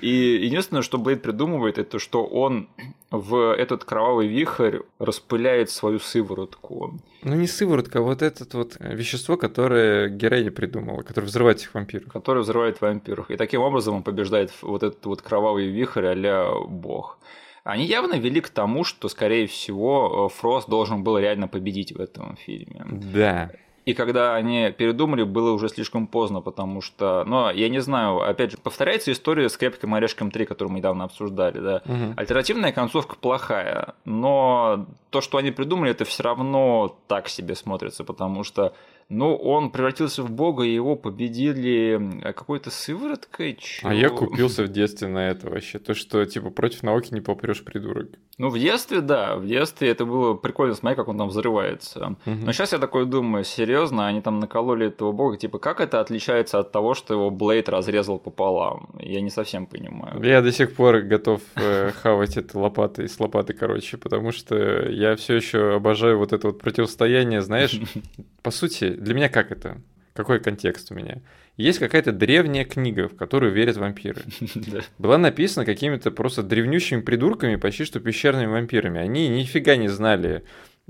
[0.00, 2.68] И единственное, что Блейд придумывает, это что он
[3.10, 6.98] в этот кровавый вихрь распыляет свою сыворотку.
[7.22, 12.12] Ну не сыворотка, а вот это вот вещество, которое героиня придумала, которое взрывает этих вампиров.
[12.12, 13.30] Которое взрывает вампиров.
[13.30, 17.18] И таким образом он побеждает вот этот вот кровавый вихрь а бог.
[17.66, 22.36] Они явно вели к тому, что, скорее всего, Фрост должен был реально победить в этом
[22.36, 22.84] фильме.
[22.86, 23.50] Да.
[23.84, 28.52] И когда они передумали, было уже слишком поздно, потому что, ну, я не знаю, опять
[28.52, 31.82] же, повторяется история с Крепким орешком 3, которую мы недавно обсуждали, да.
[31.84, 32.14] Угу.
[32.16, 38.44] Альтернативная концовка плохая, но то, что они придумали, это все равно так себе смотрится, потому
[38.44, 38.74] что
[39.08, 43.56] но он превратился в бога, и его победили какой-то сывороткой.
[43.60, 43.90] Чего?
[43.90, 45.78] А я купился в детстве на это вообще.
[45.78, 48.08] То, что типа против науки не попрешь, придурок.
[48.38, 52.16] Ну, в детстве, да, в детстве это было прикольно смотреть, как он там взрывается.
[52.26, 52.36] Угу.
[52.44, 56.58] Но сейчас я такой думаю, серьезно, они там накололи этого бога, типа, как это отличается
[56.58, 58.90] от того, что его Блейд разрезал пополам?
[59.00, 60.22] Я не совсем понимаю.
[60.22, 65.16] Я до сих пор готов э, хавать это лопатой с лопаты, короче, потому что я
[65.16, 67.80] все еще обожаю вот это вот противостояние, знаешь,
[68.42, 69.80] по сути, для меня как это?
[70.14, 71.20] Какой контекст у меня?
[71.56, 74.22] Есть какая-то древняя книга, в которую верят вампиры.
[74.98, 79.00] Была написана какими-то просто древнющими придурками, почти что пещерными вампирами.
[79.00, 80.44] Они нифига не знали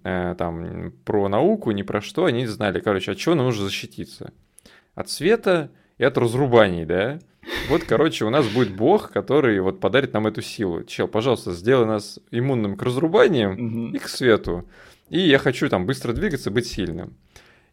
[0.05, 2.25] э, там про науку, ни про что.
[2.25, 4.33] Они знали, короче, от чего нам нужно защититься.
[4.95, 7.19] От света и от разрубаний, да?
[7.69, 10.85] Вот, короче, у нас будет бог, который вот подарит нам эту силу.
[10.85, 14.69] Чел, пожалуйста, сделай нас иммунным к разрубаниям и к свету.
[15.09, 17.17] И я хочу там быстро двигаться, быть сильным.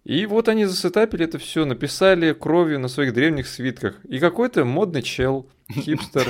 [0.03, 4.03] И вот они засетапили это все, написали кровью на своих древних свитках.
[4.05, 6.27] И какой-то модный чел, хипстер,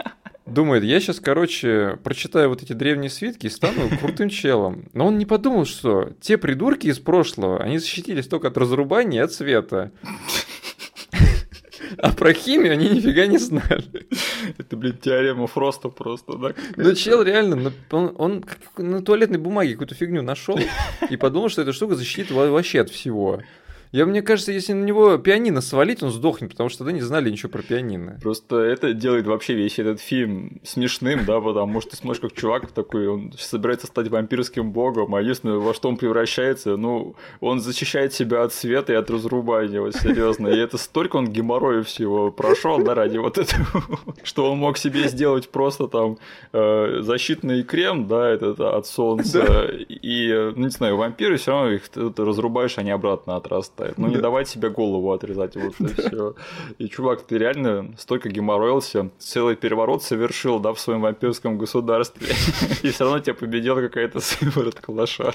[0.46, 4.88] думает, я сейчас, короче, прочитаю вот эти древние свитки и стану крутым челом.
[4.92, 9.24] Но он не подумал, что те придурки из прошлого, они защитились только от разрубания и
[9.24, 9.90] от света.
[11.98, 14.06] А про химию они нифига не знали.
[14.58, 16.54] Это, блин, теорема Фроста просто, да?
[16.76, 18.44] Ну, чел реально, он, он
[18.76, 20.58] на туалетной бумаге какую-то фигню нашел
[21.08, 23.40] и подумал, что эта штука защитит вообще от всего.
[23.96, 27.30] Я, мне кажется, если на него пианино свалить, он сдохнет, потому что тогда не знали
[27.30, 28.18] ничего про пианино.
[28.22, 32.70] Просто это делает вообще весь этот фильм смешным, да, потому что ты смотришь, как чувак
[32.72, 38.12] такой, он собирается стать вампирским богом, а если во что он превращается, ну, он защищает
[38.12, 40.48] себя от света и от разрубания, вот серьезно.
[40.48, 43.82] И это столько он геморроя всего прошел, да, ради вот этого,
[44.24, 46.18] что он мог себе сделать просто там
[46.52, 51.84] э, защитный крем, да, этот от солнца, и, ну, не знаю, вампиры все равно их
[51.94, 53.98] разрубаешь, они обратно отрастают хватает.
[53.98, 56.34] Ну, не давать себе голову отрезать, вот и все.
[56.78, 62.28] И, чувак, ты реально столько геморроился, целый переворот совершил, да, в своем вампирском государстве,
[62.82, 65.34] и все равно тебя победила какая-то сыворотка лошар.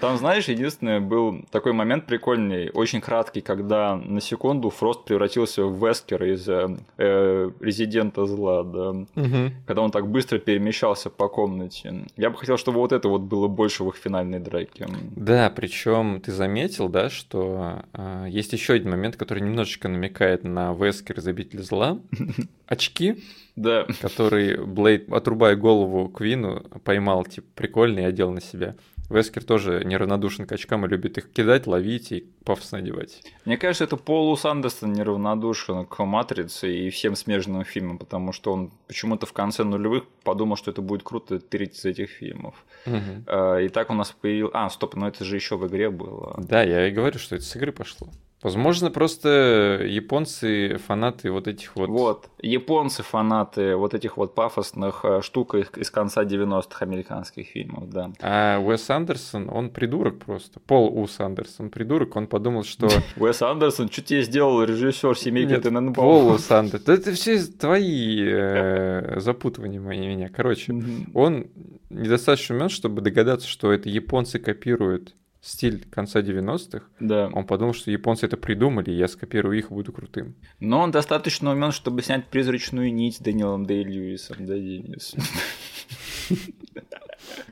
[0.00, 5.86] Там, знаешь, единственное, был такой момент прикольный, очень краткий, когда на секунду Фрост превратился в
[5.86, 9.52] Вескер из э, э, Резидента Зла, да, угу.
[9.66, 12.06] когда он так быстро перемещался по комнате.
[12.16, 14.88] Я бы хотел, чтобы вот это вот было больше в их финальной драке.
[15.14, 17.51] Да, причем ты заметил, да, что
[17.92, 22.00] а, есть еще один момент, который немножечко намекает на Вескер Забитель зла.
[22.66, 23.22] Очки,
[23.56, 23.86] да.
[24.00, 28.76] который Блейд, отрубая голову Квину, поймал, типа, прикольный и одел на себя.
[29.12, 33.22] Вескер тоже неравнодушен к очкам и любит их кидать, ловить и пафосно одевать.
[33.44, 38.72] Мне кажется, это Пол Сандерсон неравнодушен к «Матрице» и всем смежным фильмам, потому что он
[38.86, 42.54] почему-то в конце нулевых подумал, что это будет круто треть из этих фильмов.
[42.86, 43.30] Угу.
[43.60, 44.56] И так у нас появился...
[44.56, 46.34] А, стоп, но это же еще в игре было.
[46.38, 48.08] Да, я и говорю, что это с игры пошло.
[48.42, 51.88] Возможно, просто японцы фанаты вот этих вот...
[51.88, 58.10] Вот, японцы фанаты вот этих вот пафосных э, штук из конца 90-х американских фильмов, да.
[58.20, 60.58] А Уэс Андерсон, он придурок просто.
[60.58, 62.88] Пол Ус Андерсон придурок, он подумал, что...
[63.16, 65.94] Уэс Андерсон, что тебе сделал режиссер семейки Тененбаум?
[65.94, 66.94] Пол Ус Андерсон.
[66.94, 70.28] Это все твои э, запутывания мои меня.
[70.28, 70.74] Короче,
[71.14, 71.46] он
[71.90, 77.28] недостаточно умен, чтобы догадаться, что это японцы копируют стиль конца 90-х, да.
[77.32, 80.36] он подумал, что японцы это придумали, я скопирую их и буду крутым.
[80.60, 85.14] Но он достаточно умен, чтобы снять призрачную нить с Дэниелом Дэй Льюисом, да, Денис?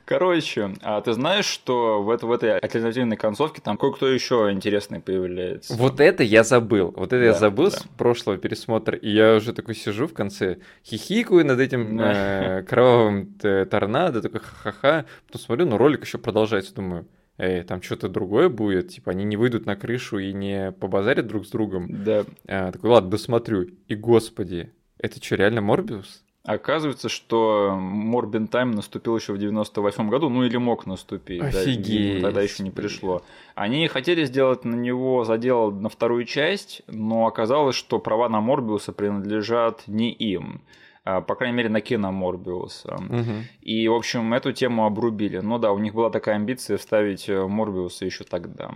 [0.04, 5.00] Короче, а ты знаешь, что в, это, в этой альтернативной концовке там кое-кто еще интересный
[5.00, 5.74] появляется?
[5.74, 6.92] Вот это я забыл.
[6.96, 7.78] Вот это да, я забыл да.
[7.78, 8.98] с прошлого пересмотра.
[8.98, 15.06] И я уже такой сижу в конце, хихикаю над этим э, кровавым торнадо, такой ха-ха-ха.
[15.26, 16.74] Потом смотрю, но ролик еще продолжается.
[16.74, 17.06] Думаю,
[17.40, 21.46] эй, там что-то другое будет, типа они не выйдут на крышу и не побазарят друг
[21.46, 21.86] с другом.
[22.04, 22.24] Да.
[22.46, 23.68] А, такой, ладно, досмотрю.
[23.88, 26.22] И, господи, это что, реально Морбиус?
[26.42, 31.42] Оказывается, что Морбин Тайм наступил еще в 98 году, ну или мог наступить.
[31.42, 32.22] Офигеть.
[32.22, 33.22] Да, тогда еще не пришло.
[33.54, 38.92] Они хотели сделать на него задел на вторую часть, но оказалось, что права на Морбиуса
[38.92, 40.62] принадлежат не им.
[41.04, 42.94] А, по крайней мере, на кино Морбиуса.
[42.94, 43.44] Угу.
[43.62, 45.38] И, в общем, эту тему обрубили.
[45.38, 48.70] Ну да, у них была такая амбиция вставить э, Морбиуса еще тогда.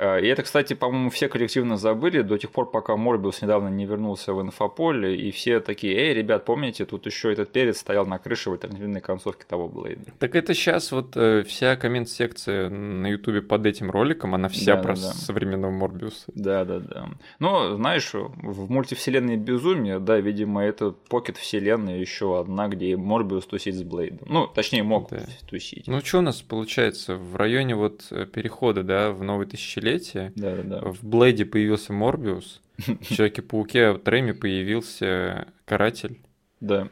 [0.00, 3.84] Э, и это, кстати, по-моему, все коллективно забыли до тех пор, пока Морбиус недавно не
[3.84, 8.18] вернулся в инфополе, и все такие, эй, ребят, помните, тут еще этот перец стоял на
[8.18, 10.12] крыше в альтернативной концовке того Блейда.
[10.18, 14.82] Так это сейчас вот э, вся коммент-секция на Ютубе под этим роликом, она вся да,
[14.82, 15.12] про да, да.
[15.12, 16.24] современного Морбиуса.
[16.34, 17.10] Да, да, да.
[17.38, 23.74] Ну, знаешь, в мультивселенной безумие, да, видимо, это покет вселенная еще одна, где Морбиус тусит
[23.74, 24.26] с Блейдом.
[24.30, 25.20] Ну, точнее, мог да.
[25.46, 25.86] тусить.
[25.86, 27.16] Ну, что у нас получается?
[27.16, 30.32] В районе вот э, перехода, да, в новый тысячелетие десятилетие.
[30.36, 30.90] Да, да, да.
[30.90, 36.20] В Блейде появился Морбиус, в Человеке-пауке в Трэме появился Каратель.
[36.60, 36.88] Да.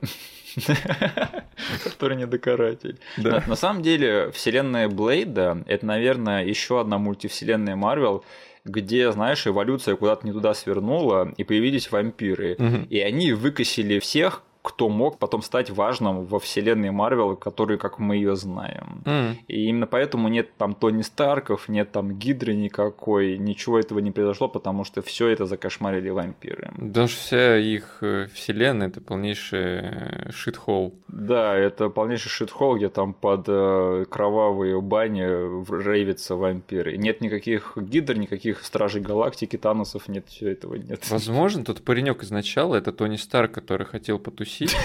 [1.85, 2.99] Который не докаратель.
[3.19, 3.41] Да.
[3.41, 8.25] На, на самом деле, вселенная Блейда это, наверное, еще одна мультивселенная Марвел,
[8.65, 12.57] где, знаешь, эволюция куда-то не туда свернула, и появились вампиры.
[12.59, 12.87] Угу.
[12.91, 18.17] И они выкосили всех, кто мог потом стать важным во вселенной Марвел, который, как мы
[18.17, 19.03] ее знаем.
[19.05, 19.35] Mm.
[19.47, 24.49] И именно поэтому нет там Тони Старков, нет там Гидры никакой, ничего этого не произошло,
[24.49, 26.71] потому что все это закошмарили вампиры.
[26.77, 30.95] Потому что вся их э, вселенная это полнейший э, шитхол.
[31.09, 35.23] Да, это полнейший шитхол, где там под э, кровавые бани
[35.83, 36.97] рейвятся вампиры.
[36.97, 41.09] Нет никаких гидр, никаких стражей галактики, Таносов, нет, все этого нет.
[41.11, 44.77] Возможно, тот паренек изначала это Тони Старк, который хотел потусить тусить.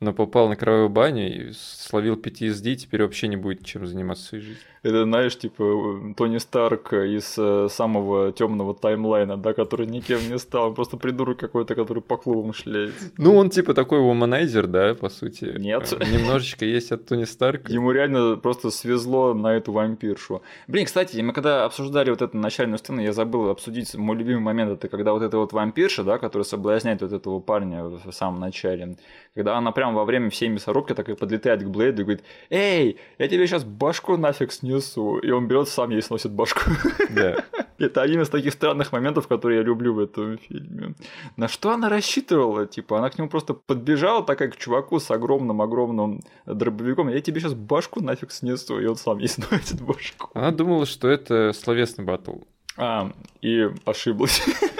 [0.00, 4.28] но попал на кровавую баню и словил PTSD, теперь вообще не будет чем заниматься в
[4.28, 4.62] своей жизни.
[4.86, 10.68] Это, знаешь, типа Тони Старк из э, самого темного таймлайна, да, который никем не стал,
[10.68, 13.10] он просто придурок какой-то, который по клубам шляется.
[13.18, 15.52] Ну, он типа такой вуманайзер, да, по сути.
[15.58, 15.92] Нет.
[15.98, 17.72] Немножечко есть от Тони Старка.
[17.72, 20.42] Ему реально просто свезло на эту вампиршу.
[20.68, 24.70] Блин, кстати, мы когда обсуждали вот эту начальную сцену, я забыл обсудить мой любимый момент,
[24.70, 28.96] это когда вот эта вот вампирша, да, которая соблазняет вот этого парня в самом начале,
[29.34, 32.98] когда она прям во время всей мясорубки так и подлетает к Блейду и говорит, «Эй,
[33.18, 36.70] я тебе сейчас башку нафиг снесу!» И он берет сам ей сносит башку.
[37.10, 37.44] Да.
[37.78, 40.94] Это один из таких странных моментов, которые я люблю в этом фильме.
[41.36, 42.66] На что она рассчитывала?
[42.66, 47.08] Типа, она к нему просто подбежала, такая к чуваку с огромным-огромным дробовиком.
[47.08, 50.30] Я тебе сейчас башку нафиг снесу, и он сам ей сносит башку.
[50.34, 52.38] Она думала, что это словесный батл.
[52.78, 53.12] А,
[53.42, 54.42] и ошиблась.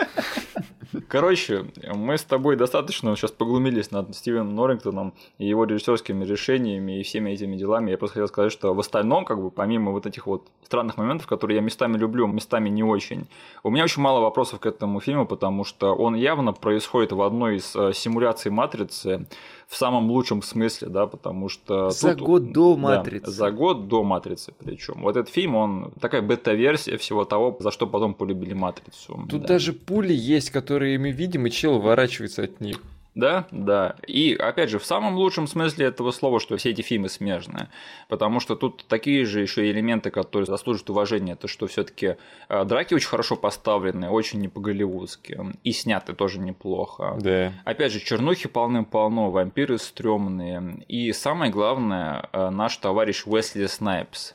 [1.08, 7.02] Короче, мы с тобой достаточно сейчас поглумились над Стивеном Норрингтоном и его режиссерскими решениями и
[7.04, 7.92] всеми этими делами.
[7.92, 11.28] Я просто хотел сказать, что в остальном, как бы, помимо вот этих вот странных моментов,
[11.28, 13.28] которые я местами люблю, местами не очень,
[13.62, 17.56] у меня очень мало вопросов к этому фильму, потому что он явно происходит в одной
[17.56, 19.26] из э, симуляций Матрицы,
[19.66, 21.90] в самом лучшем смысле, да, потому что...
[21.90, 23.26] За тут, год до Матрицы.
[23.26, 25.02] Да, за год до Матрицы причем.
[25.02, 29.26] Вот этот фильм, он такая бета-версия всего того, за что потом полюбили Матрицу.
[29.28, 29.48] Тут да.
[29.48, 32.80] даже пули есть, которые мы видим, и чел ворачивается от них.
[33.16, 33.96] Да, да.
[34.06, 37.70] И опять же, в самом лучшем смысле этого слова, что все эти фильмы смежные.
[38.10, 41.32] Потому что тут такие же еще элементы, которые заслуживают уважения.
[41.32, 42.16] Это что все-таки
[42.50, 45.40] э, драки очень хорошо поставлены, очень не по-голливудски.
[45.64, 47.16] И сняты тоже неплохо.
[47.18, 47.54] Да.
[47.64, 50.84] Опять же, чернухи полным-полно, вампиры стрёмные.
[50.86, 54.34] И самое главное, э, наш товарищ Уэсли Снайпс.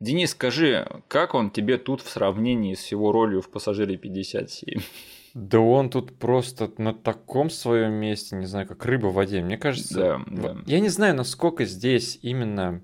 [0.00, 4.82] Денис, скажи, как он тебе тут в сравнении с его ролью в «Пассажире 57»?
[5.36, 9.42] Да он тут просто на таком своем месте, не знаю, как рыба в воде.
[9.42, 10.56] Мне кажется, да, да.
[10.64, 12.80] я не знаю, насколько здесь именно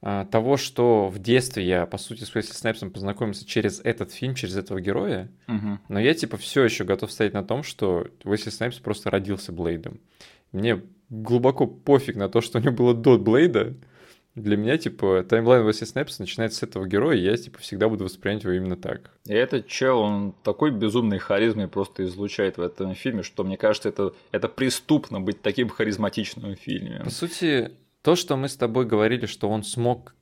[0.00, 4.34] а, того, что в детстве я, по сути, с Уэсли Снайпсом познакомился через этот фильм,
[4.34, 5.78] через этого героя, угу.
[5.90, 10.00] но я, типа, все еще готов стоять на том, что Уэсли Снайпс просто родился Блейдом.
[10.52, 10.80] Мне
[11.10, 13.74] глубоко пофиг на то, что у него было до Блейда,
[14.34, 18.04] для меня, типа, таймлайн Уэсли Снайпса начинается с этого героя, и я, типа, всегда буду
[18.04, 19.10] воспринимать его именно так.
[19.26, 23.88] И этот чел, он такой безумной харизмой просто излучает в этом фильме, что, мне кажется,
[23.88, 27.00] это, это преступно быть таким харизматичным в фильме.
[27.04, 27.72] По сути,
[28.02, 30.14] то, что мы с тобой говорили, что он смог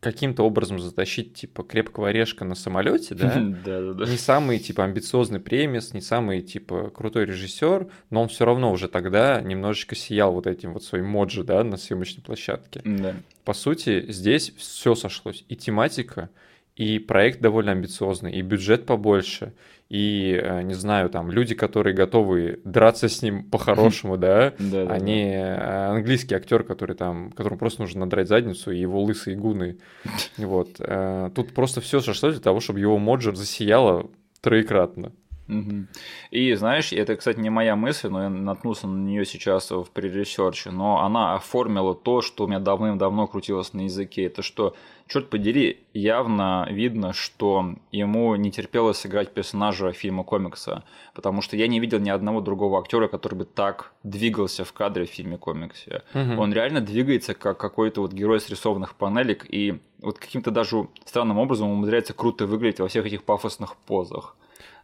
[0.00, 3.34] каким-то образом затащить, типа, крепкого орешка на самолете, да?
[3.34, 4.04] Да, да, да.
[4.06, 8.88] Не самый, типа, амбициозный премис, не самый, типа, крутой режиссер, но он все равно уже
[8.88, 12.80] тогда немножечко сиял вот этим вот своим моджи, да, на съемочной площадке.
[12.84, 13.16] Да.
[13.44, 15.44] По сути, здесь все сошлось.
[15.48, 16.30] И тематика,
[16.76, 19.52] и проект довольно амбициозный, и бюджет побольше,
[19.88, 25.32] и, э, не знаю, там, люди, которые готовы драться с ним по-хорошему, да, а не
[25.32, 29.78] э, английский актер, который там, которому просто нужно надрать задницу, и его лысые гуны.
[30.36, 30.76] Вот.
[30.78, 34.10] Э, тут просто все сошлось для того, чтобы его моджер засияло
[34.40, 35.12] троекратно.
[35.48, 35.86] Угу.
[36.30, 40.70] И знаешь, это, кстати, не моя мысль, но я наткнулся на нее сейчас в прересерче,
[40.70, 44.26] но она оформила то, что у меня давным-давно крутилось на языке.
[44.26, 44.76] Это что,
[45.06, 50.84] черт подери, явно видно, что ему не терпелось сыграть персонажа фильма комикса,
[51.14, 55.06] потому что я не видел ни одного другого актера, который бы так двигался в кадре
[55.06, 56.02] в фильме комиксе.
[56.12, 56.42] Угу.
[56.42, 61.38] Он реально двигается как какой-то вот герой с рисованных панелек и вот каким-то даже странным
[61.38, 64.36] образом умудряется круто выглядеть во всех этих пафосных позах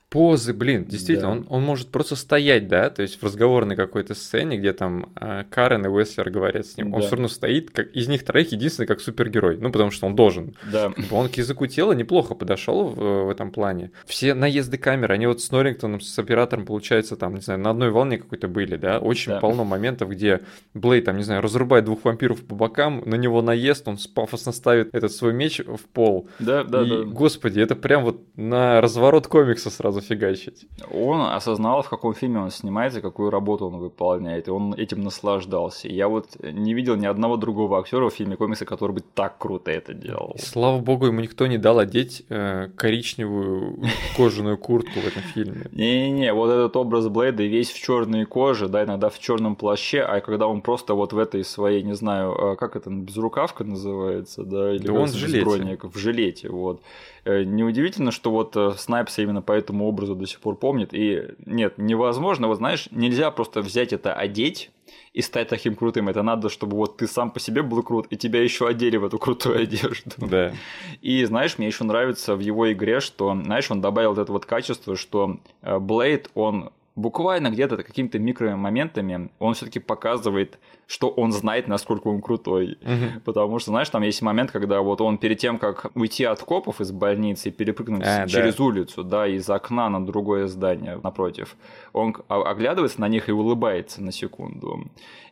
[0.09, 1.33] позы, блин, действительно, да.
[1.33, 5.45] он, он может просто стоять, да, то есть в разговорной какой-то сцене, где там э,
[5.51, 6.97] Карен и Уэслер говорят с ним, да.
[6.97, 10.15] он все равно стоит, как из них троих единственный как супергерой, ну потому что он
[10.15, 10.55] должен.
[10.71, 10.93] Да.
[11.11, 13.91] Он к языку тела неплохо подошел в, в этом плане.
[14.07, 17.91] Все наезды камеры, они вот с Норрингтоном, с оператором, получается, там, не знаю, на одной
[17.91, 19.41] волне какой-то были, да, очень да.
[19.41, 20.41] полно моментов, где
[20.75, 24.95] Блейд, там, не знаю, разрубает двух вампиров по бокам, на него наезд, он пафосно ставит
[24.95, 26.29] этот свой меч в пол.
[26.39, 27.03] Да, да, и, да.
[27.03, 30.67] Господи, это прям вот на разворот комикса сразу фигачить.
[30.93, 35.89] Он осознал, в каком фильме он снимается, какую работу он выполняет, и он этим наслаждался.
[35.89, 39.71] Я вот не видел ни одного другого актера в фильме комикса, который бы так круто
[39.71, 40.33] это делал.
[40.37, 43.79] И, слава богу, ему никто не дал одеть э, коричневую
[44.17, 45.67] кожаную куртку в этом фильме.
[45.73, 50.21] Не-не-не, вот этот образ Блейда весь в черной коже, да, иногда в черном плаще, а
[50.21, 54.73] когда он просто вот в этой своей, не знаю, э, как это, безрукавка называется, да,
[54.75, 55.79] или он в жилете.
[55.83, 56.81] в жилете, вот.
[57.25, 60.91] Э, неудивительно, что вот э, Снайпс именно по этому образу до сих пор помнит.
[60.93, 64.71] И нет, невозможно, вот знаешь, нельзя просто взять это, одеть
[65.15, 66.09] и стать таким крутым.
[66.09, 69.05] Это надо, чтобы вот ты сам по себе был крут, и тебя еще одели в
[69.05, 70.11] эту крутую одежду.
[70.19, 70.53] Да.
[71.01, 74.45] И знаешь, мне еще нравится в его игре, что, знаешь, он добавил вот это вот
[74.45, 82.09] качество, что Блейд, он буквально где-то какими-то микромоментами он все-таки показывает, что он знает, насколько
[82.09, 82.79] он крутой.
[83.25, 86.81] Потому что, знаешь, там есть момент, когда вот он перед тем, как уйти от копов
[86.81, 88.27] из больницы и перепрыгнуть А, да.
[88.29, 91.57] через улицу, да, из окна на другое здание напротив,
[91.93, 94.85] он о- оглядывается на них и улыбается на секунду.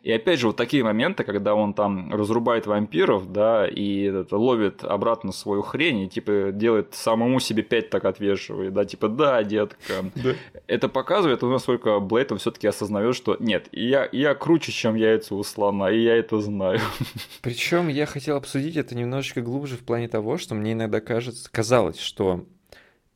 [0.03, 4.82] И опять же, вот такие моменты, когда он там разрубает вампиров, да, и это, ловит
[4.82, 10.05] обратно свою хрень, и типа делает самому себе пять так отвешивает, да, типа, да, детка.
[10.66, 15.90] Это показывает, насколько Блейд все-таки осознает, что нет, я, я круче, чем яйца у слона,
[15.90, 16.80] и я это знаю.
[17.43, 21.99] Причем я хотел обсудить это немножечко глубже в плане того, что мне иногда кажется, казалось,
[21.99, 22.47] что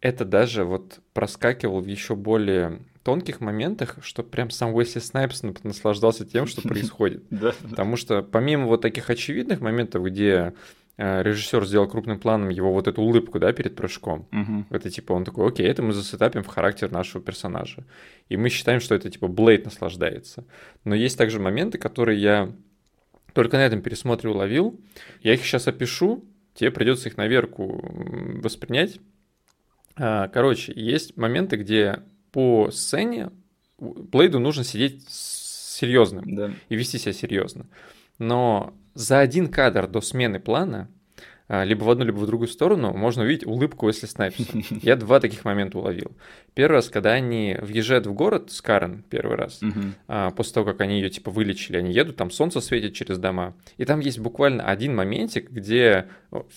[0.00, 6.24] это даже вот проскакивал в еще более тонких моментах, что прям сам Уэсли Снайпс наслаждался
[6.24, 7.22] тем, что происходит.
[7.62, 10.54] Потому что помимо вот таких очевидных моментов, где
[10.98, 14.66] режиссер сделал крупным планом его вот эту улыбку, да, перед прыжком, Мгм.
[14.70, 17.84] это типа он такой, окей, это мы засетапим в характер нашего персонажа.
[18.30, 20.44] И мы считаем, что это типа Блейд наслаждается.
[20.84, 22.52] Но есть также моменты, которые я
[23.34, 24.80] только на этом пересмотре уловил.
[25.20, 26.24] Я их сейчас опишу,
[26.54, 28.98] тебе придется их наверху м, воспринять.
[29.96, 33.30] А, Короче, есть моменты, где по сцене
[33.78, 36.50] Блейду нужно сидеть серьезным Да.
[36.70, 37.66] и вести себя серьезно.
[38.18, 40.88] Но за один кадр до смены плана,
[41.48, 44.42] а, либо в одну, либо в другую сторону, можно увидеть улыбку Уэсли Снайпса.
[44.82, 46.12] Я два таких момента уловил.
[46.54, 49.60] Первый раз, когда они въезжают в город с Карен, первый раз,
[50.08, 53.54] а, после того, как они ее типа вылечили, они едут, там солнце светит через дома.
[53.76, 56.06] И там есть буквально один моментик, где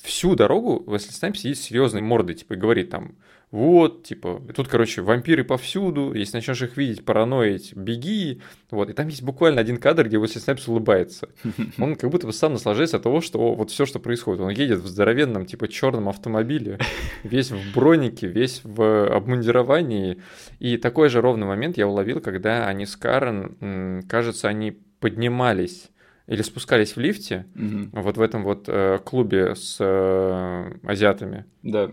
[0.02, 3.16] всю дорогу Уэсли Снайпс сидит с серьезной мордой, типа, и говорит там,
[3.52, 9.08] вот, типа, тут, короче, вампиры повсюду, если начнешь их видеть, параноить, беги, вот, и там
[9.08, 11.30] есть буквально один кадр, где Уэсли Снайпс улыбается.
[11.80, 14.41] Он как будто бы сам наслаждается от того, что вот все, что происходит.
[14.41, 16.78] Он едет в здоровенном, типа, черном автомобиле,
[17.24, 20.22] весь в бронике, весь в обмундировании.
[20.60, 25.89] И такой же ровный момент я уловил, когда они с Карен, кажется, они поднимались
[26.28, 27.89] или спускались в лифте, Мгм.
[27.93, 31.45] вот в этом вот э, клубе с э, азиатами.
[31.64, 31.89] Да.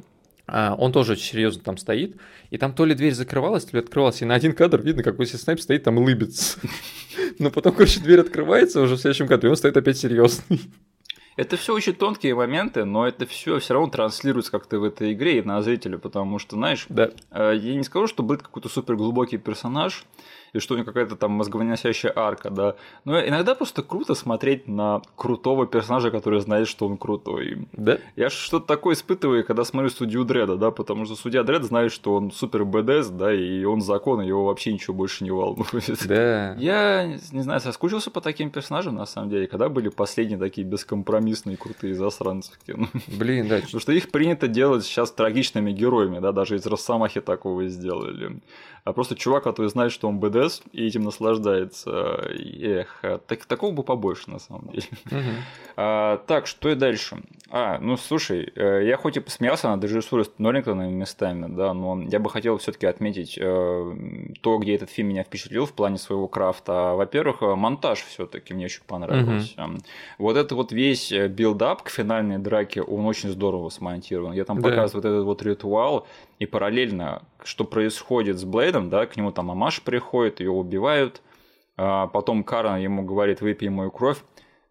[0.46, 2.16] А, он тоже очень серьезно там стоит,
[2.50, 5.18] и там то ли дверь закрывалась, то ли открывалась, и на один кадр видно, как
[5.18, 6.58] Уэсли Снайп стоит там и улыбится.
[7.38, 10.60] Но потом, короче, дверь открывается уже в следующем кадре, и он стоит опять серьезный.
[11.36, 15.38] Это все очень тонкие моменты, но это все все равно транслируется как-то в этой игре
[15.38, 17.10] и на зрителя, потому что, знаешь, Да.
[17.30, 20.06] э, я не скажу, что будет какой-то супер глубокий персонаж,
[20.56, 22.76] и что у него какая-то там мозговыносящая арка, да.
[23.04, 27.66] Но иногда просто круто смотреть на крутого персонажа, который знает, что он крутой.
[27.72, 27.98] Да?
[28.16, 32.14] Я что-то такое испытываю, когда смотрю судью Дреда, да, потому что судья Дред знает, что
[32.14, 36.06] он супер БДС, да, и он закон, и его вообще ничего больше не волнует.
[36.06, 36.54] Да.
[36.54, 41.56] Я не знаю, соскучился по таким персонажам, на самом деле, когда были последние такие бескомпромиссные
[41.56, 42.88] крутые засранцы в кино.
[43.18, 43.60] Блин, да.
[43.60, 48.40] Потому что их принято делать сейчас трагичными героями, да, даже из Росомахи такого сделали.
[48.86, 51.90] А просто чувак, который знает, что он badass, и этим наслаждается.
[52.30, 54.86] Эх, так, такого бы побольше, на самом деле.
[55.78, 57.18] А, так, что и дальше?
[57.50, 62.18] А, ну слушай, э, я хоть и посмеялся над режиссурой Норрингтона местами, да, но я
[62.18, 63.94] бы хотел все-таки отметить э,
[64.40, 66.94] то, где этот фильм меня впечатлил в плане своего крафта.
[66.94, 69.68] Во-первых, э, монтаж все-таки мне очень понравился.
[70.16, 74.32] Вот это вот весь э, build-up к финальной драке, он очень здорово смонтирован.
[74.32, 74.70] Я там Да.
[74.70, 76.06] показываю вот этот вот ритуал,
[76.38, 81.22] и параллельно, что происходит с Блейдом, да, к нему там Амаш приходит, ее убивают,
[81.76, 84.18] а потом Карен ему говорит, выпей мою кровь.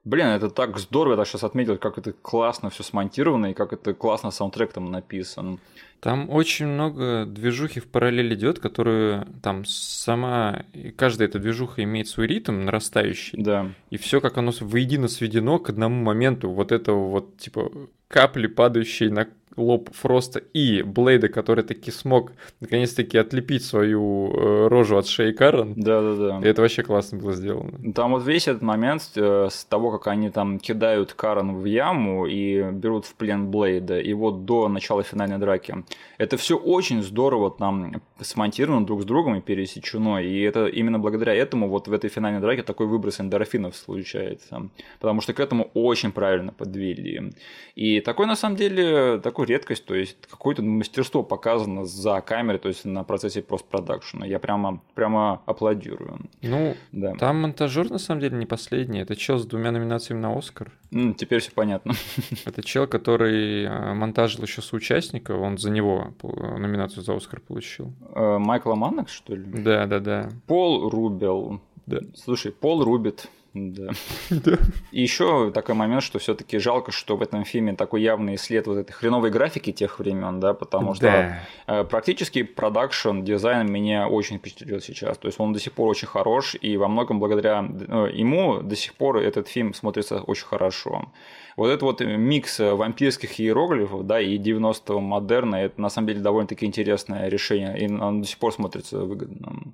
[0.04, 3.74] Блин, это так здорово, я так сейчас отметил, как это классно все смонтировано и как
[3.74, 5.60] это классно саундтрек там написан.
[6.00, 10.66] Там очень много движухи в параллель идет, которую там сама...
[10.74, 13.42] и Каждая эта движуха имеет свой ритм нарастающий.
[13.42, 13.72] Да.
[13.90, 17.72] И все как оно воедино сведено к одному моменту вот этого вот типа
[18.08, 19.28] капли, падающей на
[19.58, 25.74] лоб Фроста и Блейда, который таки смог наконец-таки отлепить свою э, рожу от шеи Карен.
[25.76, 26.40] Да, да, да.
[26.46, 27.94] И это вообще классно было сделано.
[27.94, 32.26] Там вот весь этот момент э, с того, как они там кидают Карен в яму
[32.26, 35.84] и берут в плен Блейда, и вот до начала финальной драки.
[36.18, 40.20] Это все очень здорово там смонтировано друг с другом и пересечено.
[40.22, 44.70] И это именно благодаря этому вот в этой финальной драке такой выброс эндорфинов случается.
[45.00, 47.34] Потому что к этому очень правильно подвели.
[47.76, 52.70] И такой на самом деле такой редкость, то есть какое-то мастерство показано за камерой, то
[52.70, 54.26] есть на процессе постпродакшена.
[54.26, 56.20] Я прямо, прямо аплодирую.
[56.42, 57.14] Ну, Да.
[57.16, 59.00] там монтажер на самом деле не последний.
[59.00, 60.72] Это чел с двумя номинациями на Оскар.
[61.18, 61.94] Теперь все понятно.
[62.46, 67.94] Это чел, который э, монтажил еще соучастника, он за него пол- номинацию за Оскар получил.
[68.16, 69.44] Э, Майкла Маннекс, что ли?
[69.44, 70.30] Да, да, да.
[70.48, 71.60] Пол Рубел.
[71.86, 72.00] Да.
[72.16, 73.30] Слушай, Пол рубит.
[74.30, 74.58] Да.
[74.92, 78.78] И еще такой момент, что все-таки жалко, что в этом фильме такой явный след вот
[78.78, 81.40] этой хреновой графики тех времен, да, потому что да.
[81.68, 85.18] Э, практически продакшн, дизайн меня очень впечатлил сейчас.
[85.18, 88.76] То есть он до сих пор очень хорош, и во многом благодаря э, ему до
[88.76, 91.12] сих пор этот фильм смотрится очень хорошо.
[91.56, 96.66] Вот этот вот микс вампирских иероглифов, да, и 90-го модерна, это на самом деле довольно-таки
[96.66, 99.74] интересное решение, и он до сих пор смотрится выгодно.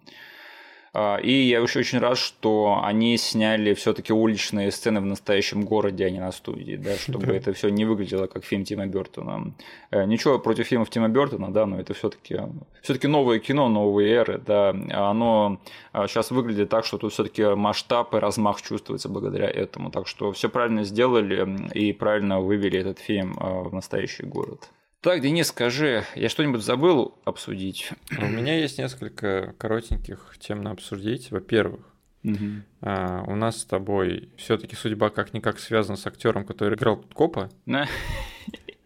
[0.94, 6.06] А, и я еще очень рад, что они сняли все-таки уличные сцены в настоящем городе,
[6.06, 7.36] а не на студии, да, чтобы да.
[7.36, 9.54] это все не выглядело как фильм Тима Бертона.
[9.92, 12.42] Э, ничего против фильмов Тима Бертона, да, но это все-таки
[12.82, 15.62] все-таки новое кино, новые эры, да, оно
[15.94, 19.92] сейчас а, выглядит так, что тут все-таки масштаб и размах чувствуется благодаря этому.
[19.92, 24.70] Так что все правильно сделали и правильно вывели этот фильм а, в настоящий город.
[25.02, 27.90] Так, Денис, скажи, я что-нибудь забыл обсудить?
[28.20, 31.32] У меня есть несколько коротеньких тем на обсудить.
[31.32, 31.82] Во-первых,
[32.24, 32.62] угу.
[32.82, 37.50] а, у нас с тобой все-таки судьба как-никак связана с актером, который играл копа.
[37.66, 37.88] Да.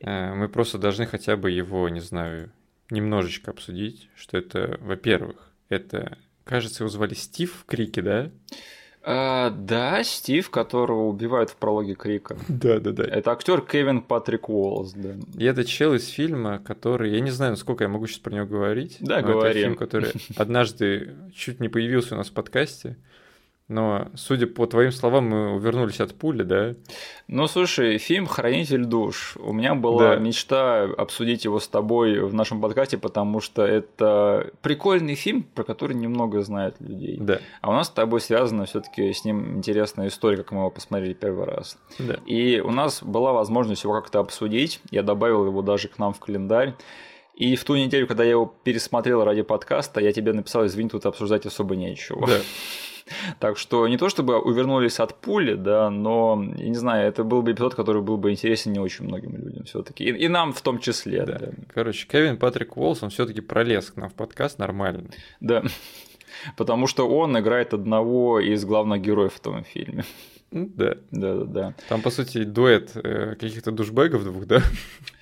[0.02, 2.50] А, мы просто должны хотя бы его, не знаю,
[2.90, 8.32] немножечко обсудить, что это, во-первых, это, кажется, его звали Стив в Крике, да?
[9.08, 12.38] А, да, Стив, которого убивают в прологе Крика.
[12.48, 13.04] Да, да, да.
[13.04, 15.12] Это актер Кевин Патрик Уоллс, да.
[15.38, 18.48] И это чел из фильма, который, я не знаю, насколько я могу сейчас про него
[18.48, 18.98] говорить.
[19.00, 19.60] Да, говори.
[19.60, 22.98] Это фильм, который однажды чуть не появился у нас в подкасте.
[23.68, 26.76] Но, судя по твоим словам, мы увернулись от пули, да?
[27.28, 29.38] Ну, слушай, фильм «Хранитель душ».
[29.38, 30.16] У меня была да.
[30.18, 35.96] мечта обсудить его с тобой в нашем подкасте, потому что это прикольный фильм, про который
[35.96, 37.18] немного знают людей.
[37.20, 37.40] Да.
[37.62, 40.70] А у нас с тобой связана все таки с ним интересная история, как мы его
[40.70, 41.80] посмотрели первый раз.
[41.98, 42.20] Да.
[42.28, 44.80] И у нас была возможность его как-то обсудить.
[44.92, 46.76] Я добавил его даже к нам в календарь.
[47.36, 51.06] И в ту неделю, когда я его пересмотрел ради подкаста, я тебе написал, извини, тут
[51.06, 52.26] обсуждать особо нечего.
[52.28, 52.40] Да.
[53.40, 57.44] Так что не то чтобы увернулись от пули, да, но, я не знаю, это был
[57.44, 60.54] бы эпизод, который был бы интересен не очень многим людям все таки и, и нам
[60.54, 61.24] в том числе.
[61.24, 61.38] Да.
[61.38, 61.48] да.
[61.72, 65.04] Короче, Кевин Патрик Уолс, он все таки пролез к нам в подкаст нормально.
[65.40, 65.64] Да,
[66.58, 70.04] потому что он играет одного из главных героев в том фильме.
[70.52, 70.96] Да.
[71.12, 71.74] Да, да, да.
[71.90, 74.62] Там, по сути, дуэт э, каких-то душбегов двух, да?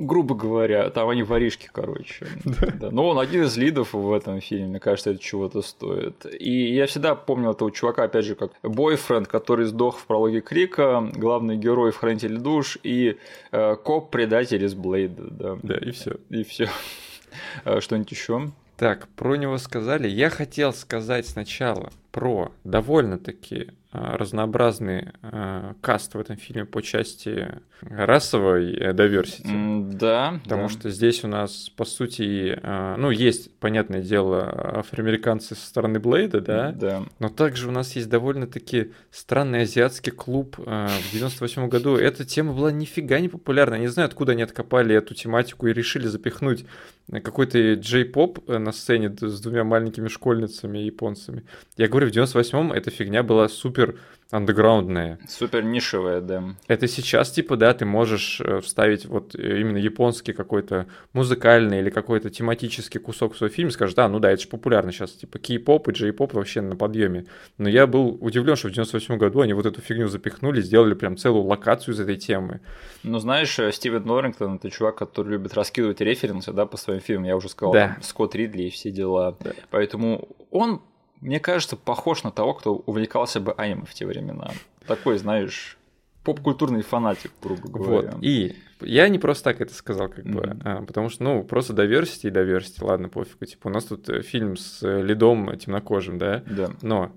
[0.00, 2.26] грубо говоря, там они воришки, короче.
[2.78, 2.90] Да.
[2.90, 6.26] Но он один из лидов в этом фильме, мне кажется, это чего-то стоит.
[6.38, 11.10] И я всегда помнил этого чувака, опять же, как бойфренд, который сдох в прологе Крика,
[11.14, 13.16] главный герой в Хранителе душ и
[13.52, 15.24] э, коп-предатель из Блейда.
[15.30, 15.58] Да.
[15.62, 16.16] да, и все.
[16.30, 16.68] И все.
[17.64, 18.50] А что-нибудь еще?
[18.76, 20.08] Так, про него сказали.
[20.08, 27.48] Я хотел сказать сначала про довольно-таки а, разнообразный э, каст в этом фильме по части
[27.80, 29.92] расовой э, diversity.
[29.94, 30.40] Да.
[30.44, 30.68] Потому да.
[30.68, 36.42] что здесь у нас, по сути, э, ну, есть, понятное дело, афроамериканцы со стороны Блейда,
[36.42, 36.72] да?
[36.72, 37.02] Да.
[37.18, 41.96] Но также у нас есть довольно-таки странный азиатский клуб э, в 98 году.
[41.96, 43.76] Эта тема была нифига не популярна.
[43.76, 46.66] Я не знаю, откуда они откопали эту тематику и решили запихнуть
[47.10, 51.44] какой-то джей-поп на сцене с двумя маленькими школьницами японцами.
[51.78, 53.98] Я говорю, в 98-м эта фигня была супер
[54.30, 55.18] андеграундная.
[55.26, 56.44] Супер нишевая, да.
[56.66, 61.88] Это сейчас, типа, да, ты можешь э, вставить вот э, именно японский какой-то музыкальный или
[61.88, 65.38] какой-то тематический кусок в свой фильм, скажешь, да, ну да, это же популярно сейчас, типа,
[65.38, 67.24] кей-поп и джей-поп вообще на подъеме.
[67.56, 71.16] Но я был удивлен, что в 98 году они вот эту фигню запихнули, сделали прям
[71.16, 72.60] целую локацию из этой темы.
[73.02, 77.24] Ну, знаешь, э, Стивен Норрингтон— это чувак, который любит раскидывать референсы, да, по своим фильмам,
[77.24, 77.96] я уже сказал, да.
[78.02, 79.38] Скотт Ридли и все дела.
[79.40, 79.52] Да.
[79.70, 80.82] Поэтому он
[81.20, 84.50] мне кажется, похож на того, кто увлекался бы аниме в те времена.
[84.86, 85.78] Такой, знаешь,
[86.24, 88.10] поп-культурный фанатик, грубо говоря.
[88.12, 88.22] Вот.
[88.22, 90.32] И я не просто так это сказал, как mm-hmm.
[90.32, 93.46] бы, а, потому что, ну, просто diversity и diversity, ладно, пофигу.
[93.46, 96.42] Типа, у нас тут э, фильм с э, lead ом темнокожим, да?
[96.46, 96.70] Да.
[96.82, 97.12] Но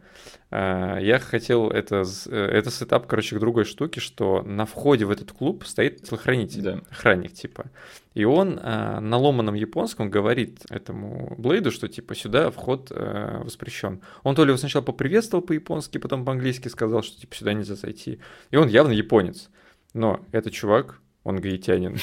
[0.49, 5.11] а, я хотел это, э, это setup, короче, к другой штуке, что на входе в
[5.11, 6.79] этот клуб стоит телохранитель, да.
[6.89, 7.65] охранник, типа.
[8.13, 14.01] И он а, на ломаном японском говорит этому Блейду, что, типа, сюда вход а, воспрещен.
[14.23, 18.19] Он то ли его сначала поприветствовал по-японски, потом по-английски сказал, что, типа, сюда нельзя зайти.
[18.49, 19.49] И он явно японец.
[19.93, 21.97] Но этот чувак он гаитянин.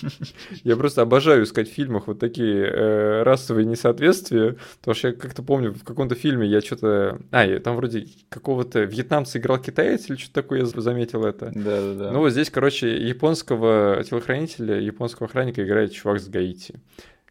[0.64, 5.42] Я просто обожаю искать в фильмах вот такие э, расовые несоответствия, потому что я как-то
[5.42, 7.20] помню, в каком-то фильме я что-то...
[7.30, 11.52] А, там вроде какого-то вьетнамца играл китаец или что-то такое, я заметил это.
[11.54, 12.10] Да-да-да.
[12.12, 16.80] Ну вот здесь, короче, японского телохранителя, японского охранника играет чувак с Гаити.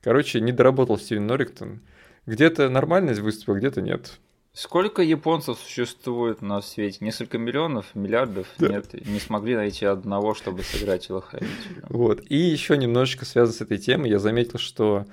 [0.04, 1.82] Короче, не доработал Стивен Норриктон.
[2.28, 4.20] Где-то нормальность выступил, где-то нет.
[4.54, 7.00] Сколько японцев существует на свете?
[7.02, 8.46] Несколько миллионов, миллиардов?
[8.60, 8.68] Да.
[8.68, 11.84] Нет, не смогли найти одного, чтобы сыграть телохранителя.
[11.90, 12.22] Вот.
[12.30, 15.06] И еще немножечко связано с этой темой, я заметил, что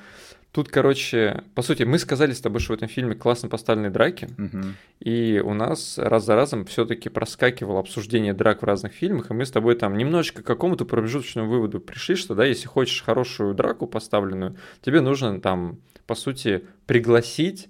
[0.53, 4.29] Тут, короче, по сути, мы сказали с тобой, что в этом фильме классно поставлены драки,
[4.37, 4.75] Мгм.
[4.99, 9.47] и у нас раз за разом все-таки проскакивало обсуждение драк в разных фильмах, и мы
[9.47, 13.87] с тобой там немножечко к какому-то промежуточному выводу пришли, что да, если хочешь хорошую драку
[13.87, 17.69] поставленную, тебе нужно там, по сути, пригласить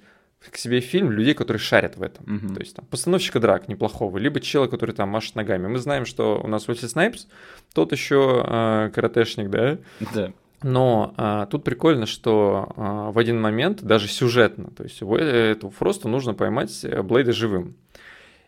[0.48, 2.24] к себе фильм людей, которые шарят в этом.
[2.26, 2.54] Мгм.
[2.54, 5.66] То есть там постановщика драк неплохого, либо чела, который там машет ногами.
[5.66, 7.26] Мы знаем, что у нас Уэсли Снайпс,
[7.74, 9.76] тот еще э, каратешник, да,
[10.14, 10.32] Да.
[10.62, 15.72] но а, тут прикольно, что а, в один момент, даже сюжетно, то есть его, этому
[15.72, 17.76] Фросту нужно поймать э, Блейда живым.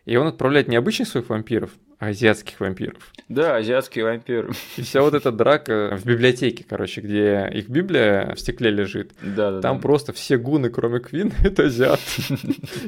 [0.05, 1.71] И он отправляет не обычных своих вампиров,
[2.07, 2.97] азиатских вампиров.
[3.29, 4.51] Да, азиатский вампир.
[4.77, 9.51] И вся вот эта драка в библиотеке, короче, где их Библия в стекле лежит, Да,
[9.51, 9.61] да.
[9.61, 11.99] там просто все гуны, кроме Квин, это азиат.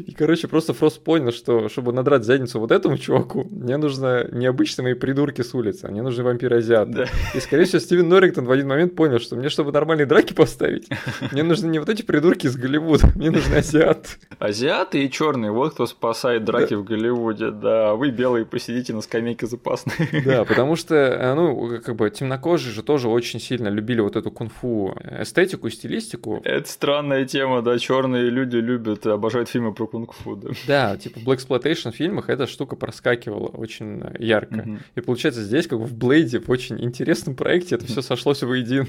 [0.06, 4.46] И, короче, просто Фрост понял, что чтобы надрать задницу вот этому чуваку, мне нужно не
[4.46, 6.92] обычные мои придурки с улицы, а мне нужны вампиры-азиаты.
[6.92, 7.06] Да.
[7.34, 10.88] И, скорее всего, Стивен Норрингтон в один момент понял, что мне, чтобы нормальные драки поставить,
[11.32, 14.10] мне нужны не вот эти придурки из Голливуда, мне нужны азиаты.
[14.40, 17.92] Азиаты и черные, вот кто спасает драки в Голливуде, да.
[17.92, 19.96] а Вы белые посидите на скамейке запасной.
[20.26, 24.32] Да, потому что, э, ну, как бы темнокожие же тоже очень сильно любили вот эту
[24.32, 26.42] кунг-фу эстетику стилистику.
[26.44, 27.80] Это странная тема, да.
[27.80, 30.50] Черные люди любят, обожают фильмы про кунг-фу, да.
[30.68, 34.56] Да, типа в Blaxploitation фильмах эта штука проскакивала очень ярко.
[34.56, 34.80] Мгм.
[34.96, 38.86] И получается здесь, как бы в Блейде, в очень интересном проекте это все сошлось воедино.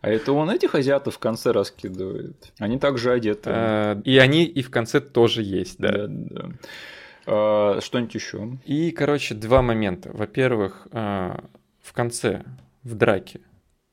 [0.00, 2.52] А это он этих азиатов в конце раскидывает.
[2.58, 3.50] Они также одеты.
[3.52, 5.88] Э, И они и в конце тоже есть, да.
[5.92, 6.48] Да, да.
[7.30, 8.58] А, Что-нибудь еще?
[8.64, 10.10] И, короче, два момента.
[10.12, 11.44] Во-первых, а,
[11.82, 12.44] в конце,
[12.82, 13.40] в драке,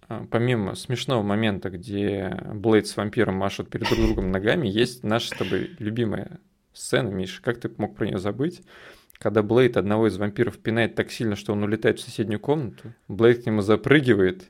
[0.07, 5.27] а, помимо смешного момента, где Блейд с вампиром машут перед друг другом ногами, есть наша
[5.27, 6.39] с тобой любимая
[6.71, 7.41] сцена, Миша.
[7.41, 8.61] Как ты мог про нее забыть?
[9.17, 13.43] Когда Блейд одного из вампиров пинает так сильно, что он улетает в соседнюю комнату, Блейд
[13.43, 14.45] к нему запрыгивает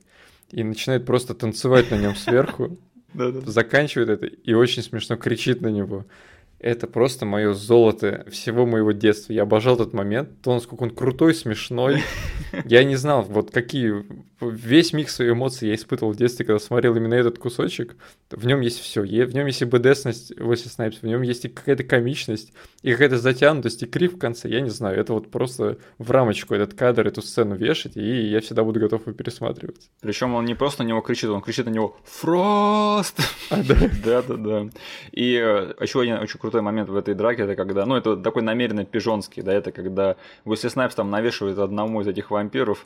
[0.52, 2.78] и начинает просто танцевать на нем сверху,
[3.14, 6.06] заканчивает это и очень смешно кричит на него.
[6.60, 9.34] Это просто мое золото всего моего детства.
[9.34, 12.02] Я обожал этот момент, то, насколько он крутой, смешной.
[12.66, 14.06] Я не знал, вот какие...
[14.42, 17.96] Весь микс эмоций я испытывал в детстве, когда смотрел именно этот кусочек.
[18.30, 19.02] В нем есть все.
[19.02, 22.52] В нем есть и БДСность Уэсли Снайпс, в нем есть и какая-то комичность,
[22.82, 24.50] и какая-то затянутость, и крик в конце.
[24.50, 28.42] Я не знаю, это вот просто в рамочку этот кадр, эту сцену вешать, и я
[28.42, 29.90] всегда буду готов его пересматривать.
[30.02, 33.76] Причем он не просто на него кричит, он кричит на него «Фрост!» А, да.
[34.04, 34.70] Да, да, да.
[35.12, 38.42] И э, еще один очень крутой момент в этой драке, это когда, ну, это такой
[38.42, 42.86] намеренно пижонский, да, это когда Уэсли Снайпс там навешивает одному из этих вампиров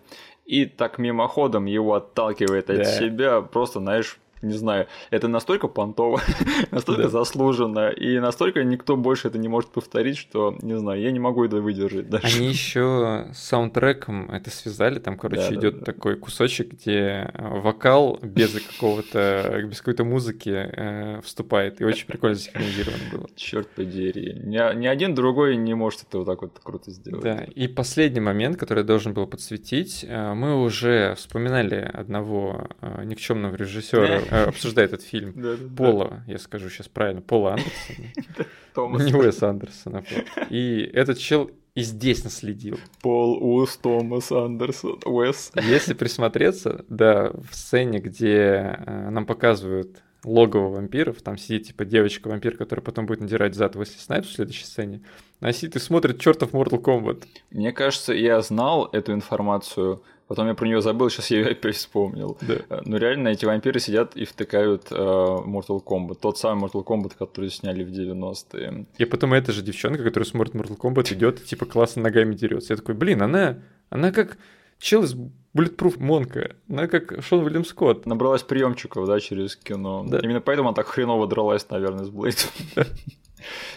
[0.50, 2.84] и так мимоходом его отталкивает от Да.
[2.86, 6.22] себя, просто, знаешь, не знаю, это настолько понтово,
[6.72, 7.10] настолько Да.
[7.10, 11.46] заслуженно, и настолько никто больше это не может повторить, что, не знаю, я не могу
[11.46, 12.38] это выдержать даже.
[12.38, 15.00] Они еще с саундтреком это связали.
[15.00, 15.86] Там, короче, Да, идет да.
[15.86, 21.82] такой кусочек, где э, вокал без какого-то, без какой-то музыки э, вступает.
[21.82, 23.28] И очень прикольно синхронизировано было.
[23.36, 24.34] Черт подери.
[24.44, 27.24] Ни, ни один другой не может это вот так вот круто сделать.
[27.24, 30.06] Да, и последний момент, который я должен был подсветить.
[30.08, 35.34] э, Мы уже вспоминали одного э, никчемного режиссера, э, обсуждая этот фильм.
[35.36, 35.76] Да, да, да.
[35.76, 39.06] Пола, я скажу сейчас правильно, Пола Андерсона.
[39.06, 40.04] Не Уэса Андерсона.
[40.10, 40.48] вот.
[40.50, 42.78] И этот чел и здесь наследил.
[43.02, 45.00] Пол Ус Томас Андерсон.
[45.06, 45.52] Уэс.
[45.56, 52.58] Если присмотреться, да, в сцене, где э, нам показывают логово вампиров, там сидит типа девочка-вампир,
[52.58, 55.02] которая потом будет надирать зад Уэсли Снайпс в следующей сцене,
[55.40, 57.24] она сидит и смотрит чертов Mortal Kombat.
[57.52, 61.76] Мне кажется, я знал эту информацию, потом я про нее забыл, сейчас я ее опять
[61.76, 62.38] вспомнил.
[62.42, 62.58] Да.
[62.70, 66.20] Э, Но реально эти вампиры сидят и втыкают э, Mortal Kombat.
[66.22, 68.86] Тот самый Mortal Kombat, который сняли в 90-е.
[68.98, 72.74] И потом эта же девчонка, которая смотрит Mortal Kombat, идет и типа классно ногами дерется.
[72.74, 73.58] Я такой, блин, она,
[73.90, 74.38] она как
[74.78, 75.16] чел из
[75.56, 78.06] Bulletproof Монка, она как Шон Уильям Скотт.
[78.06, 80.06] Набралась приемчиков, да, через кино.
[80.08, 80.20] Да.
[80.20, 82.86] Именно поэтому она так хреново дралась, наверное, с Блейдом.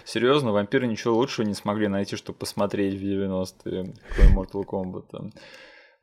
[0.05, 5.33] Серьезно, вампиры ничего лучшего не смогли найти, чтобы посмотреть в 90-е, кроме Mortal Kombat.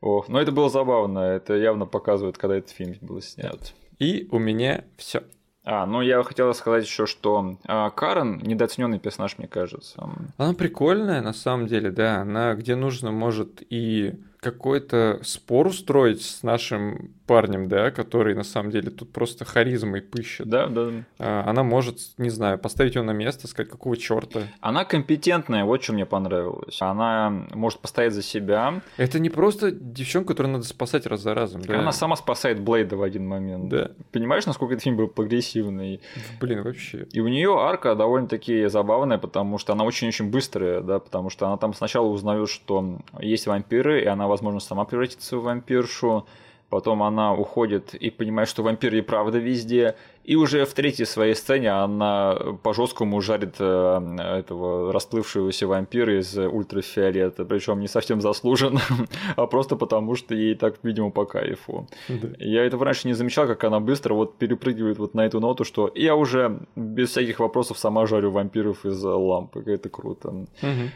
[0.00, 3.74] Ох, но это было забавно, это явно показывает, когда этот фильм был снят.
[3.98, 5.22] И у меня все.
[5.62, 10.08] А, ну я хотел сказать еще, что а, Карен недооцененный персонаж, мне кажется.
[10.38, 12.22] Она прикольная, на самом деле, да.
[12.22, 18.72] Она где нужно может и какой-то спор устроить с нашим парнем, да, который на самом
[18.72, 20.48] деле тут просто харизмой пыщет.
[20.48, 20.90] Да, да.
[21.20, 24.40] А, Она может, не знаю, поставить его на место, сказать, какого черта.
[24.60, 26.82] Она компетентная, вот что мне понравилось.
[26.82, 28.82] Она может постоять за себя.
[28.96, 31.62] Это не просто девчонка, которую надо спасать раз за разом.
[31.62, 31.78] Да.
[31.78, 33.68] Она сама спасает Блейда в один момент.
[33.68, 33.92] Да.
[34.10, 36.00] Понимаешь, насколько этот фильм был прогрессивный?
[36.40, 37.06] Блин, вообще.
[37.12, 41.58] И у нее арка довольно-таки забавная, потому что она очень-очень быстрая, да, потому что она
[41.58, 46.26] там сначала узнает, что есть вампиры, и она, возможно, сама превратится в вампиршу.
[46.70, 49.96] Потом она уходит и понимает, что вампиры и правда везде.
[50.30, 57.44] И уже в третьей своей сцене она по-жесткому жарит э, этого расплывшегося вампира из ультрафиолета.
[57.44, 58.80] Причем не совсем заслуженно,
[59.36, 61.88] а просто потому, что ей так, видимо, по кайфу.
[62.08, 62.28] Да.
[62.38, 65.90] Я этого раньше не замечал, как она быстро вот перепрыгивает вот на эту ноту, что
[65.96, 69.64] я уже без всяких вопросов сама жарю вампиров из лампы.
[69.66, 70.28] Это круто.
[70.28, 70.46] Угу.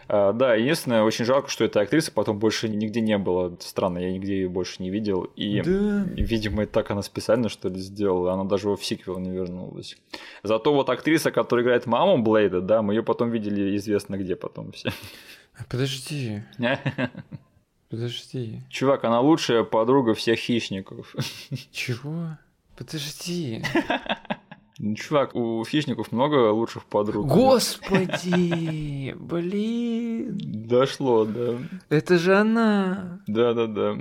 [0.06, 3.56] А, да, единственное, очень жалко, что эта актриса потом больше нигде не было.
[3.58, 5.24] Странно, я нигде ее больше не видел.
[5.34, 6.06] И, да.
[6.14, 8.34] видимо, так она специально, что ли, сделала.
[8.34, 9.96] Она даже в сиквел не вернулась.
[10.42, 14.72] Зато вот актриса, которая играет маму Блейда, да, мы ее потом видели известно где потом
[14.72, 14.90] все.
[15.68, 16.42] Подожди.
[17.90, 18.60] Подожди.
[18.70, 21.14] Чувак, она лучшая подруга всех хищников.
[21.70, 22.38] Чего?
[22.76, 23.62] Подожди.
[24.78, 27.26] Ну, чувак, у хищников много лучших подруг.
[27.26, 29.12] Господи!
[29.18, 30.36] Блин!
[30.36, 31.58] Дошло, да.
[31.90, 33.20] Это же она!
[33.28, 33.98] Да-да-да.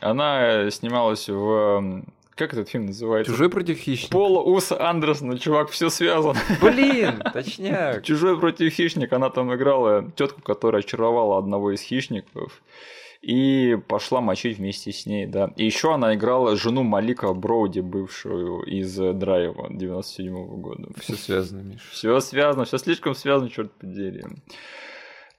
[0.00, 2.04] Она снималась в
[2.36, 3.32] как этот фильм называется?
[3.32, 4.12] Чужой против хищника.
[4.12, 6.38] Пола Уса Андерсона, чувак, все связано.
[6.60, 8.04] Блин, точняк.
[8.04, 9.16] Чужой против хищника.
[9.16, 12.62] Она там играла тетку, которая очаровала одного из хищников
[13.22, 15.50] и пошла мочить вместе с ней, да.
[15.56, 20.88] И еще она играла жену Малика Броуди, бывшую из Драйва 97 -го года.
[21.00, 21.88] Все связано, Миш.
[21.90, 24.22] Все связано, все слишком связано, черт подери.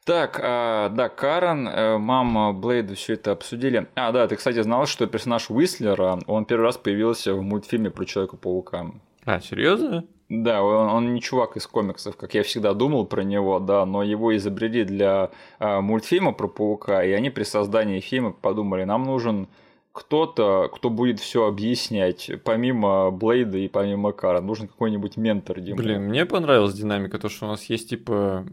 [0.08, 3.90] Так, а, да, Карен, э, мама Блейда, все это обсудили.
[3.96, 8.06] А, да, ты, кстати, знал, что персонаж Уислера, он первый раз появился в мультфильме про
[8.06, 8.92] Человека-паука.
[9.26, 10.06] А, серьезно?
[10.30, 14.02] Да, он, он не чувак из комиксов, как я всегда думал про него, да, но
[14.02, 19.50] его изобрели для а, мультфильма про паука, и они при создании фильма подумали, нам нужен
[19.92, 25.76] кто-то, кто будет все объяснять, помимо Блейда и помимо Кара, нужен какой-нибудь ментор Дима.
[25.76, 28.46] Блин, мне понравилась динамика, то, что у нас есть типа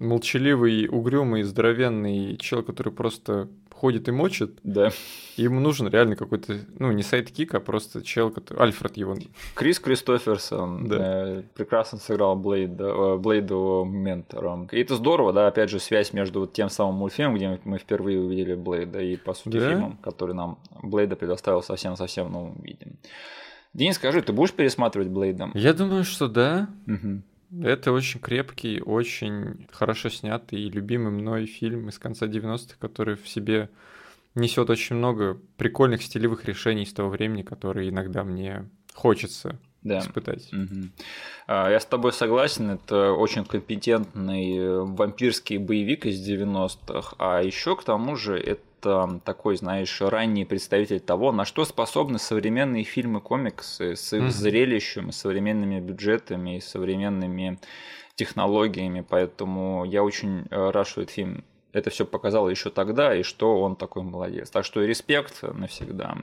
[0.00, 3.48] молчаливый, угрюмый, здоровенный чел, который просто
[3.80, 4.58] ходит и мочит.
[4.62, 4.90] Да.
[5.36, 8.58] Ему нужен реально какой-то, ну, не сайт-кик, а просто чел, который...
[8.62, 9.16] Альфред его.
[9.54, 10.96] Крис Кристоферсон да.
[10.98, 14.66] э, прекрасно сыграл Блейда, э, Блейду ментором.
[14.70, 18.20] И это здорово, да, опять же, связь между вот тем самым мультфильмом, где мы впервые
[18.20, 19.70] увидели Блейда, и, по сути, да?
[19.70, 22.98] фильмом, который нам Блейда предоставил совсем-совсем новым видом.
[23.72, 25.52] Денис, скажи, ты будешь пересматривать Блейда?
[25.54, 26.68] Я думаю, что да.
[26.86, 27.22] Угу.
[27.52, 33.28] Это очень крепкий, очень хорошо снятый и любимый мной фильм из конца 90-х, который в
[33.28, 33.70] себе
[34.34, 39.98] несет очень много прикольных стилевых решений с того времени, которые иногда мне хочется да.
[39.98, 40.52] испытать.
[40.52, 40.90] Угу.
[41.48, 47.84] Я с тобой согласен, это очень компетентный э, вампирский боевик из 90-х, а еще к
[47.84, 54.12] тому же это такой, знаешь, ранний представитель того, на что способны современные фильмы, комиксы с
[54.12, 54.30] их mm-hmm.
[54.30, 57.58] зрелищем, современными бюджетами и современными
[58.14, 59.04] технологиями.
[59.08, 63.60] Поэтому я очень э, рад, что этот фильм это все показал еще тогда, и что
[63.60, 64.50] он такой молодец.
[64.50, 66.16] Так что респект навсегда.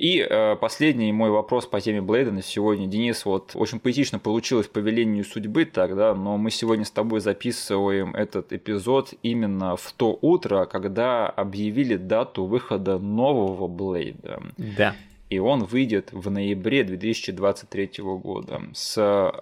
[0.00, 2.86] И э, последний мой вопрос по теме Блейда на сегодня.
[2.86, 8.14] Денис, вот очень поэтично получилось по велению судьбы тогда, но мы сегодня с тобой записываем
[8.14, 14.42] этот эпизод именно в то утро, когда объявили дату выхода нового Блейда.
[14.56, 14.96] Да.
[15.28, 18.96] И он выйдет в ноябре 2023 года с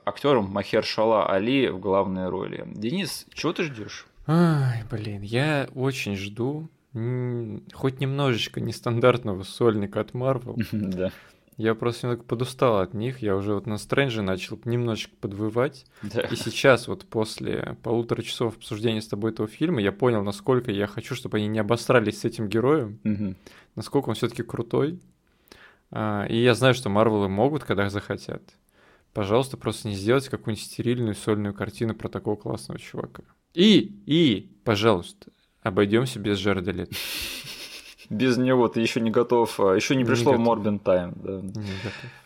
[0.05, 2.65] актером Махер Шала Али в главной роли.
[2.67, 4.09] Денис, чего ты ждешь?
[4.27, 6.69] Ай, блин, я очень жду
[7.73, 10.57] хоть немножечко нестандартного сольника от Marvel.
[10.99, 11.13] Да.
[11.59, 13.21] Я просто немного подустал от них.
[13.21, 15.87] Я уже вот на Стрэнджи начал немножечко подвывать.
[16.03, 16.21] Да.
[16.21, 20.87] И сейчас вот после полутора часов обсуждения с тобой этого фильма я понял, насколько я
[20.87, 23.01] хочу, чтобы они не обосрались с этим героем.
[23.03, 23.35] Угу.
[23.75, 25.01] Насколько он все таки крутой.
[25.91, 28.43] А, и я знаю, что Марвелы могут, когда захотят.
[29.13, 33.25] Пожалуйста, просто не сделайте какую-нибудь стерильную сольную картину про такого классного чувака.
[33.53, 35.33] И, и, пожалуйста,
[35.69, 36.95] Обойдемся без Джареда Лето.
[38.11, 41.13] Без него ты еще не готов, а, еще не пришло не в Морбин Тайм.
[41.17, 41.43] Да.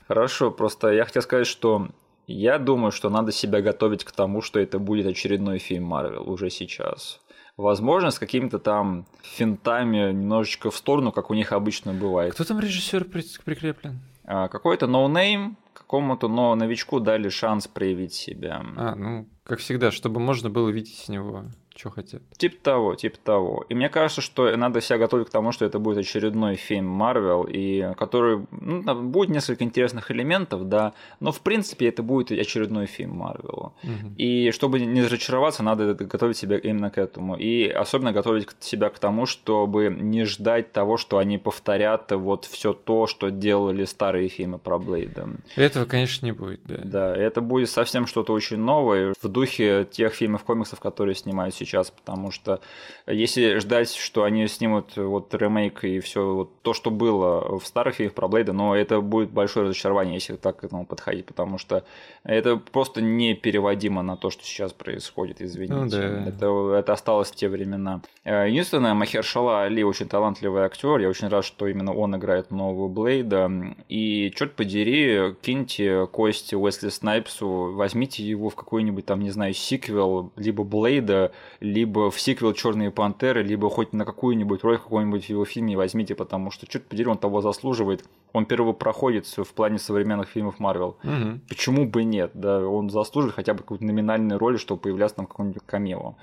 [0.06, 1.89] Хорошо, просто я хотел сказать, что
[2.28, 6.51] я думаю, что надо себя готовить к тому, что это будет очередной фильм Марвел уже
[6.51, 7.20] сейчас.
[7.56, 12.35] Возможно, с какими-то там финтами немножечко в сторону, как у них обычно бывает.
[12.35, 13.06] Кто там режиссер
[13.44, 13.98] прикреплен?
[14.23, 18.64] А, какой-то no-name, какому-то но новичку дали шанс проявить себя.
[18.77, 21.47] А, ну, как всегда, чтобы можно было вить с него
[21.77, 22.23] что хотят.
[22.36, 23.65] Типа того, типа того.
[23.69, 27.44] И мне кажется, что надо себя готовить к тому, что это будет очередной фильм Марвел,
[27.49, 32.86] и который ну, там будет несколько интересных элементов, да, но в принципе это будет очередной
[32.86, 33.73] фильм Марвел.
[33.82, 34.15] Угу.
[34.19, 37.36] И чтобы не разочароваться, надо готовить себя именно к этому.
[37.36, 42.73] И особенно готовить себя к тому, чтобы не ждать того, что они повторят вот все
[42.73, 45.28] то, что делали старые фильмы про Блейда.
[45.57, 46.81] Этого, конечно, не будет, да.
[46.85, 51.90] Да, это будет совсем что-то очень новое в духе тех фильмов комиксов, которые снимают сейчас,
[51.90, 52.60] потому что
[53.06, 57.97] если ждать, что они снимут вот ремейк и все вот то, что было в старых
[57.97, 61.84] фильмах про Блейда, но это будет большое разочарование, если так к этому подходить, потому что
[62.24, 65.74] это просто непереводимо на то, что сейчас происходит, извините.
[65.74, 66.28] Ну, да.
[66.28, 68.02] это, это осталось в те времена.
[68.24, 72.89] Э, единственное, Махершала Али очень талантливый актер, я очень рад, что именно он играет нового
[72.89, 73.51] Блейда,
[73.89, 80.32] и черт подери, киньте кости Уэсли Снайпсу, возьмите его в какой-нибудь там, не знаю, сиквел,
[80.36, 81.32] либо Блейда,
[81.62, 86.16] либо в сиквел Черные пантеры, либо хоть на какую-нибудь роль в каком-нибудь его фильме возьмите,
[86.16, 88.05] потому что черт подери, он того заслуживает.
[88.32, 90.97] Он первопроходец в плане современных фильмов Марвел.
[91.05, 91.40] Угу.
[91.48, 92.32] Почему бы нет?
[92.34, 96.16] Да, он заслуживает хотя бы какой-то номинальной роли, чтобы появляться там каком-нибудь камео.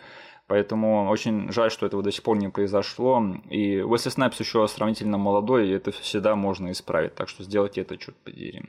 [0.48, 3.24] Поэтому очень жаль, что этого до сих пор не произошло.
[3.50, 7.16] И Уэсли Снайпс еще сравнительно молодой, и это всегда можно исправить.
[7.16, 8.64] Так что сделайте это, черт подери.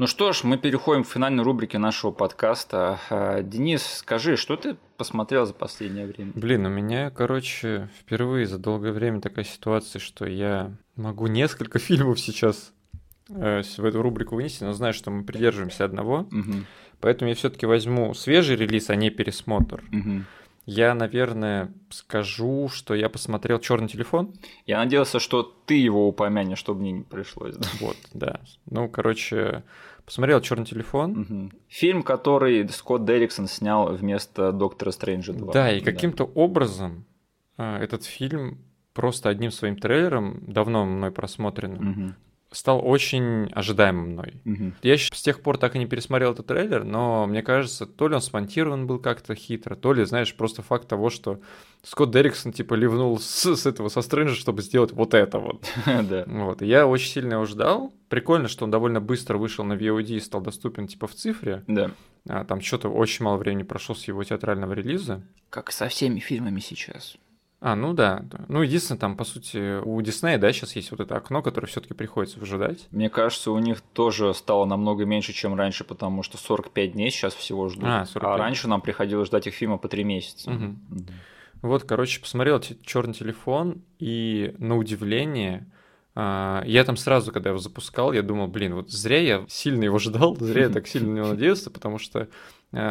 [0.00, 2.98] Ну что ж, мы переходим к финальной рубрике нашего подкаста.
[3.10, 6.32] А, Денис, скажи, что ты посмотрел за последнее время?
[6.34, 12.18] Блин, у меня, короче, впервые за долгое время такая ситуация, что я могу несколько фильмов
[12.18, 12.72] сейчас
[13.28, 16.20] э, в эту рубрику вынести, но знаю, что мы придерживаемся одного.
[16.32, 16.64] Угу.
[17.00, 19.84] Поэтому я все-таки возьму свежий релиз, а не пересмотр.
[19.92, 20.24] Угу.
[20.64, 24.32] Я, наверное, скажу, что я посмотрел черный телефон.
[24.66, 27.56] Я надеялся, что ты его упомянешь, чтобы мне не пришлось.
[27.56, 27.68] Да?
[27.80, 28.40] Вот, да.
[28.66, 29.64] Ну, короче,
[30.10, 31.20] посмотрел черный телефон.
[31.20, 31.50] Угу.
[31.68, 35.52] Фильм, который Скотт Дерриксон снял вместо Доктора Стрэнджа 2.
[35.52, 36.32] Да, и каким-то да.
[36.34, 37.04] образом
[37.56, 38.58] а, этот фильм
[38.92, 42.14] просто одним своим трейлером, давно мной просмотренным, угу
[42.52, 44.34] стал очень ожидаемым мной.
[44.44, 44.72] Угу.
[44.82, 48.14] Я с тех пор так и не пересмотрел этот трейлер, но мне кажется, то ли
[48.14, 51.40] он смонтирован был как-то хитро, то ли, знаешь, просто факт того, что
[51.82, 55.64] Скотт Дерриксон типа ливнул с, с этого, со Стрэнджа, чтобы сделать вот это вот.
[55.86, 56.24] да.
[56.26, 56.62] Вот.
[56.62, 57.92] И я очень сильно его ждал.
[58.08, 61.62] Прикольно, что он довольно быстро вышел на VOD и стал доступен типа в цифре.
[61.68, 61.92] Да.
[62.28, 65.22] А, там что-то очень мало времени прошло с его театрального релиза.
[65.48, 67.16] Как со всеми фильмами сейчас.
[67.60, 68.24] А, ну да.
[68.48, 71.92] Ну, единственное, там, по сути, у Диснея, да, сейчас есть вот это окно, которое все-таки
[71.92, 72.88] приходится выжидать.
[72.90, 77.34] Мне кажется, у них тоже стало намного меньше, чем раньше, потому что 45 дней сейчас
[77.34, 77.84] всего ждут.
[77.84, 78.22] А, 45.
[78.24, 80.50] а раньше нам приходилось ждать их фильма по 3 месяца.
[80.50, 80.64] Угу.
[80.64, 81.12] Угу.
[81.62, 85.70] Вот, короче, посмотрел черный телефон, и на удивление,
[86.14, 89.98] а, я там сразу, когда его запускал, я думал, блин, вот зря я сильно его
[89.98, 92.28] ждал, зря я так сильно на него надеялся, потому что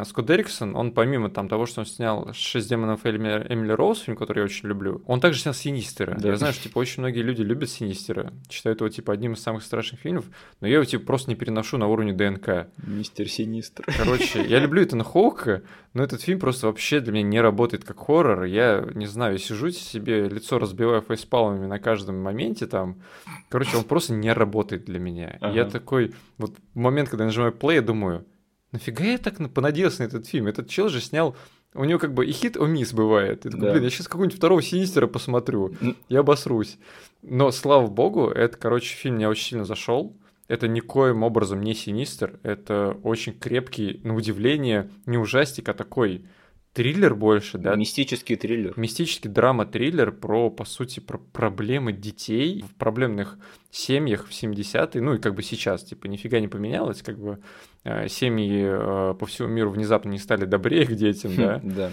[0.03, 4.17] Скотт Дерриксон, он помимо там того, что он снял «Шесть демонов» Эмили, Эмили Роуз, фильм,
[4.17, 6.17] который я очень люблю, он также снял «Синистера».
[6.19, 6.29] Да.
[6.29, 9.63] Я знаю, что типа очень многие люди любят «Синистера», считают его типа одним из самых
[9.63, 10.25] страшных фильмов,
[10.59, 12.67] но я его типа просто не переношу на уровне ДНК.
[12.85, 13.85] Мистер Синистер.
[13.97, 17.99] Короче, я люблю Этана Хоука, но этот фильм просто вообще для меня не работает как
[17.99, 18.43] хоррор.
[18.43, 23.01] Я не знаю, я сижу себе, лицо разбиваю фейспалмами на каждом моменте там.
[23.47, 25.37] Короче, он просто не работает для меня.
[25.39, 25.55] Ага.
[25.55, 28.25] Я такой, вот момент, когда я нажимаю play, я думаю,
[28.71, 30.47] нафига я так понадеялся на этот фильм?
[30.47, 31.35] Этот чел же снял
[31.73, 33.45] у него как бы и хит, и мисс бывает.
[33.45, 33.71] Я такой, да.
[33.73, 35.75] блин, я сейчас какого-нибудь второго Синистера посмотрю,
[36.07, 36.77] я обосрусь.
[37.21, 40.15] Но, слава богу, это, короче, фильм мне очень сильно зашел.
[40.47, 46.25] Это никоим образом не Синистер, это очень крепкий, на удивление, не ужастик, а такой
[46.73, 47.75] триллер больше, да?
[47.75, 48.73] Мистический триллер.
[48.75, 53.37] Мистический драма-триллер про, по сути, про проблемы детей в проблемных
[53.69, 57.39] семьях в 70-е, ну и как бы сейчас, типа, нифига не поменялось, как бы
[57.83, 61.61] семьи э, по всему миру внезапно не стали добрее к детям, да?
[61.63, 61.91] Да.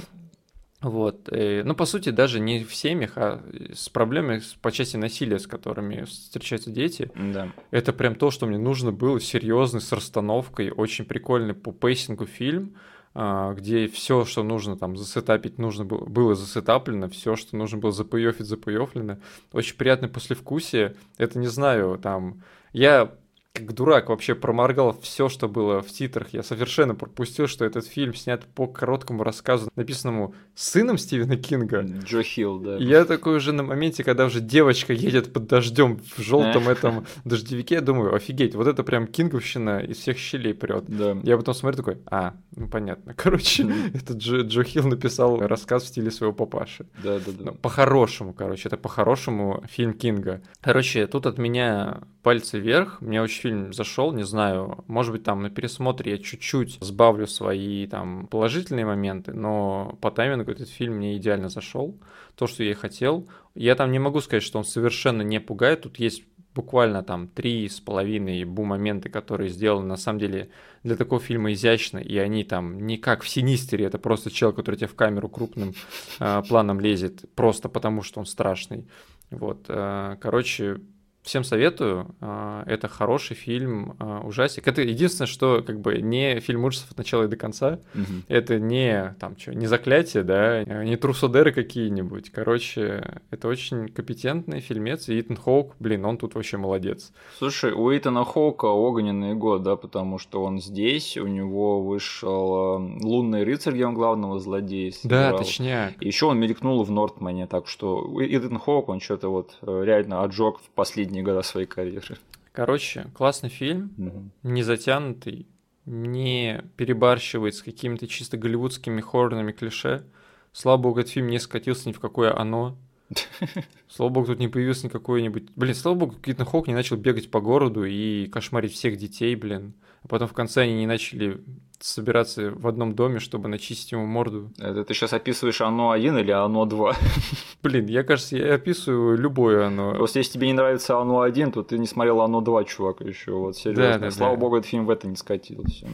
[0.82, 1.28] Вот.
[1.32, 3.42] И, ну, по сути, даже не в семьях, а
[3.72, 7.10] с проблемами по части насилия, с которыми встречаются дети.
[7.14, 7.50] Да.
[7.70, 12.76] Это прям то, что мне нужно было, серьезный, с расстановкой, очень прикольный по пейсингу фильм.
[13.18, 17.90] А, где все, что нужно там засетапить, нужно было, было засетаплено, все, что нужно было
[17.90, 19.16] запоёфить, запоёфлено.
[19.52, 20.96] Очень приятное послевкусие.
[21.16, 22.42] Это, не знаю, там...
[22.74, 23.14] Я
[23.56, 26.28] как дурак вообще проморгал все, что было в титрах.
[26.32, 31.82] Я совершенно пропустил, что этот фильм снят по короткому рассказу, написанному сыном Стивена Кинга.
[31.82, 32.76] Джо Хилл, да.
[32.76, 37.76] я такой уже на моменте, когда уже девочка едет под дождем в желтом этом дождевике,
[37.76, 40.84] я думаю, офигеть, вот это прям кинговщина из всех щелей прет.
[40.88, 41.16] Да.
[41.22, 43.14] Я потом смотрю такой, а, ну понятно.
[43.16, 43.66] Короче,
[44.10, 46.86] Джо, Джо Хилл написал рассказ в стиле своего папаши.
[47.02, 47.44] Да, да, да.
[47.46, 50.42] Ну, по-хорошему, короче, это по-хорошему фильм Кинга.
[50.60, 53.00] Короче, тут от меня пальцы вверх.
[53.00, 57.86] Мне очень фильм зашел, не знаю, может быть, там на пересмотре я чуть-чуть сбавлю свои
[57.86, 61.96] там положительные моменты, но по таймингу этот фильм мне идеально зашел.
[62.34, 63.28] То, что я и хотел.
[63.54, 65.82] Я там не могу сказать, что он совершенно не пугает.
[65.82, 66.24] Тут есть
[66.54, 70.48] буквально там три с половиной бу-моменты, которые сделаны на самом деле
[70.82, 74.76] для такого фильма изящно, и они там не как в Синистере, это просто чел, который
[74.76, 75.74] тебе в камеру крупным
[76.18, 78.88] э, планом лезет, просто потому что он страшный.
[79.30, 80.80] Вот, э, короче,
[81.26, 82.14] Всем советую.
[82.20, 84.68] А, это хороший фильм, а, ужастик.
[84.68, 87.80] Это единственное, что как бы не фильм ужасов от начала и до конца.
[87.94, 88.22] Мгм.
[88.28, 92.30] Это не там что, не заклятие, да, не трусодеры какие-нибудь.
[92.30, 95.08] Короче, это очень компетентный фильмец.
[95.08, 97.12] И Итан Хоук, блин, он тут вообще молодец.
[97.38, 103.04] Слушай, у Итана Хоука огненный год, да, потому что он здесь, у него вышел э,
[103.04, 105.38] Лунный рыцарь, где он главного злодея Да, сыграл.
[105.38, 106.00] точняк.
[106.00, 110.58] Еще он мелькнул в Нортмане, так что Итан Хоук, он что-то вот э, реально отжег
[110.60, 110.70] в
[111.16, 112.16] последние года своей карьеры.
[112.52, 114.30] Короче, классный фильм, Мгм.
[114.42, 115.46] не затянутый,
[115.86, 120.04] не перебарщивает с какими-то чисто голливудскими хоррорными клише.
[120.52, 122.76] Слава богу, этот фильм не скатился ни в какое оно.
[123.88, 125.50] Слава богу, тут не появился никакой-нибудь...
[125.54, 129.74] Блин, слава богу, Итан Хоук не начал бегать по городу и кошмарить всех детей, блин.
[130.02, 131.40] А потом в конце они не начали
[131.78, 134.50] собираться в одном доме, чтобы начистить ему морду.
[134.58, 136.94] Это ты сейчас описываешь оно 1 или оно 2?
[137.62, 139.94] Блин, я, кажется, я описываю любое оно.
[139.94, 143.32] Просто если тебе не нравится оно 1, то ты не смотрел оно 2, чувак, еще.
[143.32, 143.92] Вот серьезно.
[143.92, 144.40] Да, да, Слава да.
[144.40, 145.86] богу, этот фильм в это не скатился.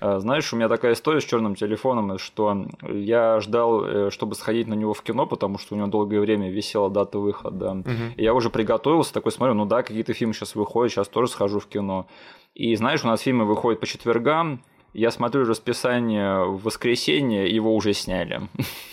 [0.00, 4.68] А, Знаешь, у меня такая история с черным телефоном, что я ждал, э, чтобы сходить
[4.68, 7.82] на него в кино, потому что у него долгое время висела дата выхода.
[8.16, 11.58] И Я уже приготовился, такой смотрю, ну да, какие-то фильмы сейчас выходят, сейчас тоже схожу
[11.58, 12.06] в кино.
[12.54, 14.62] И знаешь, у нас фильмы выходят по четвергам,
[14.94, 18.42] я смотрю расписание в воскресенье, его уже сняли.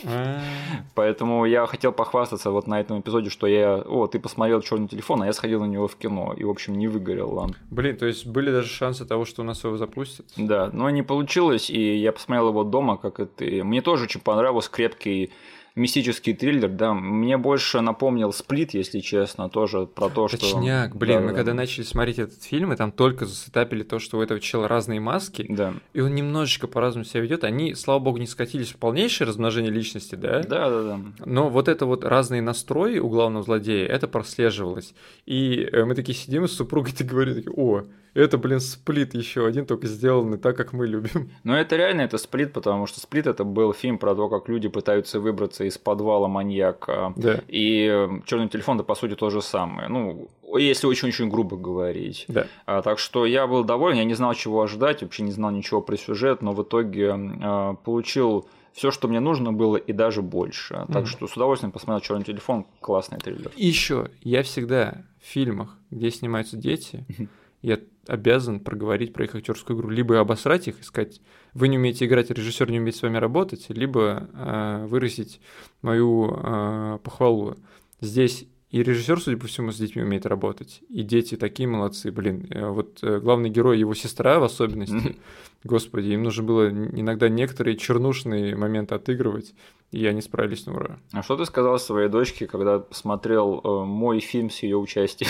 [0.03, 0.41] А,
[0.95, 5.21] Поэтому я хотел похвастаться вот на этом эпизоде, что я, о, ты посмотрел черный телефон,
[5.21, 6.33] а я сходил на него в кино.
[6.35, 7.53] И, в общем, не выгорел вам.
[7.69, 10.25] Блин, то есть были даже шансы того, что у нас его запустят?
[10.35, 13.45] Да, но не получилось, и я посмотрел его дома, как это.
[13.63, 15.31] Мне тоже очень понравился крепкий
[15.75, 16.93] мистический триллер, да.
[16.93, 20.37] Мне больше напомнил Сплит, если честно, тоже про то, что...
[20.37, 21.35] Точняк, блин, Да, мы да.
[21.37, 24.99] когда начали смотреть этот фильм, и там только засетапили то, что у этого чела разные
[24.99, 25.73] маски, Да.
[25.93, 27.43] и он немножечко по-разному себя ведет.
[27.43, 30.41] Они, слава богу, не скатились в полнейшее размножение личности, да?
[30.43, 30.99] Да, да, да.
[31.25, 34.93] Но вот это вот разные настрои у главного злодея, это прослеживалось.
[35.25, 39.45] И э, мы такие сидим с супругой, ты говоришь, такие, о, это, блин, сплит еще
[39.45, 41.29] один, только сделанный так, как мы любим.
[41.43, 44.67] Но это реально это Сплит, потому что Сплит это был фильм про то, как люди
[44.67, 47.13] пытаются выбраться из подвала маньяка.
[47.15, 47.41] Да.
[47.47, 49.87] И черный телефон, да, по сути, то же самое.
[49.87, 52.25] Ну, если очень-очень грубо говорить.
[52.27, 52.47] Да.
[52.65, 55.81] А, так что я был доволен, я не знал, чего ожидать, вообще не знал ничего
[55.81, 60.85] про сюжет, но в итоге а, получил все, что мне нужно было, и даже больше.
[60.87, 61.05] Так Мгм.
[61.05, 63.51] что с удовольствием посмотрел черный телефон, классный триллер.
[63.55, 67.05] И еще, я всегда в фильмах, где снимаются дети.
[67.61, 71.21] Я обязан проговорить про их актерскую игру, либо обосрать их и сказать,
[71.53, 75.39] вы не умеете играть, режиссер не умеет с вами работать, либо э, выразить
[75.81, 77.57] мою э, похвалу.
[77.99, 82.47] Здесь и режиссер, судя по всему, с детьми умеет работать, и дети такие молодцы, блин.
[82.49, 85.17] Э, Вот э, главный герой, его сестра в особенности.
[85.63, 89.53] Господи, им нужно было иногда некоторые чернушные моменты отыгрывать,
[89.91, 90.99] и они справились на ура.
[91.11, 95.29] А что ты сказал своей дочке, когда смотрел э, мой фильм с ее участием?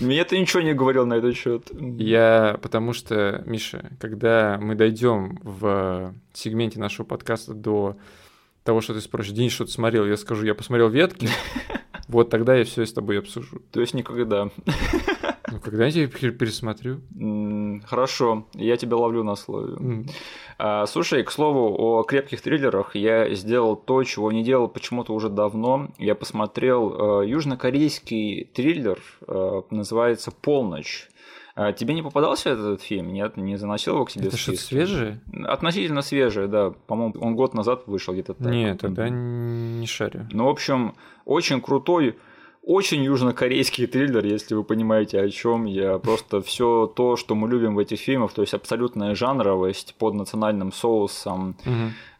[0.00, 1.70] Мне ты ничего не говорил на этот счет.
[1.72, 7.96] Я, потому что, Миша, когда мы дойдем в сегменте нашего подкаста до
[8.62, 11.28] того, что ты спросишь, Денис, что ты смотрел, я скажу, я посмотрел ветки,
[12.08, 13.62] вот тогда я все с тобой обсужу.
[13.72, 14.50] То есть никогда.
[15.50, 17.00] Ну, когда я тебя пер- пересмотрю?
[17.86, 19.74] Хорошо, я тебя ловлю на слове.
[19.76, 20.06] М,
[20.60, 25.28] А, слушай, к слову, о крепких триллерах я сделал то, чего не делал почему-то уже
[25.28, 25.88] давно.
[25.98, 31.08] Я посмотрел э, южнокорейский триллер, э, называется «Полночь».
[31.54, 33.12] А, тебе не попадался этот фильм?
[33.12, 35.20] Нет, не заносил его к себе Это что-то свежее?
[35.44, 36.70] Относительно свежее, да.
[36.86, 38.52] По-моему, он год назад вышел где-то так.
[38.52, 40.28] Нет, тогда не шарю.
[40.30, 40.94] Ну, в общем,
[41.24, 42.16] очень крутой,
[42.68, 45.96] очень южнокорейский триллер, если вы понимаете, о чем я.
[45.98, 50.70] Просто все то, что мы любим в этих фильмах, то есть абсолютная жанровость под национальным
[50.70, 51.56] соусом.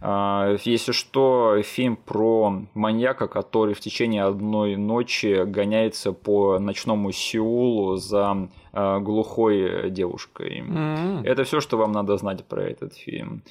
[0.00, 7.96] А, Если что, фильм про маньяка, который в течение одной ночи гоняется по ночному Сеулу
[7.96, 10.60] за а, глухой девушкой.
[10.60, 11.24] М.
[11.24, 13.42] Это все, что вам надо знать про этот фильм.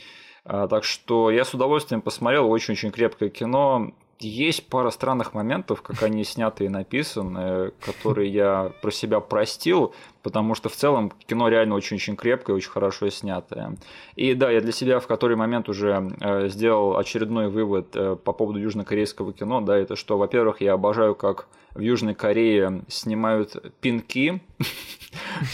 [0.45, 3.91] А, Так что я с удовольствием посмотрел, очень-очень крепкое кино.
[4.19, 10.55] Есть пара странных моментов, как они сняты и написаны, которые я про себя простил, потому
[10.55, 13.77] что в целом кино реально очень-очень крепкое, очень хорошо снятое.
[14.15, 18.33] И да, я для себя в который момент уже э, сделал очередной вывод э, по
[18.33, 24.41] поводу южнокорейского кино, да, это что, во-первых, я обожаю, как в Южной Корее снимают пинки,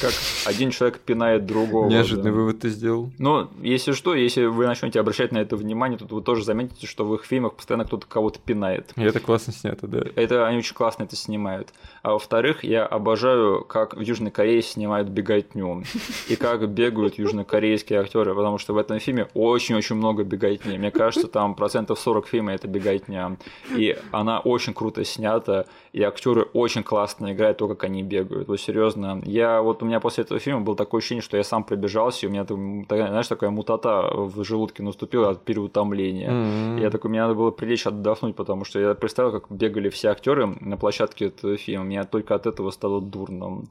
[0.01, 0.13] как
[0.45, 1.89] один человек пинает другого.
[1.89, 2.37] Неожиданный да.
[2.37, 3.11] вывод ты сделал.
[3.19, 7.05] Но если что, если вы начнете обращать на это внимание, то вы тоже заметите, что
[7.05, 8.93] в их фильмах постоянно кто-то кого-то пинает.
[8.95, 10.01] И это классно снято, да.
[10.15, 11.73] Это они очень классно это снимают.
[12.01, 15.83] А во-вторых, я обожаю, как в Южной Корее снимают беготню.
[16.29, 20.77] И как бегают южнокорейские актеры, потому что в этом фильме очень-очень много беготни.
[20.77, 23.37] Мне кажется, там процентов 40 фильма это беготня.
[23.75, 28.48] И она очень круто снята, и актеры очень классно играют то, как они бегают.
[28.48, 29.22] Вот серьезно.
[29.26, 32.30] Я вот у меня после этого фильма было такое ощущение, что я сам пробежался, и
[32.30, 36.31] у меня, знаешь, такая мутата в желудке наступила от переутомления.
[36.31, 36.81] Mm-hmm.
[36.81, 40.56] Я такой, мне надо было прилечь отдохнуть, потому что я представил, как бегали все актеры
[40.61, 41.85] на площадке этого фильма.
[41.85, 43.64] Мне только от этого стало дурно.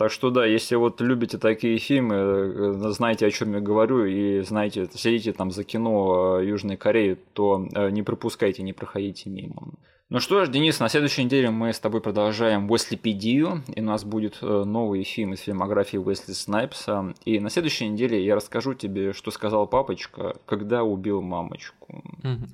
[0.00, 4.40] Так что да, если вот любите такие фильмы, э, знаете, о чем я говорю, и
[4.40, 9.74] знаете, следите там за кино э, Южной Кореи, то э, не пропускайте, не проходите мимо.
[10.10, 14.02] Ну что ж, Денис, на следующей неделе мы с тобой продолжаем Уэслипедию, и у нас
[14.02, 17.14] будет новый фильм из фильмографии Уэсли Снайпса.
[17.24, 22.02] И на следующей неделе я расскажу тебе, что сказал папочка, когда убил мамочку.
[22.24, 22.48] Угу.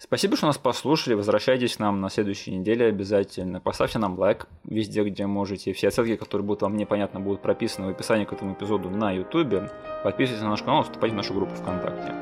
[0.00, 1.14] Спасибо, что нас послушали.
[1.14, 3.60] Возвращайтесь к нам на следующей неделе обязательно.
[3.60, 5.72] Поставьте нам лайк везде, где можете.
[5.72, 9.70] Все ссылки, которые будут вам непонятно, будут прописаны в описании к этому эпизоду на YouTube.
[10.02, 12.16] Подписывайтесь на наш канал, вступайте в нашу группу ВКонтакте.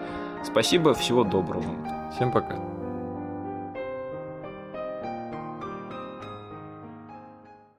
[0.44, 2.10] Спасибо, всего доброго.
[2.14, 2.77] Всем пока.